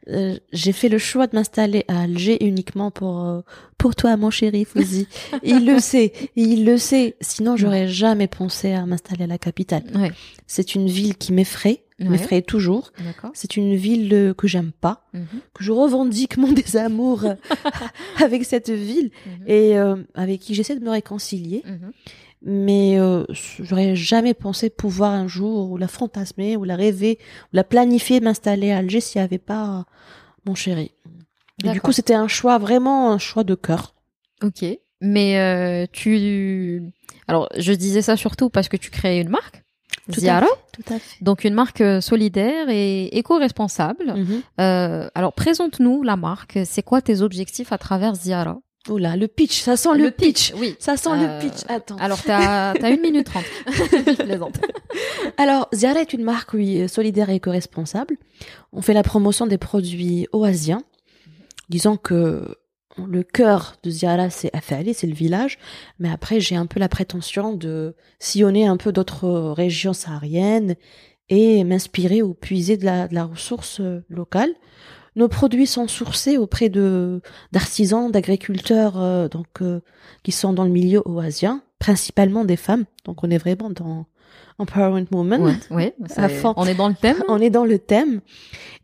Euh, 0.10 0.38
j'ai 0.54 0.72
fait 0.72 0.88
le 0.88 0.98
choix 0.98 1.28
de 1.28 1.36
m'installer 1.36 1.84
à 1.90 2.04
Alger 2.04 2.46
uniquement 2.46 2.92
pour 2.92 3.26
euh, 3.26 3.42
pour 3.78 3.96
toi, 3.96 4.16
mon 4.16 4.30
chéri 4.30 4.64
Fouzi. 4.64 5.08
il 5.44 5.66
le 5.66 5.80
sait, 5.80 6.14
il 6.36 6.66
le 6.66 6.78
sait. 6.78 7.16
Sinon, 7.20 7.58
j'aurais 7.58 7.88
jamais 7.88 8.28
pensé 8.28 8.74
à 8.74 8.86
m'installer 8.86 9.26
à 9.26 9.28
la 9.28 9.38
capitale. 9.38 9.84
Ouais. 9.94 10.12
C'est 10.46 10.76
une 10.76 10.88
ville 10.88 11.16
qui 11.18 11.34
m'effraie, 11.34 11.84
Ouais. 12.00 12.10
m'effraie 12.10 12.42
toujours. 12.44 12.92
C'est 13.34 13.58
une 13.58 13.76
ville 13.76 14.14
euh, 14.14 14.34
que 14.34 14.48
j'aime 14.48 14.72
pas, 14.72 15.06
Mhm. 15.14 15.26
que 15.54 15.64
je 15.64 15.72
revendique 15.72 16.38
mon 16.38 16.52
désamour 16.64 17.26
euh, 17.26 17.34
avec 18.24 18.46
cette 18.46 18.70
ville 18.70 19.10
Mhm. 19.26 19.44
et 19.48 19.78
euh, 19.80 19.96
avec 20.14 20.42
qui 20.42 20.54
j'essaie 20.54 20.76
de 20.78 20.84
me 20.84 20.92
réconcilier. 20.92 21.64
Mhm. 21.66 21.92
Mais 22.44 23.00
euh, 23.00 23.26
j'aurais 23.34 23.96
jamais 23.96 24.36
pensé 24.36 24.70
pouvoir 24.70 25.12
un 25.12 25.28
jour 25.28 25.72
ou 25.72 25.78
la 25.78 25.88
fantasmer 25.88 26.56
ou 26.56 26.66
la 26.66 26.76
rêver 26.76 27.18
ou 27.52 27.56
la 27.56 27.64
planifier 27.64 28.20
m'installer 28.20 28.70
à 28.72 28.78
Alger 28.78 29.00
s'il 29.02 29.20
n'y 29.20 29.26
avait 29.26 29.40
pas 29.40 29.86
mon 30.46 30.54
chéri. 30.54 30.92
Et 31.66 31.70
du 31.72 31.82
coup, 31.82 31.92
c'était 31.92 32.14
un 32.14 32.28
choix 32.28 32.60
vraiment 32.60 33.12
un 33.12 33.18
choix 33.18 33.44
de 33.44 33.56
cœur. 33.56 33.96
Ok. 34.44 34.64
Mais 35.02 35.40
euh, 35.40 35.88
tu 35.92 36.84
alors 37.28 37.50
je 37.58 37.74
disais 37.74 38.04
ça 38.04 38.16
surtout 38.16 38.50
parce 38.52 38.70
que 38.70 38.78
tu 38.78 38.92
crées 38.92 39.20
une 39.20 39.30
marque. 39.30 39.64
Tout 40.08 40.14
à 40.18 40.20
Ziara. 40.20 40.48
Tout 40.74 40.94
à 40.94 41.00
fait. 41.00 41.24
Donc 41.24 41.44
une 41.44 41.54
marque 41.54 41.82
euh, 41.82 42.02
solidaire 42.02 42.70
et 42.70 43.08
éco-responsable. 43.18 44.14
Mhm. 44.16 44.42
Euh, 44.62 45.10
alors 45.16 45.34
présente-nous 45.34 46.04
la 46.04 46.16
marque. 46.16 46.60
C'est 46.66 46.84
quoi 46.84 47.02
tes 47.02 47.22
objectifs 47.22 47.72
à 47.72 47.78
travers 47.78 48.16
Ziara? 48.16 48.58
Oula, 48.90 49.18
le 49.18 49.28
pitch, 49.28 49.60
ça 49.64 49.76
sent 49.76 49.96
le, 49.98 50.12
pitch. 50.12 50.54
oui. 50.56 50.76
Ça 50.80 50.96
sent 50.96 51.10
Euh, 51.12 51.40
le 51.42 51.42
pitch. 51.42 51.64
Attends. 51.68 51.98
Alors 51.98 52.22
t'as 52.24 52.72
as 52.72 52.90
une 52.90 53.02
minute 53.02 53.26
trente. 53.26 53.44
Je 53.68 54.24
plaisante. 54.24 54.60
Alors, 55.38 55.68
Ziara 55.74 56.00
est 56.00 56.14
une 56.14 56.24
marque 56.24 56.54
oui, 56.54 56.88
solidaire 56.88 57.30
et 57.30 57.36
éco-responsable. 57.36 58.16
On 58.72 58.82
fait 58.82 58.94
la 58.94 59.04
promotion 59.04 59.46
des 59.46 59.58
produits 59.58 60.28
oasiens. 60.32 60.84
Disons 61.70 61.98
que 61.98 62.56
le 63.06 63.24
cœur 63.24 63.76
de 63.84 63.90
Ziara, 63.90 64.30
c'est 64.30 64.56
Afali, 64.56 64.94
c'est 64.94 65.08
le 65.08 65.14
village. 65.14 65.58
Mais 66.00 66.10
après, 66.10 66.40
j'ai 66.40 66.56
un 66.56 66.66
peu 66.66 66.80
la 66.80 66.90
prétention 66.90 67.54
de 67.54 67.96
sillonner 68.20 68.66
un 68.68 68.78
peu 68.78 68.92
d'autres 68.92 69.52
régions 69.52 69.94
sahariennes 69.94 70.76
et 71.30 71.64
m'inspirer 71.64 72.22
ou 72.22 72.34
puiser 72.34 72.78
de 72.78 72.86
la, 72.86 73.26
ressource 73.26 73.80
euh, 73.82 74.04
locale. 74.10 74.50
Nos 75.16 75.28
produits 75.28 75.68
sont 75.68 75.88
sourcés 75.88 76.38
auprès 76.38 76.70
de 76.70 77.22
d'artisans, 77.52 78.12
d'agriculteurs, 78.12 79.02
euh, 79.02 79.28
donc 79.28 79.48
euh, 79.62 79.82
qui 80.24 80.32
sont 80.32 80.54
dans 80.54 80.64
le 80.64 80.70
milieu 80.70 81.02
oasien, 81.06 81.64
principalement 81.80 82.46
des 82.46 82.56
femmes. 82.56 82.86
Donc 83.04 83.24
on 83.24 83.30
est 83.32 83.38
vraiment 83.38 83.70
dans 83.70 84.06
empowerment 84.60 85.06
movement. 85.12 85.40
Ouais, 85.40 85.56
ouais, 85.70 85.96
on 86.56 86.66
est 86.66 86.76
dans 86.76 86.90
le 86.90 86.96
thème. 86.96 87.24
On 87.28 87.40
est 87.40 87.50
dans 87.50 87.66
le 87.66 87.80
thème. 87.80 88.22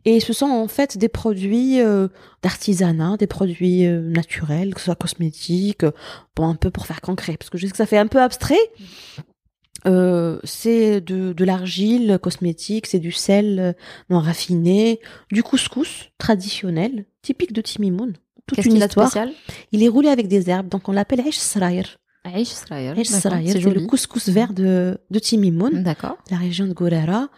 Et 0.04 0.20
ce 0.20 0.32
sont 0.32 0.46
en 0.46 0.68
fait 0.68 0.98
des 0.98 1.08
produits 1.08 1.80
euh, 1.80 2.08
d'artisanat, 2.42 3.16
des 3.16 3.26
produits 3.26 3.86
euh, 3.86 4.00
naturels, 4.00 4.74
que 4.74 4.80
ce 4.80 4.86
soit 4.86 4.94
cosmétiques, 4.94 5.84
euh, 5.84 5.92
bon, 6.36 6.48
un 6.48 6.54
peu 6.54 6.70
pour 6.70 6.86
faire 6.86 7.00
concret, 7.00 7.36
parce 7.38 7.50
que 7.50 7.58
je 7.58 7.66
sais 7.66 7.70
que 7.70 7.76
ça 7.76 7.86
fait 7.86 7.98
un 7.98 8.06
peu 8.06 8.20
abstrait. 8.20 8.58
Euh, 9.86 10.38
c'est 10.44 11.00
de, 11.00 11.32
de 11.32 11.44
l'argile 11.44 12.18
cosmétique, 12.22 12.86
c'est 12.86 12.98
du 12.98 13.12
sel 13.12 13.74
non 14.10 14.20
raffiné, 14.20 15.00
du 15.30 15.42
couscous 15.42 16.10
traditionnel, 16.18 17.06
typique 17.22 17.52
de 17.52 17.60
Timimoun. 17.60 18.14
Toute 18.46 18.64
une 18.64 18.76
histoire. 18.76 19.08
spécial? 19.08 19.32
Il 19.72 19.82
est 19.82 19.88
roulé 19.88 20.08
avec 20.08 20.28
des 20.28 20.50
herbes, 20.50 20.68
donc 20.68 20.88
on 20.88 20.92
l'appelle 20.92 21.20
Aish 21.26 21.38
D'accord, 22.24 22.46
Sraïr, 22.46 22.94
C'est 23.52 23.60
le 23.60 23.86
couscous 23.86 24.28
vert 24.28 24.52
de, 24.52 24.98
de 25.10 25.18
Timimoun 25.18 25.82
D'accord. 25.82 26.16
la 26.30 26.38
région 26.38 26.66
de 26.66 26.72
Gorera. 26.72 27.28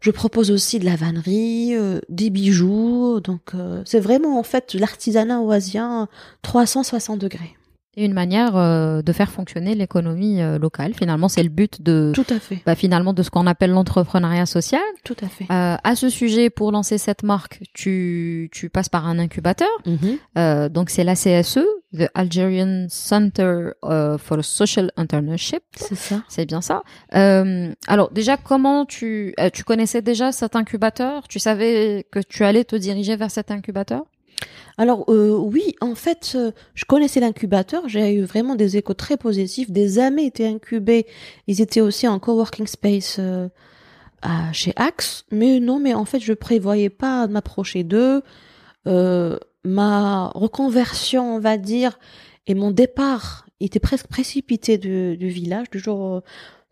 Je 0.00 0.10
propose 0.10 0.50
aussi 0.50 0.78
de 0.80 0.84
la 0.84 0.96
vannerie, 0.96 1.76
euh, 1.76 2.00
des 2.08 2.30
bijoux. 2.30 3.20
Donc, 3.20 3.54
euh, 3.54 3.82
c'est 3.84 4.00
vraiment 4.00 4.38
en 4.38 4.42
fait 4.42 4.74
l'artisanat 4.74 5.40
oasien 5.40 6.08
360 6.42 7.20
degrés. 7.20 7.56
Et 7.94 8.06
une 8.06 8.14
manière 8.14 8.56
euh, 8.56 9.02
de 9.02 9.12
faire 9.12 9.30
fonctionner 9.30 9.74
l'économie 9.74 10.40
euh, 10.40 10.58
locale. 10.58 10.94
Finalement, 10.94 11.28
c'est 11.28 11.42
le 11.42 11.50
but 11.50 11.82
de 11.82 12.12
Tout 12.14 12.24
à 12.30 12.38
fait. 12.38 12.62
bah, 12.64 12.74
finalement 12.74 13.12
de 13.12 13.22
ce 13.22 13.28
qu'on 13.28 13.46
appelle 13.46 13.70
l'entrepreneuriat 13.70 14.46
social. 14.46 14.80
Tout 15.04 15.16
à 15.22 15.28
fait. 15.28 15.44
Euh, 15.50 15.76
à 15.82 15.94
ce 15.94 16.08
sujet, 16.08 16.48
pour 16.48 16.72
lancer 16.72 16.96
cette 16.96 17.22
marque, 17.22 17.60
tu, 17.74 18.48
tu 18.50 18.70
passes 18.70 18.88
par 18.88 19.06
un 19.06 19.18
incubateur. 19.18 19.68
Mhm. 19.84 20.16
Euh, 20.38 20.68
donc, 20.70 20.88
c'est 20.88 21.04
la 21.04 21.14
CSE, 21.14 21.60
the 21.94 22.08
Algerian 22.14 22.86
Center 22.88 23.72
euh, 23.84 24.16
for 24.16 24.42
Social 24.42 24.90
Internship. 24.96 25.62
C'est 25.76 25.94
ça. 25.94 26.22
C'est 26.28 26.46
bien 26.46 26.62
ça. 26.62 26.82
Euh, 27.14 27.74
alors, 27.88 28.10
déjà, 28.10 28.38
comment 28.38 28.86
tu, 28.86 29.34
euh, 29.38 29.50
tu 29.52 29.64
connaissais 29.64 30.00
déjà 30.00 30.32
cet 30.32 30.56
incubateur? 30.56 31.28
Tu 31.28 31.38
savais 31.38 32.06
que 32.10 32.20
tu 32.20 32.42
allais 32.44 32.64
te 32.64 32.74
diriger 32.76 33.16
vers 33.16 33.30
cet 33.30 33.50
incubateur? 33.50 34.04
Alors 34.78 35.04
euh, 35.08 35.36
oui, 35.36 35.74
en 35.80 35.94
fait, 35.94 36.32
euh, 36.34 36.52
je 36.74 36.84
connaissais 36.84 37.20
l'incubateur. 37.20 37.88
J'ai 37.88 38.14
eu 38.14 38.22
vraiment 38.22 38.54
des 38.54 38.76
échos 38.76 38.94
très 38.94 39.16
positifs. 39.16 39.70
Des 39.70 39.98
amis 39.98 40.26
étaient 40.26 40.46
incubés. 40.46 41.06
Ils 41.46 41.60
étaient 41.60 41.80
aussi 41.80 42.08
en 42.08 42.18
coworking 42.18 42.66
space 42.66 43.18
euh, 43.18 43.48
chez 44.52 44.72
Axe. 44.76 45.24
Mais 45.30 45.60
non, 45.60 45.78
mais 45.78 45.94
en 45.94 46.04
fait, 46.04 46.20
je 46.20 46.32
prévoyais 46.32 46.90
pas 46.90 47.26
de 47.26 47.32
m'approcher 47.32 47.84
d'eux. 47.84 48.22
Ma 49.64 50.32
reconversion, 50.34 51.36
on 51.36 51.38
va 51.38 51.56
dire, 51.56 52.00
et 52.48 52.54
mon 52.54 52.72
départ 52.72 53.46
était 53.60 53.78
presque 53.78 54.08
précipité 54.08 54.76
du, 54.76 55.28
village. 55.28 55.70
Du 55.70 55.78
jour, 55.78 56.22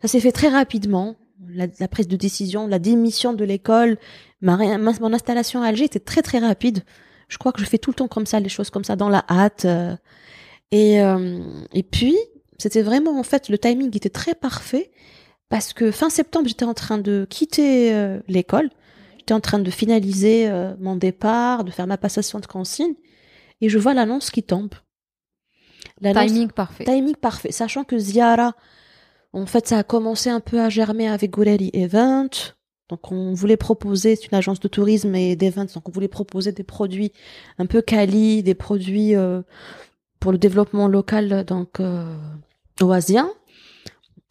ça 0.01 0.09
s'est 0.09 0.19
fait 0.19 0.33
très 0.33 0.49
rapidement. 0.49 1.15
La, 1.53 1.87
prise 1.87 2.07
de 2.09 2.17
décision, 2.17 2.67
la 2.67 2.79
démission 2.79 3.31
de 3.33 3.45
l'école, 3.45 3.97
ma, 4.41 4.57
mon 4.77 5.13
installation 5.13 5.61
à 5.63 5.67
Alger 5.67 5.85
était 5.85 5.99
très 5.99 6.21
très 6.21 6.39
rapide. 6.39 6.83
Je 7.31 7.37
crois 7.37 7.53
que 7.53 7.61
je 7.61 7.65
fais 7.65 7.77
tout 7.77 7.91
le 7.91 7.95
temps 7.95 8.09
comme 8.09 8.25
ça, 8.25 8.39
les 8.41 8.49
choses 8.49 8.69
comme 8.69 8.83
ça, 8.83 8.97
dans 8.97 9.09
la 9.09 9.23
hâte. 9.29 9.63
Euh. 9.65 9.95
et, 10.71 11.01
euh, 11.01 11.39
et 11.73 11.81
puis, 11.81 12.17
c'était 12.59 12.81
vraiment, 12.81 13.17
en 13.17 13.23
fait, 13.23 13.47
le 13.47 13.57
timing 13.57 13.95
était 13.95 14.09
très 14.09 14.35
parfait 14.35 14.91
parce 15.49 15.73
que 15.73 15.91
fin 15.91 16.09
septembre, 16.09 16.47
j'étais 16.47 16.65
en 16.65 16.73
train 16.73 16.97
de 16.97 17.25
quitter 17.29 17.93
euh, 17.93 18.19
l'école. 18.27 18.69
J'étais 19.17 19.33
en 19.33 19.39
train 19.39 19.59
de 19.59 19.71
finaliser 19.71 20.49
euh, 20.49 20.75
mon 20.79 20.95
départ, 20.95 21.63
de 21.63 21.71
faire 21.71 21.87
ma 21.87 21.97
passation 21.97 22.39
de 22.39 22.45
consigne. 22.45 22.93
Et 23.61 23.69
je 23.69 23.79
vois 23.79 23.93
l'annonce 23.93 24.29
qui 24.29 24.43
tombe. 24.43 24.73
Timing 26.01 26.51
parfait. 26.51 26.83
Timing 26.83 27.15
parfait. 27.15 27.51
Sachant 27.51 27.83
que 27.83 27.97
Ziara, 27.97 28.55
en 29.33 29.45
fait, 29.45 29.67
ça 29.67 29.77
a 29.77 29.83
commencé 29.83 30.29
un 30.29 30.39
peu 30.39 30.59
à 30.59 30.69
germer 30.69 31.07
avec 31.07 31.31
Gouleri 31.31 31.69
Event. 31.73 32.29
Donc, 32.91 33.09
on 33.11 33.33
voulait 33.33 33.55
proposer, 33.55 34.17
c'est 34.17 34.27
une 34.27 34.37
agence 34.37 34.59
de 34.59 34.67
tourisme 34.67 35.15
et 35.15 35.37
d'events, 35.37 35.63
donc 35.63 35.87
on 35.87 35.91
voulait 35.91 36.09
proposer 36.09 36.51
des 36.51 36.63
produits 36.63 37.13
un 37.57 37.65
peu 37.65 37.81
quali, 37.81 38.43
des 38.43 38.53
produits 38.53 39.15
euh, 39.15 39.41
pour 40.19 40.33
le 40.33 40.37
développement 40.37 40.89
local, 40.89 41.45
donc 41.45 41.79
euh, 41.79 42.13
oasien. 42.81 43.31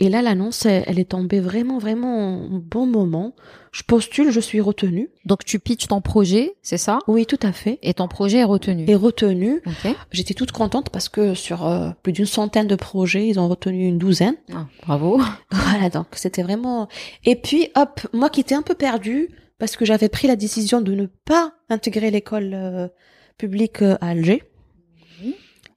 Et 0.01 0.09
là, 0.09 0.23
l'annonce, 0.23 0.65
elle, 0.65 0.99
est 0.99 1.11
tombée 1.11 1.41
vraiment, 1.41 1.79
vraiment 1.79 2.43
au 2.47 2.59
bon 2.59 2.87
moment. 2.87 3.35
Je 3.71 3.83
postule, 3.83 4.31
je 4.31 4.41
suis 4.41 4.61
retenue. 4.61 5.11
Donc, 5.27 5.45
tu 5.45 5.59
pitches 5.59 5.89
ton 5.89 6.01
projet, 6.01 6.55
c'est 6.63 6.79
ça? 6.79 7.01
Oui, 7.07 7.27
tout 7.27 7.39
à 7.43 7.53
fait. 7.53 7.79
Et 7.83 7.93
ton 7.93 8.09
projet 8.09 8.39
est 8.39 8.45
retenu? 8.45 8.87
Est 8.89 8.95
retenu. 8.95 9.63
J'étais 10.11 10.33
toute 10.33 10.53
contente 10.53 10.89
parce 10.89 11.11
que 11.11 11.35
sur 11.35 11.67
euh, 11.67 11.91
plus 12.03 12.13
d'une 12.13 12.27
centaine 12.27 12.67
de 12.67 12.77
projets, 12.77 13.29
ils 13.29 13.39
ont 13.39 13.47
retenu 13.47 13.87
une 13.87 13.99
douzaine. 13.99 14.37
Ah, 14.53 14.67
bravo. 14.83 15.21
Voilà, 15.53 15.91
donc 15.91 16.07
c'était 16.13 16.43
vraiment... 16.43 16.89
Et 17.25 17.37
puis, 17.37 17.69
hop, 17.77 18.01
moi 18.13 18.31
qui 18.31 18.41
étais 18.41 18.55
un 18.55 18.63
peu 18.63 18.75
perdue, 18.75 19.29
parce 19.59 19.77
que 19.77 19.85
j'avais 19.85 20.09
pris 20.09 20.27
la 20.27 20.35
décision 20.35 20.81
de 20.81 20.95
ne 20.95 21.07
pas 21.07 21.53
intégrer 21.69 22.11
l'école 22.11 22.51
euh, 22.55 22.89
publique 23.37 23.83
euh, 23.83 23.97
à 24.01 24.09
Alger. 24.09 24.43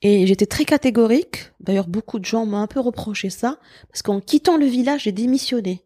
Et 0.04 0.28
j'étais 0.28 0.46
très 0.46 0.66
catégorique. 0.66 1.52
D'ailleurs, 1.62 1.88
beaucoup 1.88 2.20
de 2.20 2.26
gens 2.26 2.46
m'ont 2.46 2.58
un 2.58 2.68
peu 2.68 2.82
reproché 2.82 3.30
ça, 3.30 3.58
parce 3.90 4.02
qu'en 4.02 4.20
quittant 4.20 4.58
le 4.58 4.66
village, 4.66 5.04
j'ai 5.04 5.14
démissionné. 5.14 5.84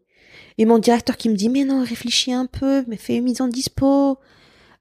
Et 0.58 0.66
mon 0.66 0.78
directeur 0.78 1.16
qui 1.16 1.28
me 1.28 1.36
dit, 1.36 1.48
mais 1.48 1.64
non, 1.64 1.84
réfléchis 1.84 2.32
un 2.32 2.46
peu, 2.46 2.84
mais 2.88 2.96
fais 2.96 3.16
une 3.16 3.24
mise 3.24 3.40
en 3.40 3.46
dispo. 3.46 4.18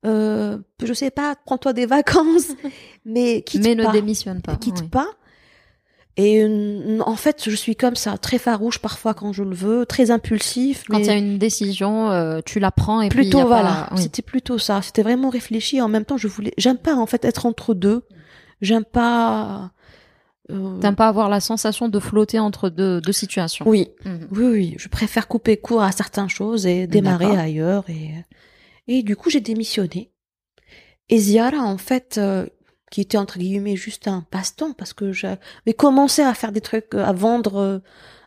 Euh, 0.06 0.58
je 0.84 0.94
sais 0.94 1.12
pas, 1.12 1.36
prends-toi 1.46 1.74
des 1.74 1.86
vacances, 1.86 2.50
mais 3.06 3.44
quitte 3.44 3.64
mais 3.64 3.76
pas. 3.76 3.88
ne 3.88 3.92
démissionne 3.92 4.42
pas. 4.42 4.56
Quitte 4.56 4.90
pas. 4.90 5.08
Et 6.20 6.44
euh, 6.44 7.00
en 7.06 7.16
fait, 7.16 7.48
je 7.48 7.56
suis 7.56 7.76
comme 7.76 7.96
ça, 7.96 8.18
très 8.18 8.40
farouche 8.40 8.80
parfois 8.80 9.14
quand 9.14 9.34
je 9.34 9.44
le 9.44 9.54
veux, 9.54 9.86
très 9.86 10.10
impulsif. 10.10 10.86
Quand 10.90 10.98
il 10.98 11.06
y 11.06 11.10
a 11.10 11.14
une 11.14 11.38
décision, 11.38 12.10
euh, 12.10 12.40
tu 12.44 12.60
la 12.60 12.72
prends 12.72 13.02
et 13.02 13.10
plutôt 13.10 13.38
puis 13.38 13.48
voilà. 13.48 13.88
Pas... 13.90 13.96
Oui. 13.96 14.02
C'était 14.02 14.24
plutôt 14.24 14.58
ça. 14.58 14.82
C'était 14.82 15.04
vraiment 15.04 15.30
réfléchi. 15.30 15.80
En 15.80 15.90
même 15.90 16.06
temps, 16.06 16.18
je 16.18 16.28
voulais. 16.28 16.54
J'aime 16.58 16.80
pas 16.80 16.96
en 16.96 17.06
fait 17.06 17.24
être 17.24 17.46
entre 17.46 17.76
deux. 17.76 18.04
J'aime 18.62 18.86
pas. 18.86 19.72
Euh... 20.49 20.80
T'aimes 20.80 20.95
pas 20.95 21.08
avoir 21.08 21.30
la 21.30 21.39
sensation 21.39 21.89
de 21.89 21.99
flotter 21.99 22.39
entre 22.39 22.70
deux, 22.70 23.01
deux 23.01 23.12
situations. 23.12 23.68
Oui, 23.68 23.89
mmh. 24.05 24.10
oui, 24.32 24.45
oui. 24.45 24.76
Je 24.78 24.88
préfère 24.88 25.28
couper 25.28 25.58
court 25.58 25.82
à 25.82 25.91
certaines 25.91 26.30
choses 26.30 26.66
et 26.66 26.88
démarrer 26.88 27.38
ailleurs. 27.38 27.84
Et 27.89 28.12
et 28.88 29.03
du 29.03 29.16
coup, 29.16 29.30
j'ai 29.30 29.41
démissionné. 29.41 30.12
Et 31.10 31.18
Ziara, 31.18 31.60
en 31.60 31.78
fait, 31.78 32.18
euh, 32.18 32.47
qui 32.91 33.01
était 33.01 33.18
entre 33.18 33.38
guillemets 33.38 33.76
juste 33.76 34.08
un 34.08 34.26
passe-temps, 34.30 34.74
parce 34.74 34.93
que 34.93 35.12
j'avais 35.12 35.74
commencé 35.78 36.22
à 36.22 36.34
faire 36.34 36.51
des 36.51 36.62
trucs, 36.62 36.93
à 36.93 37.12
vendre 37.12 37.58
euh, 37.58 37.80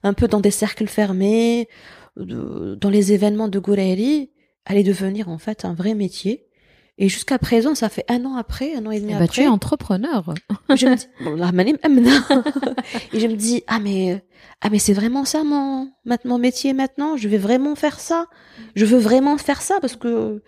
un 0.03 0.13
peu 0.13 0.29
dans 0.29 0.41
des 0.41 0.51
cercles 0.51 0.87
fermés, 0.87 1.69
de, 2.17 2.77
dans 2.81 2.91
les 2.91 3.13
événements 3.13 3.49
de 3.49 3.59
Goureiri, 3.59 4.31
allait 4.67 4.83
devenir 4.83 5.29
en 5.29 5.39
fait 5.39 5.65
un 5.65 5.75
vrai 5.75 5.95
métier. 5.95 6.47
Et 7.01 7.09
jusqu'à 7.09 7.39
présent, 7.39 7.75
ça 7.75 7.89
fait 7.89 8.05
un 8.09 8.27
an 8.27 8.37
après, 8.37 8.75
un 8.77 8.85
an 8.85 8.91
et 8.91 9.01
demi 9.01 9.13
eh 9.13 9.19
bah, 9.19 9.25
après. 9.25 9.35
Tu 9.35 9.43
es 9.43 9.49
entrepreneur. 9.49 10.35
je 10.77 10.87
me 10.87 10.95
dis, 10.97 11.07
bon, 11.25 11.35
là, 11.35 11.51
et 13.15 13.21
je 13.21 13.27
me 13.27 13.37
dis, 13.37 13.65
ah 13.67 13.81
mais, 13.81 14.23
ah 14.61 14.69
mais 14.69 14.79
c'est 14.79 14.93
vraiment 14.93 15.25
ça 15.25 15.43
mon, 15.43 15.91
mon 16.27 16.39
métier 16.39 16.75
maintenant? 16.75 17.17
Je 17.17 17.27
vais 17.27 17.39
vraiment 17.39 17.75
faire 17.75 17.99
ça? 17.99 18.27
Je 18.77 18.85
veux 18.85 18.99
vraiment 18.99 19.39
faire 19.39 19.63
ça 19.63 19.79
parce 19.81 19.97
que 19.97 20.43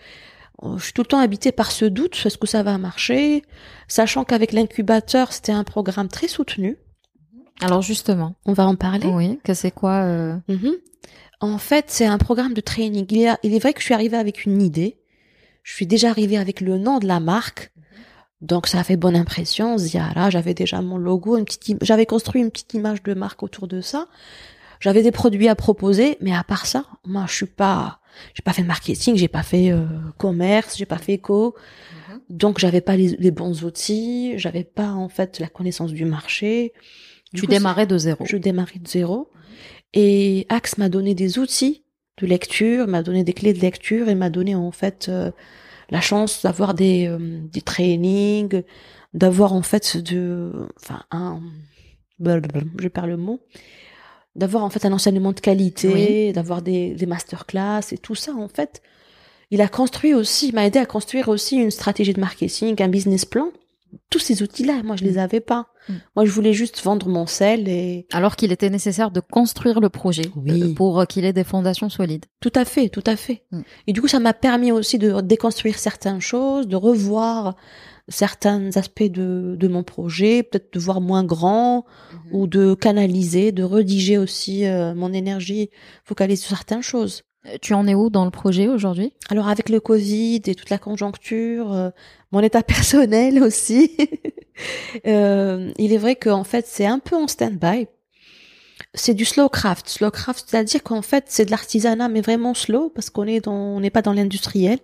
je 0.76 0.84
suis 0.84 0.92
tout 0.92 1.00
le 1.00 1.06
temps 1.06 1.20
habitée 1.20 1.52
par 1.52 1.72
ce 1.72 1.86
doute. 1.86 2.20
Est-ce 2.22 2.36
que 2.36 2.46
ça 2.46 2.62
va 2.62 2.76
marcher? 2.76 3.42
Sachant 3.88 4.24
qu'avec 4.24 4.52
l'incubateur, 4.52 5.32
c'était 5.32 5.52
un 5.52 5.64
programme 5.64 6.08
très 6.08 6.28
soutenu. 6.28 6.76
Alors 7.62 7.80
justement, 7.80 8.34
on 8.44 8.52
va 8.52 8.66
en 8.66 8.76
parler. 8.76 9.06
Oui, 9.06 9.40
que 9.42 9.54
c'est 9.54 9.70
quoi 9.70 10.02
euh... 10.02 10.34
mm 10.48 10.54
-hmm. 10.54 10.74
En 11.40 11.58
fait, 11.58 11.86
c'est 11.88 12.06
un 12.06 12.18
programme 12.18 12.54
de 12.54 12.60
training. 12.60 13.06
Il 13.42 13.54
est 13.54 13.58
vrai 13.58 13.72
que 13.72 13.80
je 13.80 13.86
suis 13.86 13.94
arrivée 13.94 14.18
avec 14.18 14.44
une 14.44 14.62
idée. 14.62 15.01
Je 15.62 15.72
suis 15.74 15.86
déjà 15.86 16.10
arrivée 16.10 16.36
avec 16.36 16.60
le 16.60 16.78
nom 16.78 16.98
de 16.98 17.06
la 17.06 17.20
marque. 17.20 17.72
Donc 18.40 18.66
ça 18.66 18.80
a 18.80 18.84
fait 18.84 18.96
bonne 18.96 19.16
impression. 19.16 19.78
Ziara, 19.78 20.30
j'avais 20.30 20.54
déjà 20.54 20.82
mon 20.82 20.98
logo, 20.98 21.36
une 21.36 21.44
petite, 21.44 21.78
j'avais 21.82 22.06
construit 22.06 22.42
une 22.42 22.50
petite 22.50 22.74
image 22.74 23.02
de 23.02 23.14
marque 23.14 23.42
autour 23.42 23.68
de 23.68 23.80
ça. 23.80 24.08
J'avais 24.80 25.02
des 25.02 25.12
produits 25.12 25.48
à 25.48 25.54
proposer, 25.54 26.18
mais 26.20 26.34
à 26.34 26.42
part 26.42 26.66
ça, 26.66 26.86
moi 27.04 27.26
je 27.28 27.34
suis 27.34 27.46
pas, 27.46 28.00
j'ai 28.34 28.42
pas 28.42 28.52
fait 28.52 28.64
marketing, 28.64 29.14
j'ai 29.16 29.28
pas 29.28 29.44
fait 29.44 29.70
euh, 29.70 29.86
commerce, 30.18 30.76
j'ai 30.76 30.86
pas 30.86 30.98
fait 30.98 31.12
éco. 31.14 31.54
Mm 31.54 32.12
-hmm. 32.12 32.20
Donc 32.30 32.58
j'avais 32.58 32.80
pas 32.80 32.96
les, 32.96 33.10
les, 33.16 33.30
bons 33.30 33.62
outils, 33.62 34.36
j'avais 34.38 34.64
pas 34.64 34.90
en 34.90 35.08
fait 35.08 35.38
la 35.38 35.48
connaissance 35.48 35.92
du 35.92 36.04
marché. 36.04 36.72
Du 37.32 37.40
tu 37.40 37.46
coup, 37.46 37.52
démarrais 37.52 37.86
de 37.86 37.96
zéro. 37.96 38.24
Je 38.26 38.36
démarrais 38.36 38.80
de 38.80 38.88
zéro. 38.88 39.30
Et 39.94 40.46
Axe 40.48 40.78
m'a 40.78 40.88
donné 40.88 41.14
des 41.14 41.38
outils 41.38 41.84
de 42.18 42.26
lecture, 42.26 42.86
m'a 42.86 43.02
donné 43.02 43.24
des 43.24 43.32
clés 43.32 43.52
de 43.52 43.60
lecture 43.60 44.08
et 44.08 44.14
m'a 44.14 44.30
donné 44.30 44.54
en 44.54 44.70
fait 44.70 45.06
euh, 45.08 45.30
la 45.90 46.00
chance 46.00 46.42
d'avoir 46.42 46.74
des, 46.74 47.06
euh, 47.08 47.18
des 47.18 47.62
trainings, 47.62 48.62
d'avoir 49.14 49.52
en 49.52 49.62
fait 49.62 49.96
de, 49.96 50.52
enfin 50.80 51.02
un, 51.10 51.40
je 52.20 52.88
perds 52.88 53.06
le 53.06 53.16
mot, 53.16 53.40
d'avoir 54.36 54.64
en 54.64 54.70
fait 54.70 54.84
un 54.84 54.92
enseignement 54.92 55.32
de 55.32 55.40
qualité, 55.40 55.92
oui. 55.92 56.32
d'avoir 56.32 56.62
des, 56.62 56.94
des 56.94 57.06
masterclass 57.06 57.92
et 57.92 57.98
tout 57.98 58.14
ça 58.14 58.32
en 58.32 58.48
fait. 58.48 58.82
Il 59.50 59.60
a 59.60 59.68
construit 59.68 60.14
aussi, 60.14 60.48
il 60.48 60.54
m'a 60.54 60.66
aidé 60.66 60.78
à 60.78 60.86
construire 60.86 61.28
aussi 61.28 61.56
une 61.56 61.70
stratégie 61.70 62.14
de 62.14 62.20
marketing, 62.20 62.80
un 62.82 62.88
business 62.88 63.26
plan. 63.26 63.52
Tous 64.08 64.18
ces 64.18 64.42
outils-là, 64.42 64.82
moi 64.82 64.96
je 64.96 65.04
les 65.04 65.18
avais 65.18 65.40
pas. 65.40 65.71
Mm. 65.88 65.92
Moi 66.16 66.24
je 66.24 66.30
voulais 66.30 66.52
juste 66.52 66.82
vendre 66.82 67.08
mon 67.08 67.26
sel 67.26 67.68
et. 67.68 68.06
Alors 68.12 68.36
qu'il 68.36 68.52
était 68.52 68.70
nécessaire 68.70 69.10
de 69.10 69.20
construire 69.20 69.80
le 69.80 69.88
projet 69.88 70.30
oui. 70.36 70.74
pour 70.74 71.06
qu'il 71.06 71.24
ait 71.24 71.32
des 71.32 71.44
fondations 71.44 71.88
solides. 71.88 72.26
Tout 72.40 72.52
à 72.54 72.64
fait, 72.64 72.88
tout 72.88 73.04
à 73.06 73.16
fait. 73.16 73.44
Mm. 73.50 73.60
Et 73.86 73.92
du 73.92 74.00
coup 74.00 74.08
ça 74.08 74.20
m'a 74.20 74.34
permis 74.34 74.72
aussi 74.72 74.98
de 74.98 75.20
déconstruire 75.20 75.78
certaines 75.78 76.20
choses, 76.20 76.66
de 76.66 76.76
revoir 76.76 77.56
certains 78.08 78.76
aspects 78.76 79.02
de, 79.02 79.56
de 79.58 79.68
mon 79.68 79.82
projet, 79.82 80.42
peut-être 80.42 80.72
de 80.72 80.80
voir 80.80 81.00
moins 81.00 81.24
grand 81.24 81.84
-hmm. 81.84 82.16
ou 82.32 82.46
de 82.46 82.74
canaliser, 82.74 83.52
de 83.52 83.62
rediger 83.62 84.18
aussi 84.18 84.66
euh, 84.66 84.94
mon 84.94 85.12
énergie 85.12 85.70
focalisée 86.04 86.42
sur 86.42 86.56
certaines 86.56 86.82
choses. 86.82 87.22
Tu 87.60 87.74
en 87.74 87.86
es 87.88 87.94
où 87.94 88.08
dans 88.08 88.24
le 88.24 88.30
projet 88.30 88.68
aujourd'hui? 88.68 89.12
Alors 89.28 89.48
avec 89.48 89.68
le 89.68 89.80
Covid 89.80 90.42
et 90.46 90.54
toute 90.54 90.70
la 90.70 90.78
conjoncture, 90.78 91.72
euh, 91.72 91.90
mon 92.32 92.40
état 92.40 92.62
personnel 92.62 93.42
aussi, 93.42 93.96
euh, 95.06 95.70
il 95.78 95.92
est 95.92 95.98
vrai 95.98 96.16
qu'en 96.16 96.44
fait 96.44 96.66
c'est 96.66 96.86
un 96.86 96.98
peu 96.98 97.16
en 97.16 97.28
stand-by. 97.28 97.86
C'est 98.94 99.14
du 99.14 99.24
slow 99.24 99.48
craft. 99.48 99.88
Slow 99.88 100.10
craft, 100.10 100.46
c'est-à-dire 100.48 100.82
qu'en 100.82 101.02
fait 101.02 101.24
c'est 101.28 101.44
de 101.44 101.50
l'artisanat 101.50 102.08
mais 102.08 102.20
vraiment 102.20 102.54
slow 102.54 102.90
parce 102.90 103.10
qu'on 103.10 103.26
est 103.26 103.44
dans, 103.44 103.52
on 103.52 103.80
n'est 103.80 103.90
pas 103.90 104.02
dans 104.02 104.12
l'industriel. 104.12 104.78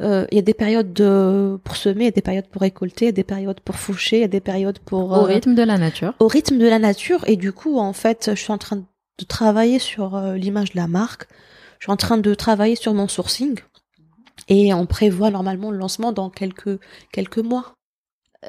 Euh, 0.00 0.26
il 0.32 0.36
y 0.36 0.38
a 0.38 0.42
des 0.42 0.54
périodes 0.54 0.92
de, 0.92 1.60
pour 1.62 1.76
semer, 1.76 2.04
il 2.04 2.06
y 2.06 2.08
a 2.08 2.12
des 2.12 2.22
périodes 2.22 2.48
pour 2.48 2.62
récolter, 2.62 3.04
il 3.04 3.08
y 3.08 3.10
a 3.10 3.12
des 3.12 3.24
périodes 3.24 3.60
pour 3.60 3.76
foucher, 3.76 4.16
il 4.16 4.20
y 4.22 4.24
a 4.24 4.28
des 4.28 4.40
périodes 4.40 4.78
pour 4.78 5.12
au 5.12 5.22
rythme 5.22 5.54
de 5.54 5.62
la 5.62 5.78
nature. 5.78 6.14
Au 6.18 6.28
rythme 6.28 6.58
de 6.58 6.66
la 6.66 6.78
nature 6.78 7.22
et 7.28 7.36
du 7.36 7.52
coup 7.52 7.78
en 7.78 7.92
fait 7.92 8.30
je 8.30 8.40
suis 8.40 8.52
en 8.52 8.58
train 8.58 8.76
de 8.76 9.24
travailler 9.28 9.78
sur 9.78 10.16
euh, 10.16 10.36
l'image 10.36 10.72
de 10.72 10.78
la 10.78 10.88
marque. 10.88 11.28
Je 11.78 11.84
suis 11.84 11.92
en 11.92 11.96
train 11.96 12.16
de 12.16 12.34
travailler 12.34 12.76
sur 12.76 12.94
mon 12.94 13.06
sourcing 13.06 13.58
et 14.48 14.74
on 14.74 14.86
prévoit 14.86 15.30
normalement 15.30 15.70
le 15.70 15.78
lancement 15.78 16.12
dans 16.12 16.30
quelques 16.30 16.78
quelques 17.12 17.38
mois. 17.38 17.74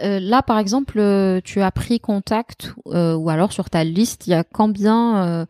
Euh, 0.02 0.20
là, 0.20 0.42
par 0.42 0.58
exemple, 0.58 1.00
euh, 1.00 1.40
tu 1.44 1.62
as 1.62 1.72
pris 1.72 2.00
contact 2.00 2.74
euh, 2.88 3.14
ou 3.16 3.30
alors 3.30 3.54
sur 3.54 3.70
ta 3.70 3.84
liste, 3.84 4.28
il 4.28 4.32
y 4.32 4.34
a 4.34 4.44
combien 4.44 5.24
euh, 5.24 5.46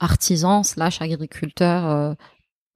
artisans 0.00 0.64
slash 0.64 1.02
agriculteurs 1.02 2.16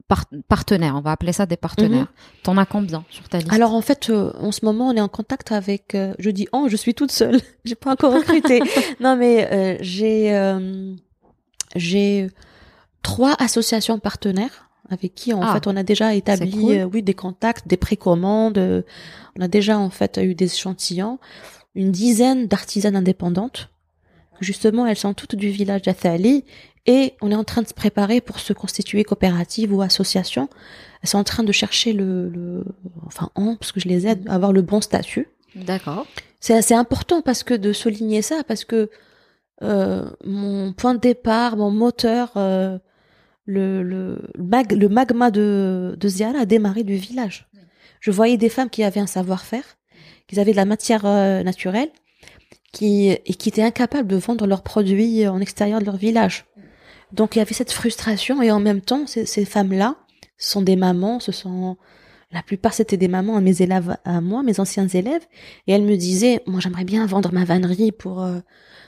par 0.09 0.27
partenaires 0.47 0.95
On 0.97 1.01
va 1.01 1.13
appeler 1.13 1.33
ça 1.33 1.47
des 1.47 1.57
partenaires. 1.57 2.05
Mm 2.05 2.05
-hmm. 2.05 2.43
T'en 2.43 2.57
as 2.59 2.67
combien 2.67 3.05
sur 3.11 3.29
ta 3.29 3.39
liste? 3.39 3.53
Alors 3.53 3.75
en 3.75 3.81
fait, 3.81 4.11
en 4.11 4.53
ce 4.53 4.65
moment, 4.65 4.89
on 4.91 4.95
est 4.95 5.01
en 5.01 5.09
contact 5.09 5.53
avec. 5.53 5.97
je 6.19 6.31
dis 6.31 6.47
oh, 6.53 6.67
je 6.69 6.77
suis 6.77 6.95
toute 6.95 7.13
seule. 7.13 7.41
j'ai 7.65 7.75
pas 7.75 7.93
encore 7.93 8.13
recruté. 8.13 8.61
non, 9.01 9.17
mais 9.17 9.79
j'ai 9.81 10.21
j'ai 11.75 12.29
trois 13.03 13.35
associations 13.39 13.99
partenaires 13.99 14.66
avec 14.91 15.15
qui 15.15 15.33
en 15.35 15.43
Ah, 15.43 15.55
fait 15.55 15.67
on 15.67 15.77
a 15.77 15.83
déjà 15.83 16.15
établi 16.15 16.51
cool. 16.53 16.73
euh, 16.73 16.85
oui 16.85 17.03
des 17.03 17.15
contacts, 17.15 17.67
des 17.69 17.77
précommandes. 17.77 18.59
euh, 18.59 18.83
on 19.39 19.43
a 19.43 19.49
déjà 19.49 19.79
en 19.79 19.91
fait 19.91 20.19
eu 20.23 20.35
des 20.35 20.53
échantillons, 20.55 21.19
une 21.75 21.91
dizaine 21.93 22.47
d'artisanes 22.47 22.97
indépendantes. 22.97 23.69
Justement, 24.41 24.87
elles 24.87 24.97
sont 24.99 25.15
toutes 25.15 25.35
du 25.35 25.49
village 25.49 25.83
d'Athali 25.83 26.45
et 26.87 27.15
on 27.23 27.31
est 27.31 27.35
en 27.37 27.45
train 27.45 27.63
de 27.63 27.69
se 27.69 27.75
préparer 27.75 28.21
pour 28.21 28.39
se 28.39 28.53
constituer 28.53 29.03
coopérative 29.03 29.73
ou 29.75 29.81
association. 29.83 30.49
Elles 31.03 31.09
sont 31.09 31.19
en 31.19 31.25
train 31.25 31.43
de 31.43 31.53
chercher 31.53 31.93
le, 31.93 32.29
le 32.29 32.65
enfin 33.07 33.31
on, 33.35 33.57
parce 33.57 33.73
que 33.73 33.81
je 33.81 33.89
les 33.89 34.07
aide 34.07 34.29
à 34.29 34.35
avoir 34.35 34.53
le 34.53 34.63
bon 34.63 34.81
statut. 34.81 35.29
D'accord. 35.55 36.07
C'est 36.39 36.55
assez 36.55 36.75
important 36.75 37.23
parce 37.23 37.43
que 37.43 37.55
de 37.55 37.73
souligner 37.73 38.21
ça, 38.23 38.43
parce 38.47 38.65
que 38.65 38.91
euh, 39.63 40.05
mon 40.25 40.73
point 40.75 40.95
de 40.95 41.01
départ, 41.01 41.57
mon 41.57 41.71
moteur, 41.71 42.33
euh, 42.37 42.79
le, 43.47 43.83
le, 43.83 44.19
mag- 44.39 44.73
le 44.73 44.89
magma 44.89 45.31
de, 45.31 45.97
de 45.99 46.09
Ziara 46.09 46.41
a 46.41 46.47
démarré 46.47 46.85
du 46.85 46.97
village. 46.97 47.49
Je 48.01 48.11
voyais 48.11 48.37
des 48.37 48.51
femmes 48.51 48.71
qui 48.71 48.85
avaient 48.85 49.01
un 49.01 49.07
savoir-faire, 49.07 49.65
qui 50.29 50.39
avaient 50.39 50.53
de 50.53 50.57
la 50.57 50.65
matière 50.65 51.07
euh, 51.07 51.43
naturelle, 51.43 51.89
qui, 52.73 53.09
et 53.09 53.35
qui 53.35 53.49
étaient 53.49 53.63
incapables 53.63 54.09
de 54.09 54.17
vendre 54.17 54.47
leurs 54.47 54.63
produits 54.63 55.27
en 55.27 55.41
extérieur 55.41 55.81
de 55.81 55.87
leur 55.87 55.97
village. 55.97 56.45
Donc 57.13 57.35
il 57.35 57.39
y 57.39 57.43
avait 57.43 57.55
cette 57.55 57.73
frustration 57.73 58.43
et 58.43 58.51
en 58.51 58.61
même 58.61 58.81
temps, 58.81 59.07
ces, 59.07 59.25
ces 59.25 59.45
femmes-là 59.45 59.97
sont 60.37 60.61
des 60.61 60.77
mamans, 60.77 61.21
ce 61.21 61.33
sont 61.33 61.77
la 62.33 62.43
plupart 62.43 62.75
c'était 62.75 62.97
des 62.97 63.09
mamans 63.09 63.37
à 63.37 63.41
mes 63.41 63.63
élèves 63.63 63.97
à 64.05 64.21
moi, 64.21 64.43
mes 64.43 64.59
anciens 64.59 64.89
élèves, 64.89 65.25
et 65.67 65.73
elles 65.73 65.85
me 65.85 65.97
disaient, 65.97 66.43
moi 66.47 66.61
j'aimerais 66.61 66.85
bien 66.85 67.07
vendre 67.07 67.33
ma 67.33 67.45
vannerie 67.45 67.93
pour 67.93 68.23
euh, 68.23 68.41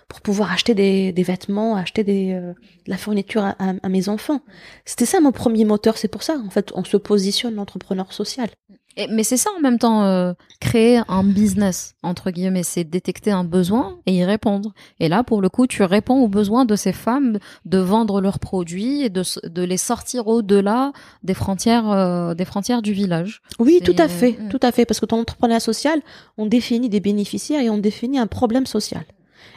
pour 0.08 0.20
pouvoir 0.22 0.52
acheter 0.52 0.74
des, 0.74 1.12
des 1.12 1.22
vêtements, 1.22 1.76
acheter 1.76 2.02
des 2.02 2.32
euh, 2.32 2.52
de 2.86 2.90
la 2.90 2.96
fourniture 2.96 3.42
à, 3.44 3.50
à- 3.58 3.74
à 3.82 3.88
mes 3.88 4.08
enfants. 4.08 4.40
C'était 4.84 5.04
ça 5.06 5.20
mon 5.20 5.32
premier 5.32 5.64
moteur, 5.64 5.98
c'est 5.98 6.08
pour 6.08 6.22
ça 6.22 6.36
en 6.44 6.50
fait 6.50 6.72
on 6.74 6.84
se 6.84 6.96
positionne 6.96 7.54
l'entrepreneur 7.54 8.12
social. 8.12 8.48
Et- 8.96 9.06
mais 9.08 9.22
c'est 9.22 9.36
ça 9.36 9.50
en 9.56 9.60
même 9.60 9.78
temps, 9.78 10.02
euh, 10.04 10.32
créer 10.60 11.00
un 11.08 11.22
business, 11.22 11.94
entre 12.02 12.30
guillemets, 12.32 12.64
c'est 12.64 12.82
détecter 12.82 13.30
un 13.30 13.44
besoin 13.44 13.98
et 14.06 14.12
y 14.16 14.24
répondre. 14.24 14.72
Et 14.98 15.08
là, 15.08 15.22
pour 15.22 15.40
le 15.40 15.48
coup, 15.48 15.68
tu 15.68 15.84
réponds 15.84 16.20
aux 16.20 16.26
besoins 16.26 16.64
de 16.64 16.74
ces 16.74 16.92
femmes 16.92 17.38
de 17.64 17.78
vendre 17.78 18.20
leurs 18.20 18.40
produits 18.40 19.02
et 19.02 19.08
de, 19.10 19.22
de 19.46 19.62
les 19.62 19.76
sortir 19.76 20.26
au-delà 20.26 20.92
des 21.22 21.34
frontières, 21.34 21.88
euh, 21.88 22.34
des 22.34 22.44
frontières 22.44 22.82
du 22.82 22.92
village. 22.92 23.40
Oui, 23.60 23.80
tout 23.84 23.94
à 23.98 24.08
fait, 24.08 24.36
Mm. 24.40 24.48
tout 24.48 24.60
à 24.62 24.72
fait, 24.72 24.84
parce 24.84 24.98
que 24.98 25.06
dans 25.06 25.18
l'entrepreneuriat 25.18 25.60
social, 25.60 26.00
on 26.36 26.46
définit 26.46 26.88
des 26.88 26.98
bénéficiaires 27.00 27.60
et 27.60 27.70
on 27.70 27.78
définit 27.78 28.18
un 28.18 28.26
problème 28.26 28.66
social. 28.66 29.04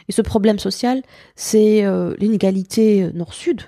Et 0.08 0.12
ce 0.12 0.22
problème 0.22 0.58
social, 0.58 1.02
c'est 1.34 1.84
euh, 1.84 2.14
l'inégalité 2.18 3.10
nord-sud. 3.14 3.62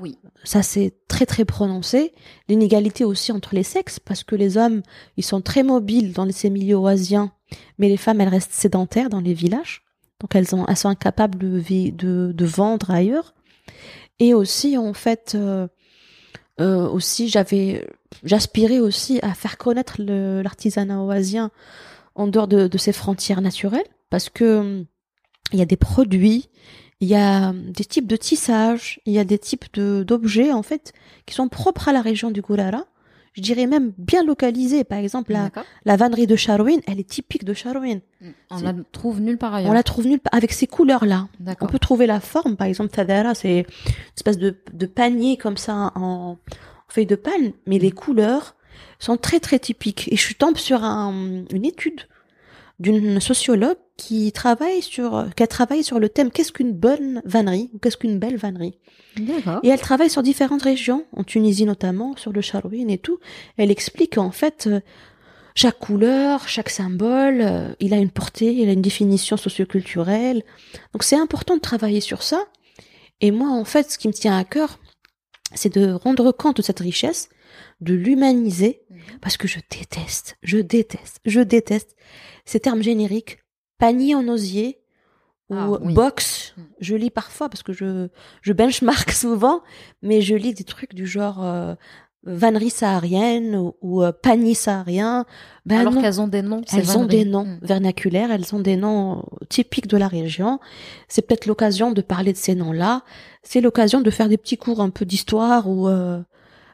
Oui. 0.00 0.16
Ça, 0.44 0.62
c'est 0.62 0.94
très 1.08 1.26
très 1.26 1.44
prononcé. 1.44 2.14
L'inégalité 2.48 3.04
aussi 3.04 3.32
entre 3.32 3.54
les 3.54 3.62
sexes, 3.62 3.98
parce 4.00 4.24
que 4.24 4.34
les 4.34 4.56
hommes, 4.56 4.82
ils 5.16 5.24
sont 5.24 5.42
très 5.42 5.62
mobiles 5.62 6.12
dans 6.12 6.30
ces 6.32 6.48
milieux 6.48 6.76
oasiens, 6.76 7.32
mais 7.78 7.88
les 7.88 7.98
femmes, 7.98 8.20
elles 8.20 8.28
restent 8.28 8.52
sédentaires 8.52 9.10
dans 9.10 9.20
les 9.20 9.34
villages. 9.34 9.82
Donc 10.20 10.34
elles, 10.34 10.54
ont, 10.54 10.64
elles 10.66 10.76
sont 10.76 10.88
incapables 10.88 11.38
de, 11.38 11.58
vi- 11.58 11.92
de, 11.92 12.32
de 12.34 12.44
vendre 12.46 12.90
ailleurs. 12.90 13.34
Et 14.18 14.32
aussi, 14.34 14.78
en 14.78 14.94
fait, 14.94 15.32
euh, 15.34 15.66
euh, 16.60 16.88
aussi, 16.88 17.28
j'avais, 17.28 17.86
j'aspirais 18.22 18.80
aussi 18.80 19.18
à 19.22 19.34
faire 19.34 19.58
connaître 19.58 19.96
l'artisanat 19.98 21.02
oasien 21.02 21.50
en 22.14 22.26
dehors 22.26 22.48
de, 22.48 22.68
de 22.68 22.78
ses 22.78 22.92
frontières 22.92 23.40
naturelles, 23.40 23.86
parce 24.10 24.28
que 24.28 24.84
il 25.52 25.58
y 25.58 25.62
a 25.62 25.66
des 25.66 25.76
produits, 25.76 26.48
il 27.00 27.08
y 27.08 27.14
a 27.14 27.52
des 27.52 27.84
types 27.84 28.06
de 28.06 28.16
tissage, 28.16 29.00
il 29.06 29.12
y 29.12 29.18
a 29.18 29.24
des 29.24 29.38
types 29.38 29.66
de 29.74 30.02
d'objets 30.02 30.52
en 30.52 30.62
fait 30.62 30.92
qui 31.26 31.34
sont 31.34 31.48
propres 31.48 31.88
à 31.88 31.92
la 31.92 32.02
région 32.02 32.30
du 32.30 32.40
Goulara. 32.42 32.84
Je 33.32 33.42
dirais 33.42 33.66
même 33.68 33.92
bien 33.96 34.24
localisés. 34.24 34.82
Par 34.82 34.98
exemple, 34.98 35.32
la, 35.84 35.96
vannerie 35.96 36.26
de 36.26 36.34
Charouine, 36.34 36.80
elle 36.88 36.98
est 36.98 37.08
typique 37.08 37.44
de 37.44 37.54
Charouine. 37.54 38.00
On 38.50 38.58
c'est- 38.58 38.64
la 38.64 38.74
trouve 38.90 39.20
nulle 39.20 39.38
part 39.38 39.54
ailleurs. 39.54 39.70
On 39.70 39.72
la 39.72 39.84
trouve 39.84 40.06
nulle 40.08 40.18
part 40.18 40.34
avec 40.34 40.50
ces 40.52 40.66
couleurs-là. 40.66 41.28
On 41.60 41.66
peut 41.68 41.78
trouver 41.78 42.06
la 42.06 42.18
forme, 42.18 42.56
par 42.56 42.66
exemple, 42.66 42.90
Tadara, 42.90 43.36
c'est 43.36 43.60
une 43.60 43.64
espèce 44.16 44.36
de, 44.36 44.56
de 44.72 44.86
panier 44.86 45.36
comme 45.36 45.56
ça 45.56 45.92
en, 45.94 46.00
en 46.02 46.38
feuille 46.88 47.06
de 47.06 47.14
palme, 47.14 47.52
mais 47.66 47.78
les 47.78 47.92
couleurs 47.92 48.56
sont 48.98 49.16
très 49.16 49.38
très 49.38 49.60
typiques. 49.60 50.08
Et 50.12 50.16
je 50.16 50.34
tombe 50.34 50.56
sur 50.56 50.82
un- 50.82 51.44
une 51.52 51.64
étude 51.64 52.00
d'une 52.80 53.20
sociologue 53.20 53.76
qui 54.00 54.32
travaille 54.32 54.80
sur, 54.80 55.26
qui 55.36 55.42
a 55.42 55.46
travaillé 55.46 55.82
sur 55.82 55.98
le 55.98 56.08
thème 56.08 56.30
qu'est-ce 56.30 56.52
qu'une 56.52 56.72
bonne 56.72 57.20
vannerie 57.26 57.68
ou 57.74 57.78
qu'est-ce 57.78 57.98
qu'une 57.98 58.18
belle 58.18 58.38
vannerie? 58.38 58.78
Et 59.62 59.68
elle 59.68 59.80
travaille 59.80 60.08
sur 60.08 60.22
différentes 60.22 60.62
régions, 60.62 61.04
en 61.12 61.22
Tunisie 61.22 61.66
notamment, 61.66 62.16
sur 62.16 62.32
le 62.32 62.40
Charouine 62.40 62.88
et 62.88 62.96
tout. 62.96 63.18
Elle 63.58 63.70
explique 63.70 64.16
en 64.16 64.30
fait 64.30 64.68
euh, 64.68 64.80
chaque 65.54 65.78
couleur, 65.78 66.48
chaque 66.48 66.70
symbole, 66.70 67.42
euh, 67.42 67.74
il 67.78 67.92
a 67.92 67.98
une 67.98 68.10
portée, 68.10 68.54
il 68.54 68.70
a 68.70 68.72
une 68.72 68.80
définition 68.80 69.36
socioculturelle. 69.36 70.44
Donc 70.94 71.02
c'est 71.02 71.18
important 71.18 71.56
de 71.56 71.60
travailler 71.60 72.00
sur 72.00 72.22
ça. 72.22 72.46
Et 73.20 73.30
moi, 73.30 73.50
en 73.50 73.66
fait, 73.66 73.90
ce 73.90 73.98
qui 73.98 74.08
me 74.08 74.14
tient 74.14 74.38
à 74.38 74.44
cœur, 74.44 74.78
c'est 75.52 75.74
de 75.74 75.92
rendre 75.92 76.32
compte 76.32 76.56
de 76.56 76.62
cette 76.62 76.80
richesse, 76.80 77.28
de 77.82 77.92
l'humaniser, 77.92 78.80
parce 79.20 79.36
que 79.36 79.46
je 79.46 79.58
déteste, 79.70 80.38
je 80.42 80.56
déteste, 80.56 81.20
je 81.26 81.40
déteste 81.40 81.96
ces 82.46 82.60
termes 82.60 82.82
génériques, 82.82 83.39
panier 83.80 84.14
en 84.14 84.28
osier 84.28 84.78
ou 85.48 85.54
Ah, 85.56 85.68
oui. 85.82 85.94
box. 85.94 86.54
Mm. 86.56 86.62
Je 86.80 86.94
lis 86.94 87.10
parfois 87.10 87.48
parce 87.48 87.62
que 87.64 87.72
je, 87.72 88.08
je 88.42 88.52
benchmark 88.52 89.10
souvent, 89.24 89.62
mais 90.02 90.20
je 90.20 90.34
lis 90.36 90.54
des 90.54 90.64
trucs 90.64 90.94
du 90.94 91.06
genre 91.06 91.42
euh, 91.42 91.74
vannerie 92.22 92.70
saharienne 92.70 93.56
ou, 93.56 93.74
ou, 93.80 94.02
euh, 94.02 94.12
panier 94.12 94.54
saharien. 94.54 95.24
Ben 95.66 95.80
Alors 95.80 95.94
qu'elles 96.00 96.20
ont 96.20 96.28
des 96.28 96.42
noms. 96.42 96.60
Elles 96.72 96.96
ont 96.98 97.06
des 97.06 97.24
noms 97.24 97.44
Mm. 97.46 97.58
vernaculaires, 97.62 98.30
elles 98.30 98.54
ont 98.54 98.60
des 98.60 98.76
noms 98.76 99.24
typiques 99.48 99.86
de 99.88 99.96
la 99.96 100.06
région. 100.08 100.60
C'est 101.08 101.22
peut-être 101.26 101.46
l'occasion 101.46 101.90
de 101.92 102.02
parler 102.02 102.32
de 102.32 102.38
ces 102.38 102.54
noms-là. 102.54 103.02
C'est 103.42 103.60
l'occasion 103.62 104.00
de 104.02 104.10
faire 104.10 104.28
des 104.28 104.36
petits 104.38 104.58
cours 104.58 104.80
un 104.82 104.90
peu 104.90 105.04
d'histoire 105.06 105.68
ou 105.68 105.88
euh, 105.88 106.20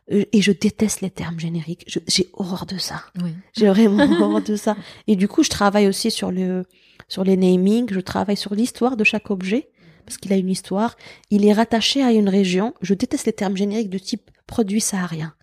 et 0.09 0.41
je 0.41 0.53
déteste 0.53 1.01
les 1.01 1.11
termes 1.11 1.41
génériques. 1.41 1.85
J'ai 2.07 2.29
horreur 2.33 2.67
de 2.67 2.79
ça. 2.79 3.03
Oui. 3.23 3.35
J'ai 3.57 3.69
vraiment 3.69 4.05
horreur 4.21 4.43
de 4.43 4.57
ça. 4.57 4.77
Et 5.07 5.17
du 5.17 5.27
coup, 5.27 5.43
je 5.43 5.51
travaille 5.51 5.89
aussi 5.89 6.11
sur 6.11 6.31
le 6.31 6.65
sur 7.09 7.25
les 7.25 7.37
namings. 7.37 7.93
Je 7.93 8.01
travaille 8.01 8.37
sur 8.37 8.55
l'histoire 8.55 8.97
de 8.97 9.05
chaque 9.05 9.31
objet 9.31 9.69
parce 10.05 10.19
qu'il 10.19 10.33
a 10.33 10.37
une 10.37 10.51
histoire. 10.51 10.97
Il 11.31 11.45
est 11.45 11.53
rattaché 11.53 12.03
à 12.03 12.13
une 12.13 12.29
région. 12.29 12.75
Je 12.81 12.95
déteste 12.95 13.27
les 13.27 13.33
termes 13.33 13.57
génériques 13.57 13.91
de 13.91 13.99
type 13.99 14.31
produit 14.47 14.81
saharien. 14.81 15.35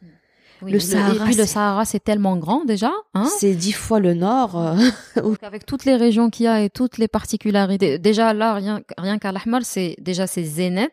Oui, 0.64 0.72
Le 0.72 0.78
et 0.78 0.80
Sahara, 0.80 1.26
puis 1.26 1.36
le 1.36 1.44
c'est- 1.44 1.54
Sahara, 1.54 1.86
c'est 1.86 2.04
tellement 2.04 2.38
grand 2.38 2.64
déjà. 2.66 2.92
Hein 3.14 3.26
C'est 3.40 3.54
dix 3.54 3.74
fois 3.74 4.00
le 4.00 4.14
nord. 4.14 4.58
euh, 4.60 4.76
Donc, 5.22 5.38
avec 5.44 5.66
toutes 5.66 5.86
les 5.86 5.96
régions 5.96 6.30
qu'il 6.30 6.46
y 6.46 6.48
a 6.48 6.62
et 6.62 6.70
toutes 6.70 6.98
les 6.98 7.08
particularités. 7.08 7.98
Déjà 8.00 8.34
là, 8.34 8.54
rien, 8.54 8.82
rien 8.98 9.18
qu'à 9.18 9.32
l'Ahmar, 9.32 9.62
c'est 9.64 9.96
déjà 10.00 10.28
c'est 10.28 10.44
Zénet, 10.44 10.90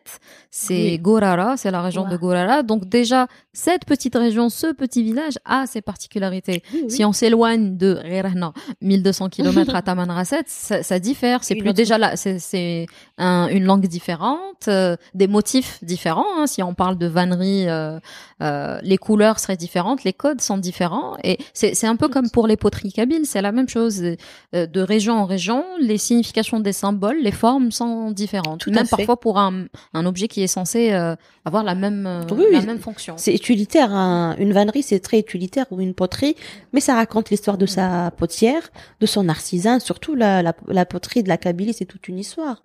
c'est 0.49 0.73
Oui. 0.73 0.99
Gorara, 0.99 1.57
c'est 1.57 1.71
la 1.71 1.81
région 1.81 2.07
de 2.07 2.17
Gorara. 2.17 2.63
Donc 2.63 2.87
déjà, 2.89 3.27
cette 3.53 3.85
petite 3.85 4.15
région, 4.15 4.49
ce 4.49 4.73
petit 4.73 5.03
village 5.03 5.35
a 5.45 5.65
ses 5.67 5.81
particularités. 5.81 6.63
Oui. 6.73 6.85
Si 6.89 7.05
on 7.05 7.13
s'éloigne 7.13 7.77
de 7.77 7.99
Rirahna, 8.01 8.53
1200 8.81 9.29
km 9.29 9.75
à 9.75 9.81
Tamanrasset, 9.81 10.43
ça, 10.47 10.83
ça 10.83 10.99
diffère. 10.99 11.43
C'est 11.43 11.55
plus 11.55 11.69
autre- 11.69 11.77
déjà 11.77 11.97
là, 11.97 12.15
c'est 12.15 12.39
c'est 12.39 12.85
un- 13.17 13.47
une 13.47 13.63
langue 13.65 13.85
différente, 13.87 14.67
euh, 14.67 14.95
des 15.13 15.27
motifs 15.27 15.79
différents. 15.83 16.25
hein. 16.37 16.47
Si 16.47 16.61
on 16.63 16.73
parle 16.73 16.97
de 16.97 17.07
vannerie, 17.07 17.65
euh, 17.67 17.99
les 18.83 18.97
couleurs 18.97 19.39
seraient 19.39 19.57
différentes, 19.65 20.03
les 20.03 20.13
codes 20.23 20.41
sont 20.41 20.57
différents. 20.69 21.11
Et 21.23 21.37
c'est 21.53 21.87
un 21.93 21.95
peu 22.01 22.07
comme 22.13 22.29
pour 22.29 22.45
les 22.51 22.57
poteries 22.57 22.91
kabyles, 22.99 23.25
c'est 23.25 23.41
la 23.41 23.51
même 23.57 23.69
chose. 23.69 23.95
Euh, 24.55 24.65
de 24.77 24.81
région 24.81 25.13
en 25.23 25.25
région, 25.25 25.63
les 25.79 25.97
significations 25.97 26.59
des 26.59 26.73
symboles, 26.73 27.19
les 27.21 27.31
formes 27.43 27.71
sont 27.71 28.11
différentes. 28.11 28.59
Tout 28.61 28.71
même 28.71 28.87
parfois 28.87 29.17
pour 29.19 29.35
un, 29.39 29.65
un 29.93 30.05
objet 30.05 30.27
qui 30.27 30.41
est 30.43 30.47
censé 30.59 30.91
euh, 30.91 31.15
avoir 31.45 31.63
la 31.63 31.75
même, 31.75 32.05
euh, 32.07 32.23
Oui, 32.31 32.45
la 32.51 32.59
oui. 32.59 32.65
même 32.65 32.79
fonction. 32.79 33.13
C'est 33.17 33.33
utilitaire. 33.33 33.91
un- 33.93 34.35
Une 34.37 34.53
vannerie, 34.53 34.83
c'est 34.83 34.99
très 34.99 35.19
utilitaire 35.19 35.65
ou 35.71 35.79
une 35.81 35.93
poterie, 35.93 36.35
mais 36.73 36.81
ça 36.81 36.95
raconte 36.95 37.29
l'histoire 37.29 37.57
de 37.57 37.65
sa 37.65 38.11
potière, 38.21 38.63
de 38.99 39.05
son 39.05 39.29
artisan. 39.29 39.79
Surtout 39.79 40.15
la, 40.15 40.41
la, 40.41 40.53
la 40.67 40.85
poterie 40.85 41.23
de 41.23 41.29
la 41.29 41.37
Kabylie, 41.37 41.73
c'est 41.73 41.85
toute 41.93 42.07
une 42.07 42.19
histoire. 42.19 42.63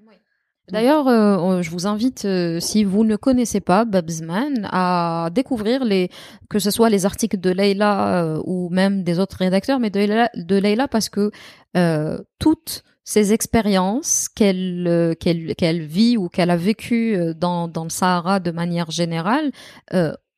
D'ailleurs, 0.72 1.06
euh, 1.06 1.62
je 1.62 1.70
vous 1.70 1.86
invite, 1.86 2.24
euh, 2.24 2.58
si 2.58 2.82
vous 2.82 3.04
ne 3.04 3.14
connaissez 3.14 3.60
pas 3.60 3.84
Babsman, 3.84 4.68
à 4.72 5.28
découvrir 5.32 5.84
les, 5.84 6.10
que 6.50 6.58
ce 6.58 6.72
soit 6.72 6.90
les 6.90 7.06
articles 7.06 7.38
de 7.38 7.50
Leila 7.50 8.24
euh, 8.24 8.42
ou 8.44 8.68
même 8.70 9.04
des 9.04 9.20
autres 9.20 9.36
rédacteurs, 9.38 9.78
mais 9.78 9.90
de 9.90 10.56
Leila, 10.58 10.88
parce 10.88 11.08
que 11.08 11.30
euh, 11.76 12.18
toutes 12.38 12.82
ces 13.04 13.32
expériences 13.32 14.28
qu'elle 14.28 14.86
euh, 14.88 15.14
qu'elle 15.14 15.54
qu'elle 15.54 15.82
vit 15.82 16.16
ou 16.16 16.28
qu'elle 16.28 16.50
a 16.50 16.56
vécues 16.56 17.14
euh, 17.14 17.34
dans 17.34 17.68
dans 17.68 17.84
le 17.84 17.90
Sahara 17.90 18.40
de 18.40 18.50
manière 18.50 18.90
générale 18.90 19.52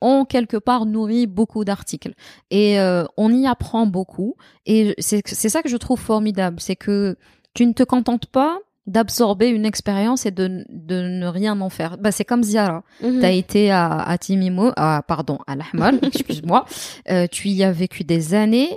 ont 0.00 0.24
quelque 0.24 0.56
part 0.56 0.86
nourri 0.86 1.26
beaucoup 1.26 1.64
d'articles. 1.64 2.12
Et 2.52 2.78
on 3.16 3.32
y 3.32 3.48
apprend 3.48 3.84
beaucoup. 3.86 4.36
Et 4.64 4.94
c'est 4.98 5.48
ça 5.48 5.60
que 5.60 5.68
je 5.68 5.76
trouve 5.76 5.98
formidable, 5.98 6.60
c'est 6.60 6.76
que 6.76 7.16
tu 7.52 7.66
ne 7.66 7.72
te 7.72 7.82
contentes 7.82 8.26
pas 8.26 8.60
d'absorber 8.88 9.48
une 9.48 9.66
expérience 9.66 10.24
et 10.24 10.30
de, 10.30 10.64
de 10.70 11.02
ne 11.02 11.26
rien 11.26 11.60
en 11.60 11.68
faire. 11.68 11.98
Bah, 11.98 12.10
c'est 12.10 12.24
comme 12.24 12.42
Ziara. 12.42 12.82
Mhm. 13.02 13.20
Tu 13.20 13.24
as 13.24 13.32
été 13.32 13.70
à, 13.70 14.00
à 14.00 14.18
Timimo, 14.18 14.72
à, 14.76 15.02
pardon, 15.06 15.38
à 15.46 15.54
l'Ahmal, 15.54 16.00
excuse-moi. 16.02 16.64
Euh, 17.10 17.26
tu 17.30 17.48
y 17.50 17.62
as 17.62 17.70
vécu 17.70 18.02
des 18.02 18.34
années, 18.34 18.70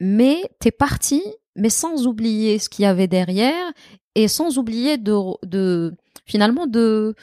mais 0.00 0.40
t'es 0.60 0.70
parti, 0.70 1.22
mais 1.56 1.70
sans 1.70 2.06
oublier 2.06 2.60
ce 2.60 2.68
qu'il 2.68 2.84
y 2.84 2.86
avait 2.86 3.08
derrière 3.08 3.72
et 4.14 4.28
sans 4.28 4.58
oublier 4.58 4.96
de, 4.96 5.16
de 5.44 5.94
finalement 6.24 6.66
de 6.68 7.14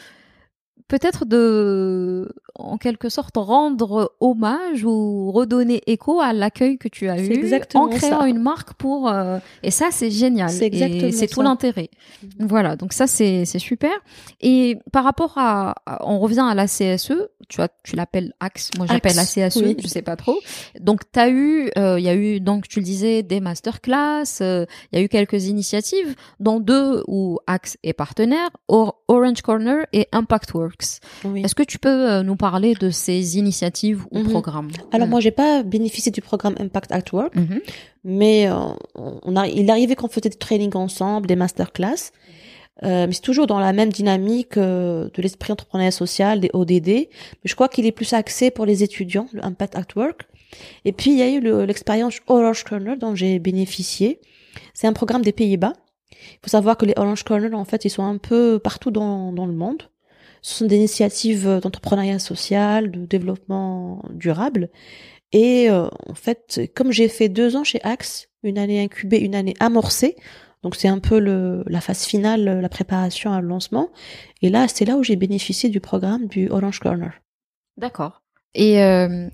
peut-être 0.89 1.25
de, 1.25 2.29
en 2.55 2.77
quelque 2.77 3.09
sorte, 3.09 3.35
rendre 3.37 4.13
hommage 4.19 4.83
ou 4.85 5.31
redonner 5.31 5.81
écho 5.87 6.19
à 6.21 6.33
l'accueil 6.33 6.77
que 6.77 6.87
tu 6.87 7.09
as 7.09 7.19
eu 7.19 7.27
en 7.75 7.87
créant 7.89 8.21
ça. 8.21 8.27
une 8.27 8.39
marque 8.39 8.73
pour. 8.73 9.09
euh, 9.09 9.39
et 9.63 9.71
ça, 9.71 9.87
c'est 9.91 10.11
génial. 10.11 10.49
C'est 10.49 10.69
c'est 11.11 11.27
tout 11.27 11.41
l'intérêt. 11.41 11.89
Voilà. 12.39 12.75
Donc 12.75 12.93
ça, 12.93 13.07
c'est 13.07 13.45
c'est 13.45 13.59
super. 13.59 13.91
Et 14.41 14.77
par 14.91 15.03
rapport 15.03 15.33
à, 15.37 15.75
à- 15.85 16.05
on 16.07 16.19
revient 16.19 16.45
à 16.47 16.53
la 16.55 16.65
CSE. 16.67 17.13
Tu 17.47 17.61
as, 17.61 17.69
tu 17.83 17.95
l'appelles 17.95 18.33
Axe. 18.39 18.71
Moi, 18.75 18.87
j'appelle 18.87 19.15
la 19.15 19.23
CSE. 19.25 19.57
oui. 19.57 19.75
Je 19.79 19.87
sais 19.87 20.01
pas 20.01 20.15
trop. 20.15 20.39
Donc, 20.79 21.01
tu 21.13 21.19
as 21.19 21.29
eu, 21.29 21.69
euh, 21.77 21.99
il 21.99 22.03
y 22.03 22.09
a 22.09 22.15
eu, 22.15 22.39
donc, 22.39 22.67
tu 22.67 22.79
le 22.79 22.85
disais, 22.85 23.21
des 23.21 23.39
masterclass. 23.39 24.23
euh, 24.41 24.65
Il 24.91 24.97
y 24.97 25.01
a 25.01 25.05
eu 25.05 25.09
quelques 25.09 25.45
initiatives, 25.45 26.15
dont 26.39 26.59
deux 26.59 27.03
où 27.07 27.37
Axe 27.45 27.77
est 27.83 27.93
partenaire, 27.93 28.49
Or- 28.67 28.99
Orange 29.07 29.43
Corner 29.43 29.85
et 29.93 30.07
Impact 30.11 30.55
Works. 30.55 30.99
Oui. 31.23 31.43
Est-ce 31.43 31.53
que 31.53 31.61
tu 31.61 31.77
peux 31.77 31.89
euh, 32.09 32.23
nous 32.23 32.35
parler 32.35 32.44
de 32.79 32.89
ces 32.89 33.37
initiatives 33.37 34.05
ou 34.11 34.19
Mhm. 34.19 34.29
programmes 34.29 34.69
Alors 34.91 35.07
Mhm. 35.07 35.11
moi, 35.11 35.19
j'ai 35.19 35.31
pas 35.31 35.63
bénéficié 35.63 36.11
du 36.11 36.21
programme 36.21 36.55
Impact 36.59 36.91
at 36.91 37.03
Work, 37.13 37.35
Mhm. 37.35 37.61
mais 38.03 38.47
euh, 38.47 38.55
on 38.95 39.35
a, 39.35 39.47
il 39.47 39.69
arrivait 39.69 39.95
qu'on 39.95 40.07
faisait 40.07 40.29
des 40.29 40.37
trainings 40.37 40.75
ensemble, 40.75 41.27
des 41.27 41.35
masterclass. 41.35 42.11
Euh, 42.83 43.07
mais 43.07 43.13
c'est 43.13 43.21
toujours 43.21 43.47
dans 43.47 43.59
la 43.59 43.71
même 43.73 43.89
dynamique 43.91 44.57
euh, 44.57 45.09
de 45.13 45.21
l'esprit 45.21 45.53
entrepreneurial 45.53 45.93
social, 45.93 46.39
des 46.41 46.49
ODD. 46.53 46.89
Mais 47.09 47.45
je 47.45 47.55
crois 47.55 47.69
qu'il 47.69 47.85
est 47.85 47.91
plus 47.93 48.11
axé 48.13 48.51
pour 48.51 48.65
les 48.65 48.83
étudiants, 48.83 49.27
le 49.33 49.43
Impact 49.45 49.75
at 49.77 49.87
Work. 49.95 50.23
Et 50.83 50.91
puis, 50.91 51.11
il 51.11 51.17
y 51.17 51.21
a 51.21 51.29
eu 51.29 51.39
le- 51.39 51.65
l'expérience 51.65 52.19
Orange 52.27 52.63
Corner 52.63 52.97
dont 52.97 53.15
j'ai 53.15 53.39
bénéficié. 53.39 54.19
C'est 54.73 54.87
un 54.87 54.93
programme 54.93 55.21
des 55.23 55.31
Pays-Bas. 55.31 55.73
Il 56.11 56.39
faut 56.43 56.49
savoir 56.49 56.77
que 56.77 56.85
les 56.85 56.93
Orange 56.97 57.23
Corner, 57.23 57.53
en 57.57 57.65
fait, 57.65 57.85
ils 57.85 57.89
sont 57.89 58.03
un 58.03 58.17
peu 58.17 58.59
partout 58.59 58.91
dans, 58.91 59.31
dans 59.31 59.45
le 59.45 59.53
monde. 59.53 59.83
Ce 60.45 60.59
sont 60.59 60.65
des 60.65 60.75
initiatives 60.75 61.59
d'entrepreneuriat 61.59 62.19
social, 62.19 62.91
de 62.91 63.07
développement 63.07 64.03
durable. 64.11 64.69
Et 65.31 65.71
euh, 65.71 65.87
en 66.07 66.13
fait, 66.13 66.69
comme 66.75 66.91
j'ai 66.91 67.07
fait 67.07 67.29
deux 67.29 67.55
ans 67.55 67.63
chez 67.63 67.81
Axe, 67.81 68.27
une 68.43 68.59
année 68.59 68.79
incubée, 68.79 69.17
une 69.17 69.33
année 69.33 69.55
amorcée, 69.59 70.15
donc 70.61 70.75
c'est 70.75 70.87
un 70.87 70.99
peu 70.99 71.17
le, 71.17 71.63
la 71.65 71.81
phase 71.81 72.05
finale, 72.05 72.59
la 72.61 72.69
préparation 72.69 73.33
à 73.33 73.41
le 73.41 73.47
lancement. 73.47 73.89
Et 74.43 74.49
là, 74.49 74.67
c'est 74.67 74.85
là 74.85 74.97
où 74.97 75.03
j'ai 75.03 75.15
bénéficié 75.15 75.69
du 75.69 75.79
programme 75.79 76.27
du 76.27 76.47
Orange 76.51 76.79
Corner. 76.79 77.13
D'accord. 77.77 78.21
Et 78.53 78.83
euh, 78.83 79.27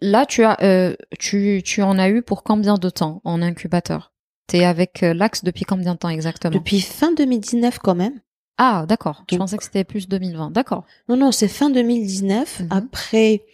là, 0.00 0.24
tu 0.24 0.42
as, 0.42 0.56
euh, 0.62 0.96
tu, 1.18 1.60
tu 1.62 1.82
en 1.82 1.98
as 1.98 2.08
eu 2.08 2.22
pour 2.22 2.44
combien 2.44 2.76
de 2.76 2.88
temps 2.88 3.20
en 3.24 3.42
incubateur? 3.42 4.14
T'es 4.46 4.64
avec 4.64 5.02
euh, 5.02 5.12
l'Axe 5.12 5.44
depuis 5.44 5.66
combien 5.66 5.92
de 5.92 5.98
temps 5.98 6.08
exactement? 6.08 6.54
Depuis 6.54 6.80
fin 6.80 7.12
2019 7.12 7.78
quand 7.78 7.94
même. 7.94 8.20
Ah, 8.58 8.84
d'accord. 8.88 9.24
Je 9.30 9.36
pensais 9.36 9.56
que 9.56 9.64
c'était 9.64 9.84
plus 9.84 10.08
2020. 10.08 10.50
D'accord. 10.50 10.84
Non, 11.08 11.16
non, 11.16 11.32
c'est 11.32 11.48
fin 11.48 11.70
2019. 11.70 12.60
Mhm. 12.60 12.68
Après, 12.70 13.44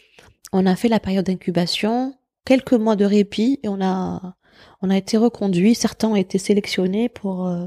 on 0.53 0.67
a 0.67 0.77
fait 0.77 0.89
la 0.89 1.01
période 1.01 1.27
d'incubation, 1.27 2.15
quelques 2.45 2.75
mois 2.75 2.97
de 2.97 3.05
répit 3.05 3.59
et 3.63 3.69
on 3.69 3.81
a, 3.81 4.37
on 4.83 4.91
a 4.91 4.97
été 4.97 5.17
reconduit. 5.17 5.75
Certains 5.75 6.09
ont 6.09 6.17
été 6.17 6.39
sélectionnés 6.39 7.09
pour, 7.09 7.47
euh, 7.47 7.67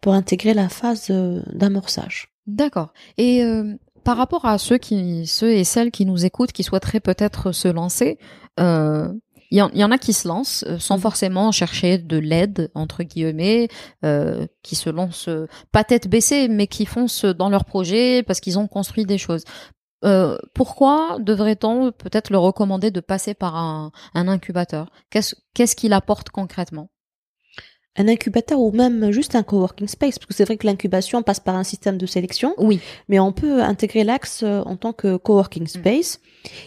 pour 0.00 0.12
intégrer 0.12 0.52
la 0.54 0.68
phase 0.68 1.08
euh, 1.10 1.42
d'amorçage. 1.52 2.28
D'accord. 2.46 2.92
Et 3.16 3.42
euh, 3.42 3.74
par 4.04 4.18
rapport 4.18 4.44
à 4.44 4.58
ceux 4.58 4.76
qui, 4.78 5.26
ceux 5.26 5.52
et 5.52 5.64
celles 5.64 5.90
qui 5.90 6.04
nous 6.04 6.26
écoutent, 6.26 6.52
qui 6.52 6.62
souhaiteraient 6.62 7.00
peut-être 7.00 7.52
se 7.52 7.68
lancer, 7.68 8.18
euh, 8.60 9.12
il 9.54 9.58
y, 9.58 9.62
en- 9.62 9.70
il 9.72 9.78
y 9.78 9.84
en 9.84 9.90
a 9.92 9.98
qui 9.98 10.12
se 10.12 10.26
lancent 10.26 10.64
euh, 10.66 10.78
sans 10.78 10.96
Mhm. 10.96 11.00
forcément 11.02 11.52
chercher 11.52 11.98
de 11.98 12.18
l'aide 12.18 12.70
entre 12.74 13.02
guillemets, 13.04 13.68
euh, 14.04 14.46
qui 14.62 14.74
se 14.74 14.90
lancent 14.90 15.28
euh, 15.28 15.46
pas 15.70 15.84
tête 15.84 16.08
baissée, 16.08 16.48
mais 16.48 16.66
qui 16.66 16.86
foncent 16.86 17.24
dans 17.24 17.48
leur 17.50 17.64
projet 17.64 18.22
parce 18.24 18.40
qu'ils 18.40 18.58
ont 18.58 18.66
construit 18.68 19.04
des 19.06 19.18
choses. 19.18 19.44
Euh, 20.04 20.36
pourquoi 20.54 21.16
devrait-on 21.20 21.92
peut-être 21.92 22.30
le 22.30 22.38
recommander 22.38 22.90
de 22.90 23.00
passer 23.00 23.32
par 23.34 23.56
un, 23.56 23.90
un 24.14 24.28
incubateur? 24.28 24.90
Qu'est-ce 25.10 25.34
qu'est-ce 25.54 25.76
qu'il 25.76 25.92
apporte 25.94 26.28
concrètement? 26.30 26.88
Un 27.96 28.08
incubateur 28.08 28.58
ou 28.58 28.72
même 28.72 29.12
juste 29.12 29.36
un 29.36 29.44
coworking 29.44 29.86
space, 29.86 30.18
parce 30.18 30.26
que 30.26 30.34
c'est 30.34 30.44
vrai 30.44 30.56
que 30.56 30.66
l'incubation 30.66 31.22
passe 31.22 31.38
par 31.38 31.54
un 31.54 31.62
système 31.62 31.96
de 31.96 32.06
sélection, 32.06 32.54
Oui. 32.58 32.80
mais 33.08 33.20
on 33.20 33.30
peut 33.32 33.62
intégrer 33.62 34.02
l'axe 34.02 34.42
euh, 34.42 34.62
en 34.62 34.76
tant 34.76 34.92
que 34.92 35.16
coworking 35.16 35.68
space. 35.68 36.20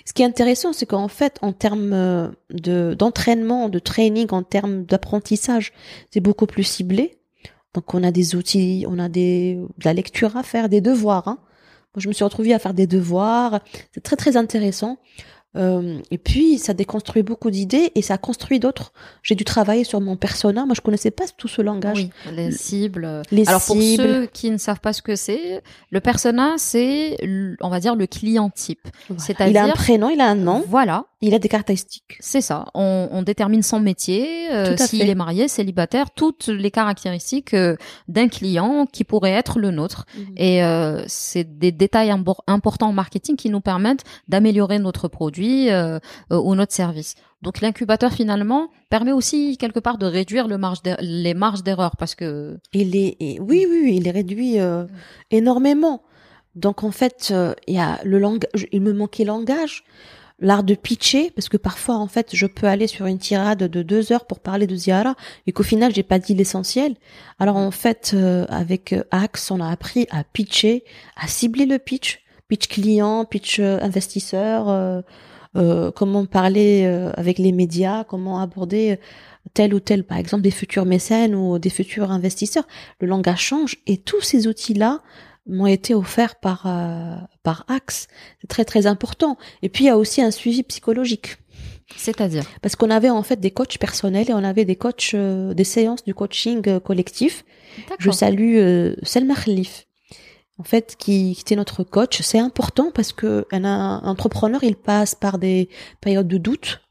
Ce 0.05 0.13
qui 0.13 0.21
est 0.21 0.25
intéressant, 0.25 0.71
c'est 0.71 0.85
qu'en 0.85 1.09
fait, 1.09 1.37
en 1.41 1.51
termes 1.51 1.91
euh, 1.93 2.29
de 2.51 2.93
d'entraînement, 2.97 3.67
de 3.67 3.79
training, 3.79 4.27
en 4.31 4.41
termes 4.43 4.85
d'apprentissage, 4.85 5.73
c'est 6.11 6.21
beaucoup 6.21 6.45
plus 6.45 6.63
ciblé. 6.63 7.17
Donc, 7.73 7.93
on 7.93 8.03
a 8.03 8.11
des 8.11 8.35
outils, 8.35 8.85
on 8.87 8.97
a 8.97 9.09
des 9.09 9.55
de 9.55 9.85
la 9.85 9.93
lecture 9.93 10.37
à 10.37 10.43
faire, 10.43 10.69
des 10.69 10.81
devoirs. 10.81 11.27
Hein. 11.27 11.39
Moi, 11.93 12.01
je 12.01 12.07
me 12.07 12.13
suis 12.13 12.23
retrouvée 12.23 12.53
à 12.53 12.59
faire 12.59 12.73
des 12.73 12.87
devoirs. 12.87 13.59
C'est 13.93 14.01
très 14.01 14.15
très 14.15 14.37
intéressant. 14.37 14.97
Euh, 15.55 15.99
et 16.11 16.17
puis, 16.17 16.59
ça 16.59 16.73
déconstruit 16.73 17.23
beaucoup 17.23 17.49
d'idées 17.49 17.91
et 17.95 18.01
ça 18.01 18.17
construit 18.17 18.59
d'autres. 18.59 18.91
J'ai 19.23 19.33
dû 19.33 19.43
travailler 19.43 19.83
sur 19.83 20.01
mon 20.01 20.15
persona. 20.15 20.65
Moi, 20.65 20.75
je 20.75 20.81
connaissais 20.81 21.09
pas 21.09 21.23
tout 21.35 21.47
ce 21.47 21.61
langage. 21.61 21.97
Oui, 21.97 22.09
les 22.33 22.51
cibles. 22.51 23.23
Les 23.31 23.47
Alors 23.47 23.63
pour 23.65 23.75
cibles. 23.75 24.03
ceux 24.03 24.25
qui 24.27 24.51
ne 24.51 24.57
savent 24.57 24.81
pas 24.81 24.93
ce 24.93 25.01
que 25.01 25.15
c'est, 25.15 25.63
le 25.89 25.99
persona, 25.99 26.55
c'est, 26.57 27.17
on 27.61 27.69
va 27.69 27.79
dire, 27.79 27.95
le 27.95 28.05
client 28.07 28.49
type. 28.49 28.87
Voilà. 29.09 29.23
C'est-à-dire- 29.23 29.51
Il 29.51 29.57
a 29.57 29.63
un 29.63 29.71
prénom, 29.71 30.09
il 30.09 30.21
a 30.21 30.27
un 30.27 30.35
nom, 30.35 30.63
Voilà, 30.67 31.05
il 31.21 31.33
a 31.33 31.39
des 31.39 31.49
caractéristiques. 31.49 32.17
c'est 32.19 32.41
ça. 32.41 32.65
On, 32.75 33.09
on 33.11 33.23
détermine 33.23 33.63
son 33.63 33.79
métier, 33.79 34.51
euh, 34.51 34.77
s'il 34.77 35.09
est 35.09 35.15
marié, 35.15 35.47
célibataire, 35.47 36.11
toutes 36.11 36.47
les 36.47 36.69
caractéristiques 36.69 37.53
euh, 37.55 37.75
d'un 38.07 38.27
client 38.27 38.85
qui 38.91 39.03
pourrait 39.03 39.31
être 39.31 39.57
le 39.59 39.71
nôtre. 39.71 40.05
Et 40.35 40.63
euh, 40.63 41.03
c'est 41.07 41.57
des 41.57 41.71
détails 41.71 42.09
impor- 42.09 42.43
importants 42.47 42.89
en 42.89 42.93
marketing 42.93 43.35
qui 43.35 43.49
nous 43.49 43.61
permettent 43.61 44.03
d'améliorer 44.27 44.77
notre 44.79 45.07
produit 45.07 45.69
euh, 45.71 45.99
euh, 46.31 46.39
ou 46.39 46.53
notre 46.53 46.73
service. 46.73 47.15
Donc 47.41 47.61
l'incubateur 47.61 48.11
finalement 48.11 48.69
permet 48.89 49.11
aussi 49.11 49.57
quelque 49.57 49.79
part 49.79 49.97
de 49.97 50.05
réduire 50.05 50.47
le 50.47 50.57
marge 50.57 50.79
les 50.99 51.33
marges 51.33 51.63
d'erreur 51.63 51.95
parce 51.95 52.15
que 52.15 52.57
Il 52.73 52.95
est, 52.95 53.15
oui, 53.39 53.65
oui, 53.69 53.79
oui, 53.83 53.95
il 53.97 54.07
est 54.07 54.11
réduit 54.11 54.59
euh, 54.59 54.85
énormément. 55.31 56.01
Donc 56.55 56.83
en 56.83 56.91
fait, 56.91 57.29
euh, 57.31 57.53
il 57.67 57.75
y 57.75 57.79
a 57.79 57.99
le 58.03 58.17
langage, 58.17 58.65
il 58.71 58.81
me 58.81 58.91
manquait 58.91 59.23
langage, 59.25 59.83
l'art 60.39 60.63
de 60.63 60.75
pitcher, 60.75 61.31
parce 61.31 61.49
que 61.49 61.57
parfois 61.57 61.95
en 61.95 62.07
fait, 62.07 62.35
je 62.35 62.45
peux 62.45 62.67
aller 62.67 62.87
sur 62.87 63.05
une 63.05 63.17
tirade 63.17 63.63
de 63.63 63.81
deux 63.81 64.11
heures 64.11 64.25
pour 64.25 64.39
parler 64.39 64.67
de 64.67 64.75
Ziara 64.75 65.15
et 65.47 65.51
qu'au 65.51 65.63
final, 65.63 65.93
j'ai 65.93 66.03
pas 66.03 66.19
dit 66.19 66.35
l'essentiel. 66.35 66.95
Alors 67.39 67.57
en 67.57 67.71
fait, 67.71 68.11
euh, 68.13 68.45
avec 68.49 68.93
euh, 68.93 69.03
Axe, 69.11 69.49
on 69.51 69.59
a 69.59 69.69
appris 69.69 70.07
à 70.11 70.23
pitcher, 70.23 70.83
à 71.15 71.27
cibler 71.27 71.65
le 71.65 71.79
pitch, 71.79 72.23
pitch 72.47 72.67
client, 72.67 73.25
pitch 73.25 73.59
euh, 73.59 73.79
investisseur, 73.81 74.69
euh, 74.69 75.01
euh, 75.55 75.91
comment 75.91 76.25
parler 76.25 76.83
euh, 76.85 77.11
avec 77.15 77.39
les 77.39 77.51
médias, 77.51 78.03
comment 78.03 78.39
aborder 78.39 78.99
tel 79.53 79.73
ou 79.73 79.79
tel, 79.79 80.03
par 80.03 80.17
exemple, 80.17 80.43
des 80.43 80.51
futurs 80.51 80.85
mécènes 80.85 81.33
ou 81.33 81.57
des 81.57 81.69
futurs 81.69 82.11
investisseurs. 82.11 82.67
Le 82.99 83.07
langage 83.07 83.41
change 83.41 83.77
et 83.87 83.97
tous 83.97 84.21
ces 84.21 84.45
outils-là 84.47 85.01
m'ont 85.47 85.67
été 85.67 85.93
offerts 85.93 86.35
par 86.39 86.65
euh, 86.65 87.15
par 87.43 87.65
Axe. 87.67 88.07
C'est 88.41 88.47
très 88.47 88.65
très 88.65 88.87
important. 88.87 89.37
Et 89.61 89.69
puis 89.69 89.85
il 89.85 89.87
y 89.87 89.91
a 89.91 89.97
aussi 89.97 90.21
un 90.21 90.31
suivi 90.31 90.63
psychologique 90.63 91.37
c'est-à-dire 91.95 92.43
parce 92.61 92.75
qu'on 92.75 92.89
avait 92.89 93.09
en 93.09 93.23
fait 93.23 93.39
des 93.39 93.51
coachs 93.51 93.77
personnels 93.77 94.29
et 94.29 94.33
on 94.33 94.43
avait 94.43 94.65
des 94.65 94.75
coachs 94.75 95.11
euh, 95.13 95.53
des 95.53 95.63
séances 95.63 96.03
du 96.03 96.13
coaching 96.13 96.61
euh, 96.67 96.79
collectif. 96.79 97.45
Je 97.99 98.11
salue 98.11 98.57
euh, 98.57 98.95
Selma 99.03 99.35
Khalif. 99.35 99.85
En 100.59 100.63
fait, 100.63 100.95
qui, 100.97 101.35
qui 101.35 101.41
était 101.41 101.55
notre 101.55 101.83
coach, 101.83 102.21
c'est 102.23 102.39
important 102.39 102.91
parce 102.91 103.13
que 103.13 103.45
un, 103.51 103.63
un 103.63 104.01
entrepreneur, 104.01 104.63
il 104.63 104.75
passe 104.75 105.13
par 105.13 105.37
des 105.37 105.69
périodes 106.01 106.27
de 106.27 106.39
doute. 106.39 106.81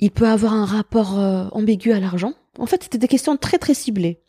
Il 0.00 0.10
peut 0.10 0.26
avoir 0.26 0.54
un 0.54 0.64
rapport 0.64 1.16
ambigu 1.52 1.92
à 1.92 2.00
l'argent. 2.00 2.32
En 2.58 2.66
fait, 2.66 2.82
c'était 2.82 2.98
des 2.98 3.06
questions 3.06 3.36
très 3.36 3.58
très 3.58 3.74
ciblées. 3.74 4.20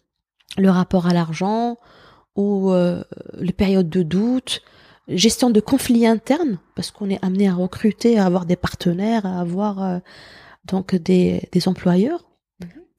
Le 0.60 0.70
rapport 0.70 1.08
à 1.08 1.14
l'argent 1.14 1.78
ou 2.36 2.72
euh, 2.72 3.04
les 3.38 3.54
périodes 3.54 3.90
de 3.90 4.04
doute, 4.04 4.62
gestion 5.08 5.50
de 5.50 5.60
conflits 5.60 6.08
internes 6.08 6.60
parce 6.76 6.92
qu'on 6.92 7.10
est 7.10 7.24
amené 7.24 7.48
à 7.48 7.54
recruter, 7.54 8.18
à 8.18 8.26
avoir 8.26 8.46
des 8.46 8.56
partenaires, 8.56 9.26
à 9.26 9.40
avoir 9.40 9.84
euh, 9.84 10.00
donc 10.66 10.96
des, 10.96 11.50
des 11.52 11.68
employeurs, 11.68 12.26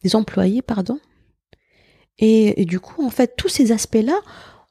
des 0.03 0.16
employés, 0.16 0.62
pardon. 0.62 0.99
Et, 2.18 2.61
et 2.61 2.64
du 2.64 2.80
coup, 2.80 3.05
en 3.05 3.11
fait, 3.11 3.35
tous 3.37 3.49
ces 3.49 3.72
aspects-là, 3.72 4.18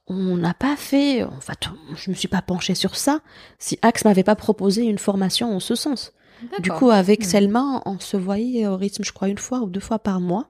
on 0.07 0.37
n'a 0.37 0.53
pas 0.53 0.75
fait, 0.75 1.23
en 1.23 1.39
fait, 1.39 1.69
je 1.95 2.09
me 2.11 2.15
suis 2.15 2.27
pas 2.27 2.41
penchée 2.41 2.75
sur 2.75 2.95
ça 2.95 3.21
si 3.59 3.79
Axe 3.81 4.03
m'avait 4.05 4.23
pas 4.23 4.35
proposé 4.35 4.83
une 4.83 4.97
formation 4.97 5.55
en 5.55 5.59
ce 5.59 5.75
sens. 5.75 6.13
Du 6.59 6.71
coup, 6.71 6.89
avec 6.89 7.21
Hmm. 7.21 7.25
Selma, 7.25 7.81
on 7.85 7.99
se 7.99 8.17
voyait 8.17 8.67
au 8.67 8.75
rythme, 8.75 9.03
je 9.03 9.11
crois, 9.11 9.29
une 9.29 9.37
fois 9.37 9.59
ou 9.59 9.69
deux 9.69 9.79
fois 9.79 9.99
par 9.99 10.19
mois. 10.19 10.47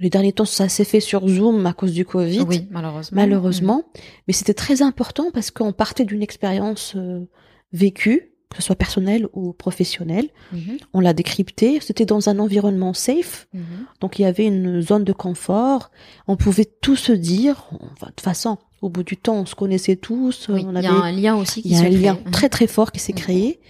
Les 0.00 0.10
derniers 0.10 0.32
temps, 0.32 0.44
ça 0.44 0.68
s'est 0.68 0.84
fait 0.84 1.00
sur 1.00 1.26
Zoom 1.28 1.64
à 1.66 1.72
cause 1.72 1.92
du 1.92 2.04
Covid. 2.04 2.40
Oui, 2.40 2.66
malheureusement. 2.70 3.16
Malheureusement. 3.16 3.84
Mais 4.26 4.34
c'était 4.34 4.54
très 4.54 4.82
important 4.82 5.30
parce 5.32 5.50
qu'on 5.50 5.72
partait 5.72 6.04
d'une 6.04 6.22
expérience 6.22 6.94
euh, 6.96 7.20
vécue, 7.72 8.32
que 8.50 8.56
ce 8.56 8.62
soit 8.62 8.74
personnelle 8.76 9.28
ou 9.32 9.52
professionnelle. 9.52 10.28
Mhm, 10.52 10.78
On 10.94 11.00
l'a 11.00 11.12
décrypté. 11.12 11.78
C'était 11.80 12.06
dans 12.06 12.28
un 12.28 12.38
environnement 12.40 12.92
safe. 12.92 13.46
mhm. 13.54 13.62
Donc 14.00 14.18
il 14.18 14.22
y 14.22 14.24
avait 14.24 14.46
une 14.46 14.80
zone 14.82 15.04
de 15.04 15.12
confort. 15.12 15.90
On 16.26 16.36
pouvait 16.36 16.64
tout 16.80 16.96
se 16.96 17.12
dire. 17.12 17.68
Enfin, 17.92 18.06
de 18.06 18.10
toute 18.12 18.20
façon, 18.20 18.58
au 18.82 18.88
bout 18.88 19.04
du 19.04 19.16
temps, 19.16 19.36
on 19.36 19.46
se 19.46 19.54
connaissait 19.54 19.96
tous. 19.96 20.48
Oui, 20.48 20.64
on 20.66 20.74
il 20.76 20.82
y 20.82 20.86
a 20.86 20.92
un 20.92 21.12
lien 21.12 21.36
aussi 21.36 21.62
qui 21.62 21.68
il 21.68 21.74
y 21.74 21.78
a 21.80 21.84
un 21.84 21.88
lien 21.88 22.18
Mhm. 22.26 22.32
très 22.32 22.48
très 22.48 22.66
fort 22.66 22.90
qui 22.90 22.98
s'est 23.00 23.12
créé. 23.12 23.60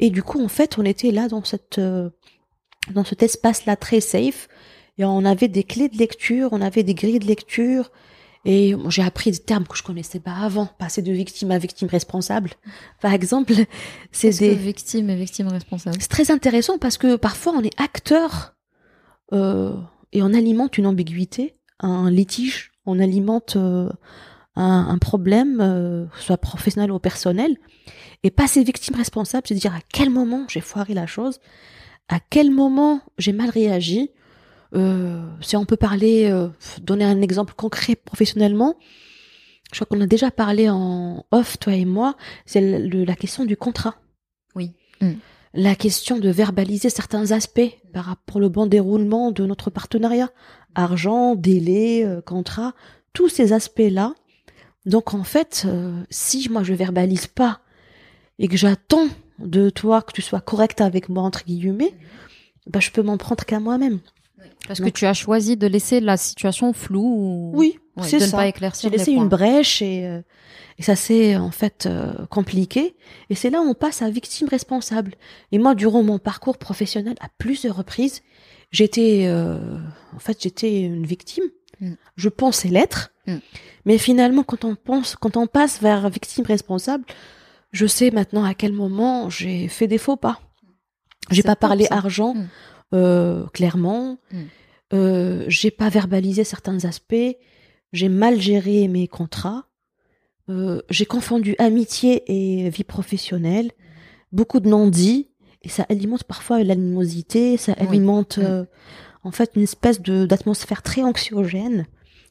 Et 0.00 0.10
du 0.10 0.22
coup, 0.24 0.42
en 0.44 0.48
fait, 0.48 0.76
on 0.78 0.84
était 0.84 1.12
là 1.12 1.28
dans 1.28 1.44
cette 1.44 1.78
euh, 1.78 2.10
dans 2.94 3.04
cet 3.04 3.22
espace-là 3.22 3.76
très 3.76 4.00
safe. 4.00 4.48
Et 4.98 5.04
on 5.04 5.24
avait 5.24 5.48
des 5.48 5.64
clés 5.64 5.88
de 5.88 5.96
lecture, 5.96 6.50
on 6.52 6.60
avait 6.60 6.82
des 6.82 6.94
grilles 6.94 7.18
de 7.18 7.26
lecture. 7.26 7.90
Et 8.44 8.74
j'ai 8.88 9.02
appris 9.02 9.30
des 9.30 9.38
termes 9.38 9.66
que 9.66 9.76
je 9.76 9.82
connaissais 9.82 10.20
pas 10.20 10.34
avant. 10.34 10.66
Passer 10.78 11.02
de 11.02 11.12
victime 11.12 11.50
à 11.50 11.58
victime 11.58 11.88
responsable, 11.88 12.50
par 13.00 13.12
exemple. 13.12 13.52
C'est 14.12 14.30
que 14.30 14.38
des 14.38 14.54
victime 14.54 15.10
et 15.10 15.16
victime 15.16 15.48
responsable 15.48 15.96
c'est 16.00 16.08
très 16.08 16.30
intéressant 16.30 16.78
parce 16.78 16.98
que 16.98 17.16
parfois 17.16 17.52
on 17.54 17.62
est 17.62 17.78
acteur 17.80 18.54
euh, 19.32 19.74
et 20.12 20.22
on 20.22 20.32
alimente 20.32 20.78
une 20.78 20.86
ambiguïté, 20.86 21.56
un 21.80 22.10
litige, 22.10 22.72
on 22.86 22.98
alimente 22.98 23.56
euh, 23.56 23.90
un, 24.56 24.88
un 24.88 24.98
problème, 24.98 25.58
euh, 25.60 26.06
que 26.06 26.20
soit 26.20 26.38
professionnel 26.38 26.90
ou 26.90 26.98
personnel, 26.98 27.56
et 28.22 28.30
passer 28.30 28.64
victime 28.64 28.96
responsable, 28.96 29.46
c'est 29.46 29.54
dire 29.54 29.74
à 29.74 29.80
quel 29.92 30.10
moment 30.10 30.44
j'ai 30.48 30.60
foiré 30.60 30.94
la 30.94 31.06
chose, 31.06 31.38
à 32.08 32.18
quel 32.20 32.50
moment 32.50 33.00
j'ai 33.18 33.32
mal 33.32 33.50
réagi. 33.50 34.10
Euh, 34.74 35.22
si 35.40 35.56
on 35.56 35.64
peut 35.64 35.76
parler, 35.76 36.26
euh, 36.30 36.48
donner 36.82 37.04
un 37.04 37.22
exemple 37.22 37.54
concret 37.54 37.96
professionnellement, 37.96 38.76
je 39.72 39.76
crois 39.82 39.86
qu'on 39.86 40.02
a 40.02 40.06
déjà 40.06 40.30
parlé 40.30 40.68
en 40.68 41.24
off, 41.30 41.58
toi 41.58 41.74
et 41.74 41.84
moi, 41.84 42.16
c'est 42.46 42.60
le- 42.60 42.86
le- 42.86 43.04
la 43.04 43.14
question 43.16 43.44
du 43.44 43.56
contrat 43.56 43.96
la 45.54 45.74
question 45.74 46.18
de 46.18 46.28
verbaliser 46.28 46.90
certains 46.90 47.30
aspects 47.32 47.70
par 47.92 48.04
rapport 48.06 48.36
au 48.42 48.50
bon 48.50 48.66
déroulement 48.66 49.30
de 49.30 49.46
notre 49.46 49.70
partenariat, 49.70 50.30
argent, 50.74 51.34
délai, 51.34 52.04
euh, 52.04 52.20
contrat, 52.20 52.74
tous 53.12 53.28
ces 53.28 53.52
aspects-là. 53.52 54.14
Donc 54.86 55.14
en 55.14 55.24
fait, 55.24 55.64
euh, 55.66 56.02
si 56.10 56.48
moi 56.50 56.62
je 56.62 56.74
verbalise 56.74 57.26
pas 57.26 57.60
et 58.38 58.48
que 58.48 58.56
j'attends 58.56 59.08
de 59.38 59.70
toi 59.70 60.02
que 60.02 60.12
tu 60.12 60.22
sois 60.22 60.40
correct 60.40 60.80
avec 60.80 61.08
moi 61.08 61.22
entre 61.22 61.44
guillemets, 61.44 61.94
bah 62.66 62.80
je 62.80 62.90
peux 62.90 63.02
m'en 63.02 63.16
prendre 63.16 63.44
qu'à 63.44 63.60
moi-même. 63.60 64.00
Parce 64.68 64.80
que 64.80 64.88
tu 64.90 65.06
as 65.06 65.14
choisi 65.14 65.56
de 65.56 65.66
laisser 65.66 66.00
la 66.00 66.16
situation 66.16 66.72
floue 66.72 67.00
ou 67.02 67.52
Oui, 67.54 67.78
Ouais, 67.96 68.04
c'est 68.06 68.18
de 68.18 68.22
ne 68.22 68.28
ça. 68.28 68.36
pas 68.36 68.70
J'ai 68.80 68.90
laissé 68.90 69.10
une 69.12 69.28
brèche 69.28 69.82
et, 69.82 70.06
euh, 70.06 70.20
et 70.78 70.82
ça 70.82 70.94
s'est 70.94 71.36
en 71.36 71.50
fait 71.50 71.86
euh, 71.86 72.12
compliqué. 72.26 72.94
Et 73.30 73.34
c'est 73.34 73.50
là 73.50 73.60
où 73.60 73.64
on 73.68 73.74
passe 73.74 74.02
à 74.02 74.10
victime 74.10 74.46
responsable. 74.48 75.14
Et 75.50 75.58
moi, 75.58 75.74
durant 75.74 76.04
mon 76.04 76.18
parcours 76.20 76.58
professionnel, 76.58 77.16
à 77.20 77.28
plusieurs 77.38 77.74
reprises, 77.76 78.22
j'étais, 78.70 79.24
euh, 79.26 79.78
en 80.14 80.18
fait, 80.20 80.40
j'étais 80.40 80.82
une 80.82 81.06
victime. 81.06 81.44
Mm. 81.80 81.92
Je 82.16 82.28
pensais 82.28 82.68
l'être, 82.68 83.10
Mm. 83.26 83.36
mais 83.84 83.98
finalement, 83.98 84.42
quand 84.44 84.64
on 84.64 84.74
pense, 84.76 85.16
quand 85.16 85.36
on 85.36 85.46
passe 85.46 85.80
vers 85.82 86.08
victime 86.08 86.44
responsable, 86.46 87.04
je 87.72 87.86
sais 87.86 88.10
maintenant 88.10 88.44
à 88.44 88.54
quel 88.54 88.72
moment 88.72 89.28
j'ai 89.28 89.68
fait 89.68 89.86
des 89.88 89.98
faux 89.98 90.16
pas. 90.16 90.40
J'ai 91.30 91.42
pas 91.42 91.56
parlé 91.56 91.84
ça. 91.86 91.96
argent 91.96 92.34
Mm. 92.34 92.48
Euh, 92.94 93.46
clairement. 93.48 94.18
Mm. 94.32 94.36
Euh, 94.94 95.44
j'ai 95.48 95.70
pas 95.70 95.88
verbalisé 95.88 96.44
certains 96.44 96.84
aspects. 96.84 97.36
J'ai 97.92 98.08
mal 98.08 98.40
géré 98.40 98.88
mes 98.88 99.06
contrats. 99.08 99.66
Euh, 100.48 100.80
j'ai 100.88 101.04
confondu 101.06 101.54
amitié 101.58 102.22
et 102.26 102.70
vie 102.70 102.84
professionnelle. 102.84 103.70
Beaucoup 104.32 104.60
de 104.60 104.68
non-dits. 104.68 105.28
Et 105.62 105.68
ça 105.68 105.84
alimente 105.88 106.24
parfois 106.24 106.62
l'animosité. 106.62 107.56
Ça 107.56 107.74
Oui. 107.80 107.86
alimente 107.88 108.38
Mm. 108.38 108.42
euh, 108.42 108.64
en 109.24 109.30
fait 109.32 109.50
une 109.56 109.62
espèce 109.62 110.00
d'atmosphère 110.00 110.82
très 110.82 111.02
anxiogène. 111.02 111.86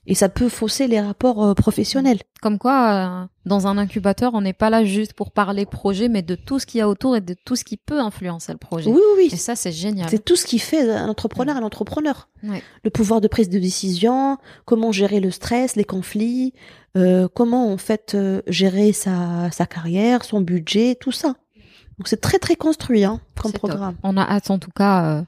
Et 0.10 0.16
ça 0.16 0.30
peut 0.30 0.48
fausser 0.48 0.88
les 0.88 1.02
rapports 1.02 1.44
euh, 1.44 1.54
professionnels. 1.54 2.20
Comme 2.42 2.58
quoi, 2.58 2.94
euh, 3.24 3.26
dans 3.46 3.68
un 3.68 3.78
incubateur, 3.78 4.34
on 4.34 4.42
n'est 4.42 4.54
pas 4.54 4.70
là 4.70 4.86
juste 4.86 5.12
pour 5.14 5.32
parler 5.32 5.66
projet, 5.66 6.08
mais 6.08 6.22
de 6.22 6.36
tout 6.36 6.60
ce 6.60 6.66
qu'il 6.66 6.80
y 6.80 6.82
a 6.82 6.88
autour 6.88 7.18
et 7.18 7.22
de 7.22 7.36
tout 7.46 7.58
ce 7.58 7.66
qui 7.66 7.76
peut 7.76 8.00
influencer 8.00 8.54
le 8.54 8.58
projet. 8.58 8.90
Oui, 8.90 9.02
oui, 9.18 9.26
Et 9.26 9.34
oui. 9.34 9.38
ça, 9.38 9.58
c'est 9.58 9.74
génial. 9.74 10.10
C'est 10.10 10.24
tout 10.24 10.38
ce 10.38 10.46
qui 10.46 10.60
fait 10.60 10.90
un 10.90 11.10
entrepreneur 11.10 11.58
un 11.58 11.64
entrepreneur. 11.64 12.30
Ouais. 12.44 12.62
le 12.84 12.90
pouvoir 12.90 13.20
de 13.20 13.28
prise 13.28 13.50
de 13.50 13.60
décision, 13.60 14.38
comment 14.66 14.92
gérer 14.92 15.20
le 15.20 15.32
stress, 15.32 15.76
les 15.76 15.84
conflits, 15.84 16.54
euh, 16.96 17.28
comment 17.34 17.72
en 17.74 17.78
fait 17.78 18.14
euh, 18.16 18.42
gérer 18.48 18.94
sa, 18.94 19.50
sa 19.52 19.66
carrière, 19.66 20.24
son 20.24 20.40
budget, 20.40 20.96
tout 21.00 21.12
ça. 21.12 21.36
Donc 21.98 22.08
c'est 22.08 22.22
très 22.22 22.38
très 22.40 22.56
construit 22.56 23.04
hein, 23.04 23.20
comme 23.42 23.52
top. 23.52 23.60
programme. 23.60 23.96
On 24.04 24.16
a 24.18 24.22
hâte, 24.22 24.52
en 24.52 24.60
tout 24.60 24.72
cas, 24.74 25.04
euh, 25.06 25.22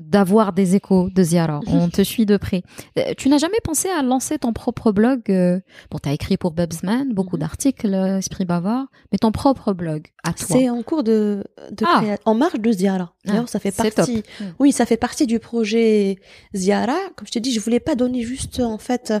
d'avoir 0.00 0.52
des 0.52 0.74
échos 0.74 1.08
de 1.14 1.22
Ziara. 1.22 1.60
On 1.68 1.88
te 1.88 2.02
suit 2.02 2.26
de 2.26 2.36
près. 2.36 2.62
Euh, 2.98 3.12
Tu 3.16 3.28
n'as 3.28 3.38
jamais 3.38 3.58
pensé 3.62 3.88
à 3.88 4.02
lancer 4.02 4.38
ton 4.38 4.52
propre 4.52 4.90
blog 4.92 5.22
euh, 5.28 5.60
Bon, 5.90 5.98
tu 6.02 6.08
as 6.08 6.12
écrit 6.12 6.36
pour 6.36 6.50
Bubsman, 6.50 7.12
beaucoup 7.14 7.36
Mhm. 7.36 7.40
d'articles, 7.40 7.94
euh, 7.94 8.18
Esprit 8.18 8.44
Bavard, 8.44 8.86
mais 9.12 9.18
ton 9.18 9.30
propre 9.30 9.72
blog, 9.72 10.08
à 10.24 10.32
toi. 10.32 10.46
C'est 10.58 10.68
en 10.68 10.82
cours 10.82 11.04
de, 11.04 11.44
de 11.70 11.84
Ah. 11.86 12.00
créa- 12.02 12.18
en 12.24 12.34
marge 12.34 12.58
de 12.60 12.72
Ziara. 12.72 13.12
D'ailleurs, 13.24 13.44
Ah, 13.46 13.50
ça 13.50 13.60
fait 13.60 13.70
partie. 13.70 14.22
top. 14.22 14.24
Mm. 14.40 14.44
Oui, 14.58 14.72
ça 14.72 14.84
fait 14.84 14.96
partie 14.96 15.26
du 15.26 15.38
projet 15.38 16.18
Ziara. 16.54 16.96
Comme 17.16 17.26
je 17.26 17.32
t'ai 17.32 17.40
dit, 17.40 17.52
je 17.52 17.60
voulais 17.60 17.80
pas 17.80 17.94
donner 17.94 18.22
juste 18.22 18.60
en 18.60 18.78
fait, 18.78 19.12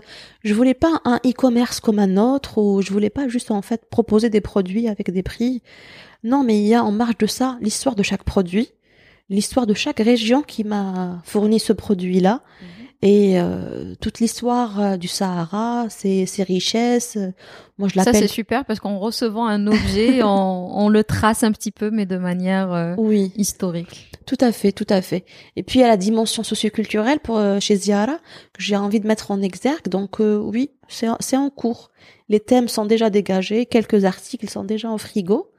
je 0.42 0.54
voulais 0.54 0.74
pas 0.74 1.00
un 1.04 1.20
e-commerce 1.24 1.80
comme 1.80 1.98
un 2.00 2.16
autre 2.16 2.58
ou 2.60 2.82
je 2.82 2.92
voulais 2.92 3.10
pas 3.10 3.28
juste 3.28 3.50
en 3.50 3.62
fait 3.62 3.88
proposer 3.90 4.28
des 4.28 4.40
produits 4.40 4.88
avec 4.88 5.10
des 5.12 5.22
prix. 5.22 5.62
Non, 6.24 6.42
mais 6.42 6.58
il 6.58 6.66
y 6.66 6.74
a 6.74 6.82
en 6.82 6.90
marge 6.92 7.18
de 7.18 7.26
ça 7.26 7.58
l'histoire 7.60 7.94
de 7.94 8.02
chaque 8.02 8.24
produit, 8.24 8.70
l'histoire 9.28 9.66
de 9.66 9.74
chaque 9.74 10.00
région 10.00 10.42
qui 10.42 10.64
m'a 10.64 11.20
fourni 11.24 11.58
ce 11.60 11.72
produit-là 11.72 12.40
et 13.02 13.38
euh, 13.38 13.94
toute 14.00 14.20
l'histoire 14.20 14.80
euh, 14.80 14.96
du 14.96 15.08
Sahara, 15.08 15.86
ses, 15.90 16.24
ses 16.24 16.42
richesses. 16.42 17.16
euh, 17.18 17.32
Moi, 17.76 17.88
je 17.88 17.94
Ça, 17.98 18.04
l'appelle. 18.04 18.22
c'est 18.22 18.28
super 18.28 18.64
parce 18.64 18.80
qu'en 18.80 18.98
recevant 18.98 19.46
un 19.46 19.66
objet, 19.66 20.22
on, 20.22 20.70
on 20.74 20.88
le 20.88 21.04
trace 21.04 21.42
un 21.42 21.52
petit 21.52 21.70
peu, 21.70 21.90
mais 21.90 22.06
de 22.06 22.16
manière 22.16 22.72
euh, 22.72 22.94
Oui. 22.96 23.30
historique. 23.36 24.10
Tout 24.24 24.38
à 24.40 24.52
fait, 24.52 24.72
tout 24.72 24.86
à 24.88 25.02
fait. 25.02 25.26
Et 25.56 25.62
puis 25.62 25.80
il 25.80 25.82
y 25.82 25.84
a 25.84 25.88
la 25.88 25.98
dimension 25.98 26.42
socioculturelle 26.42 27.20
pour 27.20 27.36
euh, 27.36 27.60
chez 27.60 27.76
Ziara 27.76 28.16
que 28.54 28.62
j'ai 28.62 28.76
envie 28.76 29.00
de 29.00 29.06
mettre 29.06 29.30
en 29.30 29.42
exergue. 29.42 29.88
Donc 29.88 30.20
euh, 30.22 30.38
oui, 30.38 30.70
c'est 30.88 31.08
c'est 31.20 31.36
en 31.36 31.50
cours. 31.50 31.90
Les 32.30 32.40
thèmes 32.40 32.68
sont 32.68 32.86
déjà 32.86 33.10
dégagés, 33.10 33.66
quelques 33.66 34.06
articles 34.06 34.48
sont 34.48 34.64
déjà 34.64 34.88
en 34.88 34.96
frigo 34.96 35.50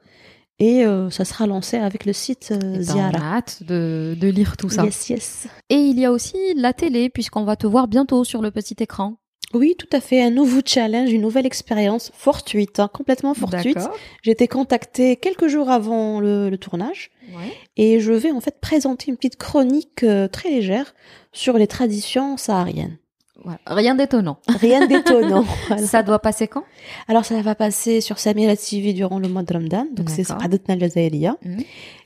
et 0.58 0.84
euh, 0.86 1.10
ça 1.10 1.24
sera 1.24 1.46
lancé 1.46 1.76
avec 1.76 2.04
le 2.06 2.12
site 2.12 2.52
euh, 2.52 2.56
Et 2.56 2.60
ben, 2.60 2.78
on 2.78 2.82
Ziara. 2.82 3.18
a 3.18 3.36
hâte 3.36 3.62
de, 3.62 4.16
de 4.18 4.28
lire 4.28 4.56
tout 4.56 4.68
ça. 4.70 4.84
Yes, 4.84 5.08
yes. 5.10 5.46
Et 5.68 5.76
il 5.76 5.98
y 5.98 6.04
a 6.04 6.12
aussi 6.12 6.36
la 6.56 6.72
télé, 6.72 7.08
puisqu'on 7.10 7.44
va 7.44 7.56
te 7.56 7.66
voir 7.66 7.88
bientôt 7.88 8.24
sur 8.24 8.40
le 8.42 8.50
petit 8.50 8.76
écran. 8.80 9.16
Oui, 9.54 9.74
tout 9.78 9.86
à 9.92 10.00
fait. 10.00 10.20
Un 10.22 10.30
nouveau 10.30 10.60
challenge, 10.64 11.12
une 11.12 11.22
nouvelle 11.22 11.46
expérience 11.46 12.10
fortuite, 12.14 12.80
hein, 12.80 12.90
complètement 12.92 13.32
fortuite. 13.32 13.78
J'ai 14.22 14.32
été 14.32 14.48
contactée 14.48 15.16
quelques 15.16 15.46
jours 15.46 15.70
avant 15.70 16.18
le, 16.20 16.50
le 16.50 16.58
tournage 16.58 17.10
Ouais. 17.36 17.52
et 17.76 17.98
je 18.00 18.12
vais 18.12 18.30
en 18.30 18.40
fait 18.40 18.60
présenter 18.60 19.10
une 19.10 19.16
petite 19.16 19.36
chronique 19.36 20.04
euh, 20.04 20.28
très 20.28 20.48
légère 20.48 20.94
sur 21.32 21.58
les 21.58 21.66
traditions 21.66 22.36
sahariennes. 22.36 22.98
Voilà. 23.44 23.58
Rien 23.66 23.94
d'étonnant. 23.94 24.38
Rien 24.48 24.86
d'étonnant. 24.86 25.44
voilà. 25.68 25.86
Ça 25.86 26.02
doit 26.02 26.18
passer 26.18 26.48
quand? 26.48 26.64
Alors 27.08 27.24
ça 27.24 27.40
va 27.42 27.54
passer 27.54 28.00
sur 28.00 28.18
Samira 28.18 28.56
TV 28.56 28.92
durant 28.92 29.18
le 29.18 29.28
mois 29.28 29.42
de 29.42 29.52
Ramadan, 29.52 29.86
donc 29.92 30.10
c'est. 30.10 30.24
Saadetna 30.24 30.74
al-Jazairiya, 30.74 31.36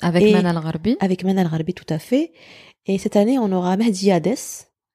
Avec 0.02 0.22
Et- 0.22 0.32
Manal 0.32 0.60
Gharbi 0.62 0.96
avec 1.00 1.24
Manal 1.24 1.48
Gharbi 1.48 1.74
tout 1.74 1.86
à 1.88 1.98
fait. 1.98 2.32
Et 2.86 2.98
cette 2.98 3.16
année, 3.16 3.38
on 3.38 3.52
aura 3.52 3.76
Mahdi 3.76 4.10
Hades, 4.10 4.34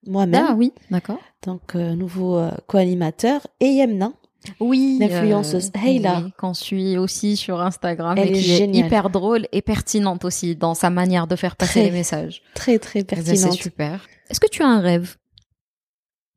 moi-même, 0.08 0.46
Ah 0.50 0.56
oui, 0.58 0.74
d'accord. 0.92 1.20
donc 1.46 1.76
euh, 1.76 1.96
nouveau 1.96 2.38
euh, 2.38 2.52
co-animateur, 2.68 3.48
et 3.60 3.68
Yemna. 3.68 4.12
Oui. 4.60 4.98
L'influenceuse 5.00 5.72
Hayla. 5.74 6.22
oui, 6.24 6.32
qu'on 6.38 6.54
suit 6.54 6.98
aussi 7.00 7.36
sur 7.36 7.62
Instagram 7.62 8.16
Elle 8.18 8.28
et 8.28 8.32
est 8.32 8.34
qui 8.42 8.52
est 8.52 8.58
géniale. 8.58 8.86
hyper 8.86 9.10
drôle 9.10 9.48
et 9.52 9.64
pertinente 9.64 10.24
aussi 10.26 10.56
dans 10.56 10.76
sa 10.76 10.92
manière 10.92 11.26
de 11.26 11.36
faire 11.36 11.56
passer 11.56 11.80
Très 11.80 11.84
les 11.86 11.92
messages. 11.92 12.44
Très 12.54 12.78
très 12.78 13.00
C'est 13.00 13.06
pertinente. 13.06 13.54
super. 13.54 14.08
Est-ce 14.30 14.40
que 14.40 14.48
tu 14.48 14.62
as 14.62 14.68
un 14.68 14.80
rêve? 14.82 15.16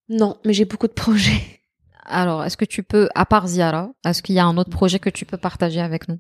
Non, 0.09 0.39
mais 0.45 0.53
j'ai 0.53 0.65
beaucoup 0.65 0.89
de 0.89 0.93
projets. 0.93 1.41
Alors, 2.05 2.43
est-ce 2.45 2.57
que 2.57 2.65
tu 2.65 2.83
peux, 2.83 3.09
à 3.15 3.27
part 3.27 3.47
Ziara, 3.47 3.91
est-ce 4.05 4.23
qu'il 4.23 4.35
y 4.35 4.39
a 4.39 4.45
un 4.47 4.57
autre 4.57 4.71
projet 4.71 4.99
que 4.99 5.11
tu 5.11 5.27
peux 5.27 5.37
partager 5.37 5.81
avec 5.81 6.09
nous? 6.09 6.19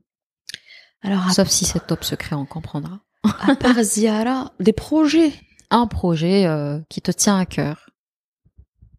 Alors 1.03 1.29
à, 1.29 1.31
Sauf 1.33 1.49
si 1.49 1.65
c'est 1.65 1.87
top 1.87 2.05
secret, 2.05 2.37
on 2.37 2.45
comprendra. 2.45 3.01
à 3.41 3.55
part 3.57 3.83
Ziara, 3.83 4.53
des 4.61 4.73
projets 4.73 5.33
Un 5.71 5.87
projet 5.87 6.45
euh, 6.47 6.81
qui 6.89 7.01
te 7.01 7.11
tient 7.11 7.39
à 7.39 7.47
cœur. 7.47 7.89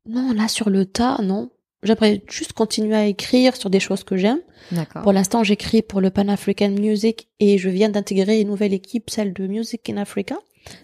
Non, 0.07 0.33
là 0.33 0.47
sur 0.47 0.69
le 0.69 0.85
tas, 0.85 1.19
non. 1.21 1.51
J'aimerais 1.83 2.23
juste 2.29 2.53
continuer 2.53 2.95
à 2.95 3.05
écrire 3.05 3.55
sur 3.55 3.69
des 3.69 3.79
choses 3.79 4.03
que 4.03 4.17
j'aime. 4.17 4.39
D'accord. 4.71 5.03
Pour 5.03 5.13
l'instant, 5.13 5.43
j'écris 5.43 5.81
pour 5.81 6.01
le 6.01 6.09
Pan 6.09 6.27
African 6.27 6.71
Music 6.71 7.29
et 7.39 7.57
je 7.57 7.69
viens 7.69 7.89
d'intégrer 7.89 8.41
une 8.41 8.47
nouvelle 8.49 8.73
équipe, 8.73 9.09
celle 9.09 9.31
de 9.33 9.47
Music 9.47 9.87
in 9.89 9.97
Africa. 9.97 10.35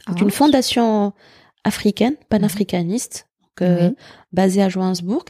Ah, 0.06 0.12
C'est 0.14 0.22
une 0.22 0.32
fondation 0.32 1.14
africaine, 1.64 2.16
panafricaniste. 2.30 3.28
Euh, 3.62 3.90
Oui. 3.90 3.96
basé 4.32 4.62
à 4.62 4.70
Johannesburg. 4.70 5.24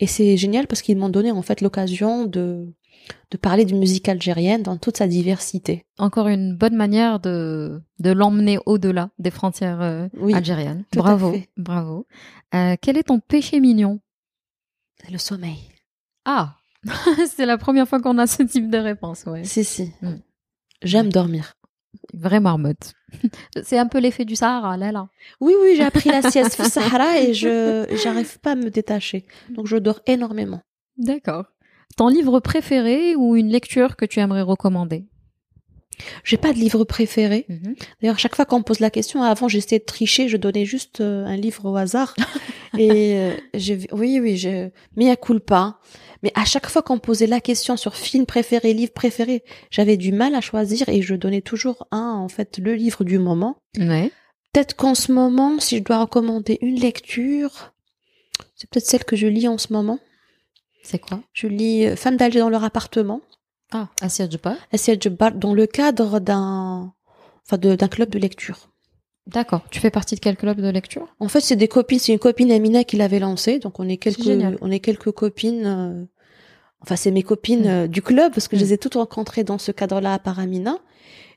Et 0.00 0.06
c'est 0.06 0.36
génial 0.36 0.66
parce 0.66 0.82
qu'ils 0.82 0.96
m'ont 0.98 1.08
donné 1.08 1.30
en 1.30 1.42
fait 1.42 1.60
l'occasion 1.60 2.24
de 2.26 2.72
de 3.32 3.36
parler 3.36 3.64
de 3.64 3.74
musique 3.74 4.08
algérienne 4.08 4.62
dans 4.62 4.76
toute 4.76 4.96
sa 4.98 5.08
diversité. 5.08 5.86
Encore 5.98 6.28
une 6.28 6.54
bonne 6.56 6.76
manière 6.76 7.18
de, 7.18 7.82
de 7.98 8.10
l'emmener 8.12 8.58
au-delà 8.64 9.10
des 9.18 9.32
frontières 9.32 9.80
euh, 9.82 10.06
Oui, 10.20 10.32
algériennes. 10.34 10.84
bravo, 10.94 11.34
bravo. 11.56 12.06
Euh, 12.54 12.76
quel 12.80 12.96
est 12.96 13.02
ton 13.04 13.18
péché 13.18 13.58
mignon? 13.58 13.98
Le 15.10 15.18
sommeil. 15.18 15.58
Ah, 16.24 16.54
c'est 17.34 17.46
la 17.46 17.58
première 17.58 17.88
fois 17.88 18.00
qu'on 18.00 18.18
a 18.18 18.28
ce 18.28 18.44
type 18.44 18.70
de 18.70 18.78
réponse, 18.78 19.24
ouais. 19.26 19.42
Si 19.42 19.64
si. 19.64 19.90
Mm. 20.00 20.14
J'aime 20.82 21.10
dormir. 21.10 21.54
Vraie 22.12 22.40
marmotte. 22.40 22.94
c'est 23.62 23.78
un 23.78 23.86
peu 23.86 23.98
l'effet 23.98 24.24
du 24.24 24.36
Sahara, 24.36 24.76
là, 24.76 24.92
là. 24.92 25.08
Oui 25.40 25.54
oui, 25.62 25.74
j'ai 25.76 25.84
appris 25.84 26.10
la 26.10 26.22
sieste 26.30 26.60
au 26.60 26.64
Sahara 26.64 27.18
et 27.20 27.34
je 27.34 27.86
j'arrive 28.02 28.38
pas 28.40 28.52
à 28.52 28.54
me 28.54 28.70
détacher. 28.70 29.26
Donc 29.50 29.66
je 29.66 29.76
dors 29.76 30.00
énormément. 30.06 30.60
D'accord. 30.98 31.46
Ton 31.96 32.08
livre 32.08 32.40
préféré 32.40 33.16
ou 33.16 33.36
une 33.36 33.48
lecture 33.48 33.96
que 33.96 34.04
tu 34.04 34.20
aimerais 34.20 34.42
recommander? 34.42 35.06
J'ai 36.24 36.36
pas 36.36 36.52
de 36.52 36.58
livre 36.58 36.84
préféré. 36.84 37.46
Mhm. 37.48 37.74
D'ailleurs, 38.00 38.18
chaque 38.18 38.34
fois 38.34 38.44
qu'on 38.44 38.58
me 38.58 38.64
pose 38.64 38.80
la 38.80 38.90
question, 38.90 39.22
avant 39.22 39.48
j'essayais 39.48 39.78
de 39.78 39.84
tricher, 39.84 40.28
je 40.28 40.36
donnais 40.36 40.64
juste 40.64 41.00
euh, 41.00 41.24
un 41.26 41.36
livre 41.36 41.64
au 41.70 41.76
hasard. 41.76 42.14
Et 42.78 43.16
euh, 43.16 43.36
j'ai, 43.54 43.86
oui, 43.92 44.18
oui, 44.20 44.36
je, 44.36 44.70
à 45.08 45.16
culpa. 45.16 45.78
Mais 46.22 46.32
à 46.34 46.44
chaque 46.44 46.68
fois 46.68 46.82
qu'on 46.82 46.94
me 46.94 47.00
posait 47.00 47.26
la 47.26 47.40
question 47.40 47.76
sur 47.76 47.96
film 47.96 48.26
préféré, 48.26 48.72
livre 48.72 48.92
préféré, 48.92 49.42
j'avais 49.70 49.96
du 49.96 50.12
mal 50.12 50.34
à 50.34 50.40
choisir 50.40 50.88
et 50.88 51.02
je 51.02 51.14
donnais 51.14 51.42
toujours 51.42 51.86
un, 51.90 52.14
en 52.14 52.28
fait, 52.28 52.58
le 52.58 52.74
livre 52.74 53.04
du 53.04 53.18
moment. 53.18 53.56
Ouais. 53.78 54.10
Peut-être 54.52 54.76
qu'en 54.76 54.94
ce 54.94 55.10
moment, 55.12 55.58
si 55.58 55.78
je 55.78 55.82
dois 55.82 55.98
recommander 55.98 56.58
une 56.60 56.78
lecture, 56.78 57.72
c'est 58.54 58.70
peut-être 58.70 58.86
celle 58.86 59.04
que 59.04 59.16
je 59.16 59.26
lis 59.26 59.48
en 59.48 59.58
ce 59.58 59.72
moment. 59.72 59.98
C'est 60.82 60.98
quoi? 60.98 61.20
Je 61.32 61.46
lis 61.46 61.86
euh, 61.86 61.96
Femme 61.96 62.16
d'Alger 62.16 62.40
dans 62.40 62.50
leur 62.50 62.64
appartement. 62.64 63.20
Ah, 63.72 63.88
Assia 64.00 64.26
battre 65.10 65.38
dans 65.38 65.54
le 65.54 65.66
cadre 65.66 66.20
d'un, 66.20 66.92
enfin, 67.46 67.58
de- 67.58 67.74
d'un 67.74 67.88
club 67.88 68.10
de 68.10 68.18
lecture. 68.18 68.68
D'accord. 69.26 69.62
Tu 69.70 69.78
fais 69.80 69.90
partie 69.90 70.14
de 70.16 70.20
quel 70.20 70.36
club 70.36 70.60
de 70.60 70.68
lecture? 70.68 71.08
En 71.20 71.28
fait, 71.28 71.40
c'est 71.40 71.56
des 71.56 71.68
copines, 71.68 71.98
c'est 71.98 72.12
une 72.12 72.18
copine 72.18 72.50
Amina 72.52 72.84
qui 72.84 72.96
l'avait 72.96 73.20
lancé, 73.20 73.58
donc 73.60 73.78
on 73.80 73.88
est 73.88 73.96
quelques, 73.96 74.26
on 74.60 74.70
est 74.70 74.80
quelques 74.80 75.12
copines. 75.12 75.64
euh, 75.66 76.04
enfin, 76.80 76.96
c'est 76.96 77.12
mes 77.12 77.22
copines 77.22 77.62
Mm. 77.64 77.70
euh, 77.70 77.86
du 77.86 78.02
club 78.02 78.32
parce 78.34 78.48
que 78.48 78.56
je 78.56 78.62
Mm. 78.62 78.66
les 78.66 78.72
ai 78.74 78.78
toutes 78.78 78.94
rencontrées 78.94 79.44
dans 79.44 79.58
ce 79.58 79.70
cadre-là 79.72 80.18
par 80.18 80.38
Amina, 80.40 80.78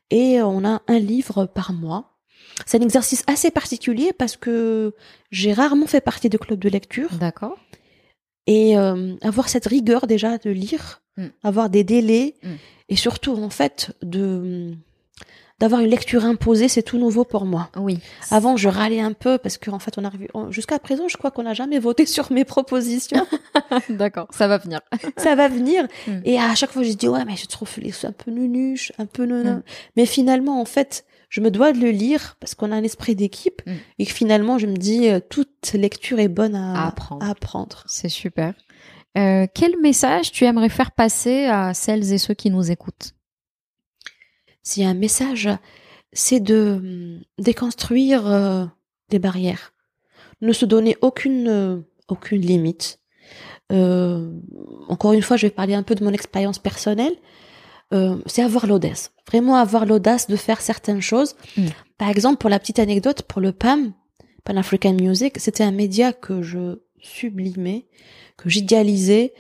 et 0.10 0.40
euh, 0.42 0.46
on 0.48 0.66
a 0.66 0.82
un 0.88 1.00
livre 1.00 1.46
par 1.46 1.74
mois. 1.74 2.18
C'est 2.66 2.80
un 2.80 2.84
exercice 2.84 3.24
assez 3.28 3.52
particulier 3.52 4.14
parce 4.14 4.36
que 4.38 4.94
j'ai 5.30 5.54
rarement 5.54 5.86
fait 5.88 6.02
partie 6.02 6.30
de 6.30 6.38
club 6.38 6.58
de 6.60 6.70
lecture 6.70 7.10
D'accord. 7.20 7.58
et 8.48 8.78
euh, 8.78 9.16
avoir 9.22 9.48
cette 9.50 9.66
rigueur 9.68 10.08
déjà 10.08 10.38
de 10.38 10.50
lire, 10.50 11.02
Mm. 11.18 11.28
avoir 11.44 11.70
des 11.70 11.84
délais 11.84 12.36
Mm. 12.44 12.48
et 12.90 12.96
surtout 12.96 13.36
en 13.42 13.50
fait 13.50 13.92
de 14.02 14.74
d'avoir 15.58 15.80
une 15.80 15.90
lecture 15.90 16.26
imposée, 16.26 16.68
c'est 16.68 16.84
tout 16.84 16.98
nouveau 16.98 17.24
pour 17.24 17.46
moi. 17.46 17.70
Oui. 17.78 18.00
Avant, 18.30 18.58
je 18.58 18.68
râlais 18.68 19.00
un 19.00 19.14
peu 19.14 19.38
parce 19.38 19.58
qu'en 19.58 19.80
fait, 19.80 19.98
on 19.98 20.04
arrive 20.04 20.28
jusqu'à 20.50 20.80
présent, 20.80 21.08
je 21.08 21.16
crois 21.16 21.32
qu'on 21.32 21.44
n'a 21.44 21.54
jamais 21.54 21.80
voté 21.80 22.06
sur 22.16 22.30
mes 22.34 22.44
propositions. 22.44 23.26
D'accord. 23.90 24.28
Ça 24.32 24.50
va 24.50 24.58
venir. 24.58 24.82
Ça 25.18 25.34
va 25.36 25.48
venir. 25.48 25.88
Mm. 26.08 26.12
Et 26.26 26.38
à 26.42 26.54
chaque 26.56 26.72
fois, 26.72 26.84
je 26.84 26.92
dis 26.92 27.08
ouais, 27.08 27.24
mais 27.24 27.38
je 27.38 27.46
trouve 27.48 27.70
les 27.78 27.94
un 28.06 28.12
peu 28.12 28.32
nunuche, 28.32 28.92
un 28.98 29.06
peu 29.06 29.26
non. 29.26 29.64
Mais 29.96 30.06
finalement, 30.06 30.60
en 30.60 30.66
fait, 30.66 31.06
je 31.30 31.40
me 31.40 31.50
dois 31.50 31.72
de 31.72 31.80
le 31.80 31.90
lire 31.92 32.36
parce 32.42 32.54
qu'on 32.54 32.74
a 32.74 32.76
un 32.76 32.84
esprit 32.84 33.16
d'équipe 33.16 33.62
Mm. 33.66 33.72
et 34.00 34.06
que 34.06 34.12
finalement, 34.12 34.58
je 34.58 34.68
me 34.68 34.76
dis 34.76 35.08
euh, 35.08 35.22
toute 35.22 35.72
lecture 35.74 36.20
est 36.20 36.28
bonne 36.28 36.56
à, 36.56 36.84
À 36.84 36.88
apprendre. 36.90 37.26
à 37.26 37.30
apprendre. 37.30 37.84
C'est 37.88 38.10
super. 38.10 38.56
Euh, 39.18 39.48
quel 39.54 39.80
message 39.82 40.32
tu 40.32 40.46
aimerais 40.46 40.70
faire 40.70 40.92
passer 40.92 41.46
à 41.46 41.74
celles 41.74 42.12
et 42.12 42.18
ceux 42.18 42.34
qui 42.34 42.50
nous 42.50 42.72
écoutent? 42.72 43.14
A 44.78 44.82
un 44.82 44.94
message, 44.94 45.50
c'est 46.12 46.40
de 46.40 46.80
hum, 46.80 47.22
déconstruire 47.38 48.28
euh, 48.28 48.66
des 49.10 49.20
barrières, 49.20 49.74
ne 50.42 50.52
se 50.54 50.66
donner 50.66 50.98
aucune 51.02 51.48
euh, 51.48 51.78
aucune 52.08 52.42
limite. 52.42 53.00
Encore 53.70 55.14
une 55.14 55.22
fois, 55.24 55.38
je 55.38 55.48
vais 55.48 55.52
parler 55.52 55.74
un 55.74 55.84
peu 55.84 55.96
de 55.96 56.04
mon 56.04 56.14
expérience 56.14 56.60
personnelle. 56.60 57.16
C'est 58.26 58.44
avoir 58.44 58.68
l'audace, 58.68 59.14
vraiment 59.28 59.56
avoir 59.56 59.86
l'audace 59.86 60.28
de 60.28 60.36
faire 60.36 60.60
certaines 60.60 61.02
choses. 61.02 61.36
Mm. 61.56 61.68
Par 61.98 62.10
exemple, 62.10 62.38
pour 62.38 62.50
la 62.50 62.60
petite 62.60 62.78
anecdote, 62.78 63.22
pour 63.22 63.42
le 63.42 63.54
PAM, 63.54 63.94
Pan 64.44 64.58
African 64.58 64.94
Music, 64.94 65.40
c'était 65.40 65.64
un 65.64 65.72
média 65.72 66.14
que 66.14 66.42
je 66.42 66.82
sublimais, 67.00 67.88
que 68.38 68.50
j'idéalisais. 68.50 69.34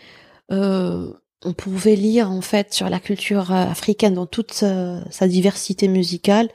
Euh, 0.52 1.12
on 1.44 1.54
pouvait 1.54 1.96
lire 1.96 2.32
en 2.32 2.42
fait 2.42 2.74
sur 2.74 2.90
la 2.90 3.00
culture 3.00 3.52
euh, 3.52 3.66
africaine 3.66 4.16
dans 4.16 4.26
toute 4.26 4.52
sa, 4.52 5.04
sa 5.12 5.28
diversité 5.28 5.88
musicale. 5.88 6.50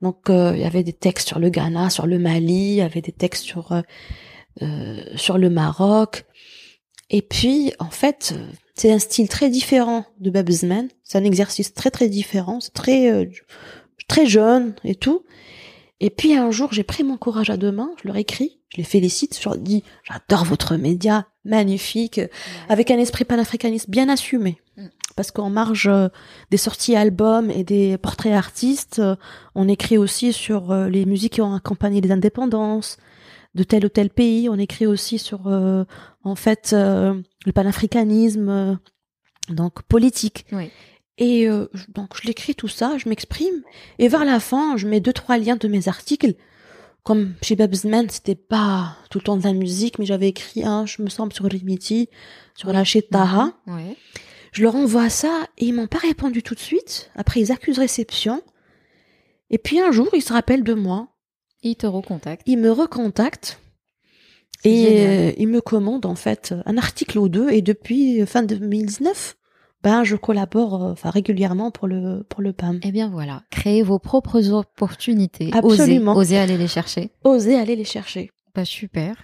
Donc 0.00 0.30
euh, 0.30 0.52
il 0.54 0.62
y 0.62 0.64
avait 0.64 0.82
des 0.82 0.92
textes 0.92 1.28
sur 1.28 1.38
le 1.38 1.50
Ghana, 1.50 1.90
sur 1.90 2.06
le 2.06 2.18
Mali, 2.18 2.70
il 2.70 2.74
y 2.74 2.80
avait 2.80 3.02
des 3.02 3.12
textes 3.12 3.44
sur 3.44 3.72
euh, 3.72 3.82
euh, 4.62 5.02
sur 5.16 5.38
le 5.38 5.48
Maroc. 5.50 6.24
Et 7.10 7.22
puis 7.22 7.72
en 7.78 7.90
fait, 7.90 8.34
euh, 8.34 8.46
c'est 8.74 8.90
un 8.90 8.98
style 8.98 9.28
très 9.28 9.50
différent 9.50 10.06
de 10.18 10.30
Babsman. 10.30 10.88
C'est 11.04 11.18
un 11.18 11.24
exercice 11.24 11.74
très 11.74 11.90
très 11.90 12.08
différent. 12.08 12.60
C'est 12.60 12.74
très 12.74 13.10
euh, 13.10 13.26
très 14.08 14.26
jeune 14.26 14.74
et 14.84 14.94
tout. 14.94 15.24
Et 16.00 16.10
puis 16.10 16.34
un 16.34 16.50
jour, 16.50 16.72
j'ai 16.72 16.82
pris 16.82 17.04
mon 17.04 17.16
courage 17.16 17.50
à 17.50 17.56
deux 17.56 17.70
mains, 17.70 17.92
je 18.02 18.08
leur 18.08 18.16
écris, 18.16 18.58
je 18.70 18.78
les 18.78 18.84
félicite, 18.84 19.38
je 19.40 19.48
leur 19.48 19.56
dis 19.56 19.84
j'adore 20.02 20.44
votre 20.44 20.76
média, 20.76 21.28
magnifique, 21.44 22.20
avec 22.68 22.90
un 22.90 22.98
esprit 22.98 23.24
panafricaniste 23.24 23.90
bien 23.90 24.08
assumé. 24.08 24.60
Mm. 24.76 24.86
Parce 25.16 25.30
qu'en 25.30 25.50
marge 25.50 25.88
euh, 25.88 26.08
des 26.50 26.56
sorties 26.56 26.96
albums 26.96 27.50
et 27.50 27.64
des 27.64 27.98
portraits 27.98 28.32
artistes, 28.32 28.98
euh, 28.98 29.16
on 29.54 29.68
écrit 29.68 29.98
aussi 29.98 30.32
sur 30.32 30.70
euh, 30.70 30.88
les 30.88 31.04
musiques 31.04 31.34
qui 31.34 31.42
ont 31.42 31.54
accompagné 31.54 32.00
les 32.00 32.10
indépendances 32.10 32.96
de 33.54 33.62
tel 33.64 33.84
ou 33.84 33.88
tel 33.88 34.08
pays. 34.08 34.48
On 34.48 34.58
écrit 34.58 34.86
aussi 34.86 35.18
sur, 35.18 35.48
euh, 35.48 35.84
en 36.24 36.34
fait, 36.34 36.70
euh, 36.72 37.20
le 37.44 37.52
panafricanisme, 37.52 38.48
euh, 38.48 38.74
donc 39.50 39.82
politique. 39.82 40.46
Oui. 40.52 40.70
Et 41.18 41.46
euh, 41.46 41.66
donc 41.88 42.16
je 42.20 42.26
l'écris 42.26 42.54
tout 42.54 42.68
ça, 42.68 42.96
je 42.96 43.08
m'exprime, 43.08 43.62
et 43.98 44.08
vers 44.08 44.24
la 44.24 44.40
fin, 44.40 44.76
je 44.76 44.88
mets 44.88 45.00
deux 45.00 45.12
trois 45.12 45.36
liens 45.36 45.56
de 45.56 45.68
mes 45.68 45.86
articles. 45.88 46.34
Comme 47.02 47.34
chez 47.42 47.56
Babsman, 47.56 48.08
c'était 48.08 48.36
pas 48.36 48.96
tout 49.10 49.18
le 49.18 49.24
temps 49.24 49.36
de 49.36 49.42
la 49.42 49.52
musique, 49.52 49.98
mais 49.98 50.06
j'avais 50.06 50.28
écrit 50.28 50.64
un, 50.64 50.86
je 50.86 51.02
me 51.02 51.08
semble, 51.08 51.32
sur 51.32 51.46
Rimiti, 51.46 52.08
sur 52.54 52.72
la 52.72 52.84
Taha. 52.84 53.52
Ouais. 53.66 53.96
Je 54.52 54.62
leur 54.62 54.76
envoie 54.76 55.08
ça 55.08 55.46
et 55.58 55.64
ils 55.64 55.72
m'ont 55.72 55.88
pas 55.88 55.98
répondu 55.98 56.42
tout 56.42 56.54
de 56.54 56.60
suite. 56.60 57.10
Après, 57.16 57.40
ils 57.40 57.50
accusent 57.50 57.78
réception. 57.78 58.42
Et 59.50 59.58
puis 59.58 59.80
un 59.80 59.90
jour, 59.90 60.08
ils 60.12 60.22
se 60.22 60.32
rappellent 60.32 60.62
de 60.62 60.74
moi. 60.74 61.08
Il 61.62 61.76
te 61.76 61.86
recontacte. 61.86 62.42
Ils 62.46 62.58
me 62.58 62.70
recontactent. 62.70 63.58
Et 64.64 65.06
euh, 65.08 65.32
ils 65.38 65.48
me 65.48 65.60
commandent 65.60 66.06
en 66.06 66.14
fait 66.14 66.54
un 66.66 66.76
article 66.78 67.18
ou 67.18 67.28
deux. 67.28 67.50
Et 67.50 67.62
depuis 67.62 68.22
euh, 68.22 68.26
fin 68.26 68.42
2019, 68.42 69.36
ben 69.82 70.04
je 70.04 70.16
collabore 70.16 70.84
euh, 70.84 70.92
enfin 70.92 71.10
régulièrement 71.10 71.70
pour 71.70 71.88
le 71.88 72.24
pour 72.28 72.42
le 72.42 72.52
PAM. 72.52 72.80
Eh 72.82 72.92
bien 72.92 73.08
voilà, 73.08 73.42
créez 73.50 73.82
vos 73.82 73.98
propres 73.98 74.52
opportunités. 74.52 75.50
Absolument. 75.52 76.12
Osez, 76.12 76.34
osez 76.34 76.38
aller 76.38 76.56
les 76.56 76.68
chercher. 76.68 77.10
Osez 77.24 77.56
aller 77.56 77.76
les 77.76 77.84
chercher. 77.84 78.30
Bah 78.54 78.64
super. 78.64 79.16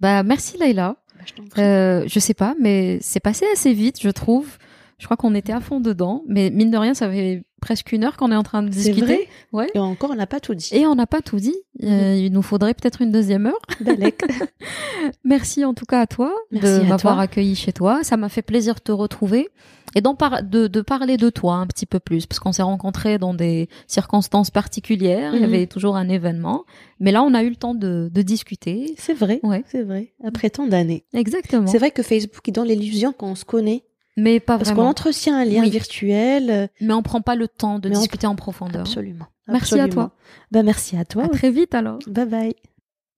Bah 0.00 0.22
merci 0.22 0.58
Leïla. 0.58 0.96
Ben, 1.16 1.24
je. 1.24 1.60
Euh, 1.60 2.04
je 2.06 2.18
sais 2.18 2.34
pas, 2.34 2.54
mais 2.60 2.98
c'est 3.00 3.20
passé 3.20 3.46
assez 3.52 3.72
vite, 3.72 4.00
je 4.00 4.10
trouve. 4.10 4.58
Je 5.02 5.06
crois 5.08 5.16
qu'on 5.16 5.34
était 5.34 5.52
à 5.52 5.58
fond 5.58 5.80
dedans, 5.80 6.22
mais 6.28 6.50
mine 6.50 6.70
de 6.70 6.78
rien, 6.78 6.94
ça 6.94 7.10
fait 7.10 7.42
presque 7.60 7.90
une 7.90 8.04
heure 8.04 8.16
qu'on 8.16 8.30
est 8.30 8.36
en 8.36 8.44
train 8.44 8.62
de 8.62 8.68
discuter. 8.68 9.00
vrai 9.04 9.18
Ouais. 9.52 9.66
Et 9.74 9.80
encore, 9.80 10.10
on 10.12 10.14
n'a 10.14 10.28
pas 10.28 10.38
tout 10.38 10.54
dit. 10.54 10.68
Et 10.70 10.86
on 10.86 10.94
n'a 10.94 11.08
pas 11.08 11.20
tout 11.22 11.38
dit. 11.38 11.56
Euh, 11.82 12.14
il 12.14 12.32
nous 12.32 12.40
faudrait 12.42 12.72
peut-être 12.72 13.02
une 13.02 13.10
deuxième 13.10 13.46
heure. 13.46 13.58
Dalek. 13.80 14.22
Merci 15.24 15.64
en 15.64 15.74
tout 15.74 15.84
cas 15.84 16.00
à 16.02 16.06
toi 16.06 16.32
Merci 16.52 16.84
de 16.84 16.88
m'avoir 16.88 17.18
accueilli 17.18 17.56
chez 17.56 17.72
toi. 17.72 18.04
Ça 18.04 18.16
m'a 18.16 18.28
fait 18.28 18.42
plaisir 18.42 18.74
de 18.76 18.80
te 18.80 18.92
retrouver 18.92 19.48
et 19.96 20.02
par- 20.16 20.42
de, 20.44 20.68
de 20.68 20.80
parler 20.82 21.16
de 21.16 21.30
toi 21.30 21.54
un 21.56 21.66
petit 21.66 21.84
peu 21.86 21.98
plus, 21.98 22.26
parce 22.26 22.38
qu'on 22.38 22.52
s'est 22.52 22.62
rencontrés 22.62 23.18
dans 23.18 23.34
des 23.34 23.68
circonstances 23.88 24.50
particulières. 24.52 25.34
Il 25.34 25.40
y 25.42 25.44
Mhm. 25.46 25.52
avait 25.52 25.66
toujours 25.66 25.96
un 25.96 26.08
événement, 26.08 26.64
mais 27.00 27.10
là 27.10 27.24
on 27.24 27.34
a 27.34 27.42
eu 27.42 27.50
le 27.50 27.56
temps 27.56 27.74
de, 27.74 28.08
de 28.12 28.22
discuter. 28.22 28.94
c'est 28.98 29.14
vrai. 29.14 29.40
Ouais. 29.42 29.64
C'est 29.66 29.82
vrai. 29.82 30.12
Après 30.24 30.48
tant 30.48 30.66
d'années. 30.68 31.04
Exactement. 31.12 31.66
C'est 31.66 31.78
vrai 31.78 31.90
que 31.90 32.02
Facebook 32.04 32.42
il 32.46 32.52
donne 32.52 32.68
l'illusion 32.68 33.12
qu'on 33.12 33.34
se 33.34 33.44
connaît. 33.44 33.82
Mais 34.16 34.40
pas 34.40 34.58
Parce 34.58 34.72
qu'on 34.72 34.86
entretient 34.86 35.38
un 35.38 35.44
lien 35.44 35.62
Oui. 35.62 35.70
virtuel. 35.70 36.50
euh, 36.50 36.66
Mais 36.80 36.92
on 36.92 37.02
prend 37.02 37.20
pas 37.22 37.34
le 37.36 37.48
temps 37.48 37.78
de 37.78 37.88
Mais 37.88 37.96
on- 37.96 38.00
discuter 38.00 38.26
en 38.26 38.34
profondeur. 38.36 38.82
Absolument. 38.82 39.26
Merci 39.48 39.78
à 39.80 39.88
toi. 39.88 40.12
Ben, 40.50 40.64
merci 40.64 40.96
à 40.96 41.04
toi. 41.04 41.24
À 41.24 41.28
très 41.28 41.50
vite 41.50 41.74
alors. 41.74 41.98
Bye 42.06 42.26
bye. 42.26 42.54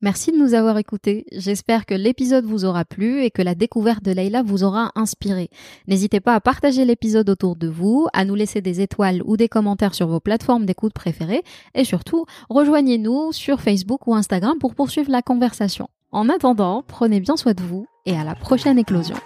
Merci 0.02 0.32
de 0.32 0.36
nous 0.36 0.52
avoir 0.52 0.76
écoutés. 0.76 1.24
J'espère 1.32 1.86
que 1.86 1.94
l'épisode 1.94 2.44
vous 2.44 2.66
aura 2.66 2.84
plu 2.84 3.22
et 3.22 3.30
que 3.30 3.40
la 3.40 3.54
découverte 3.54 4.04
de 4.04 4.12
Leïla 4.12 4.42
vous 4.42 4.62
aura 4.62 4.92
inspiré. 4.96 5.48
N'hésitez 5.88 6.20
pas 6.20 6.34
à 6.34 6.40
partager 6.40 6.84
l'épisode 6.84 7.30
autour 7.30 7.56
de 7.56 7.68
vous, 7.68 8.06
à 8.12 8.26
nous 8.26 8.34
laisser 8.34 8.60
des 8.60 8.82
étoiles 8.82 9.22
ou 9.24 9.38
des 9.38 9.48
commentaires 9.48 9.94
sur 9.94 10.06
vos 10.06 10.20
plateformes 10.20 10.66
d'écoute 10.66 10.92
préférées 10.92 11.42
et 11.74 11.84
surtout, 11.84 12.26
rejoignez-nous 12.50 13.32
sur 13.32 13.62
Facebook 13.62 14.06
ou 14.06 14.14
Instagram 14.14 14.58
pour 14.58 14.74
poursuivre 14.74 15.10
la 15.10 15.22
conversation. 15.22 15.88
En 16.12 16.28
attendant, 16.28 16.82
prenez 16.86 17.20
bien 17.20 17.36
soin 17.38 17.54
de 17.54 17.62
vous 17.62 17.86
et 18.04 18.14
à 18.16 18.24
la 18.24 18.34
prochaine 18.34 18.78
éclosion. 18.78 19.16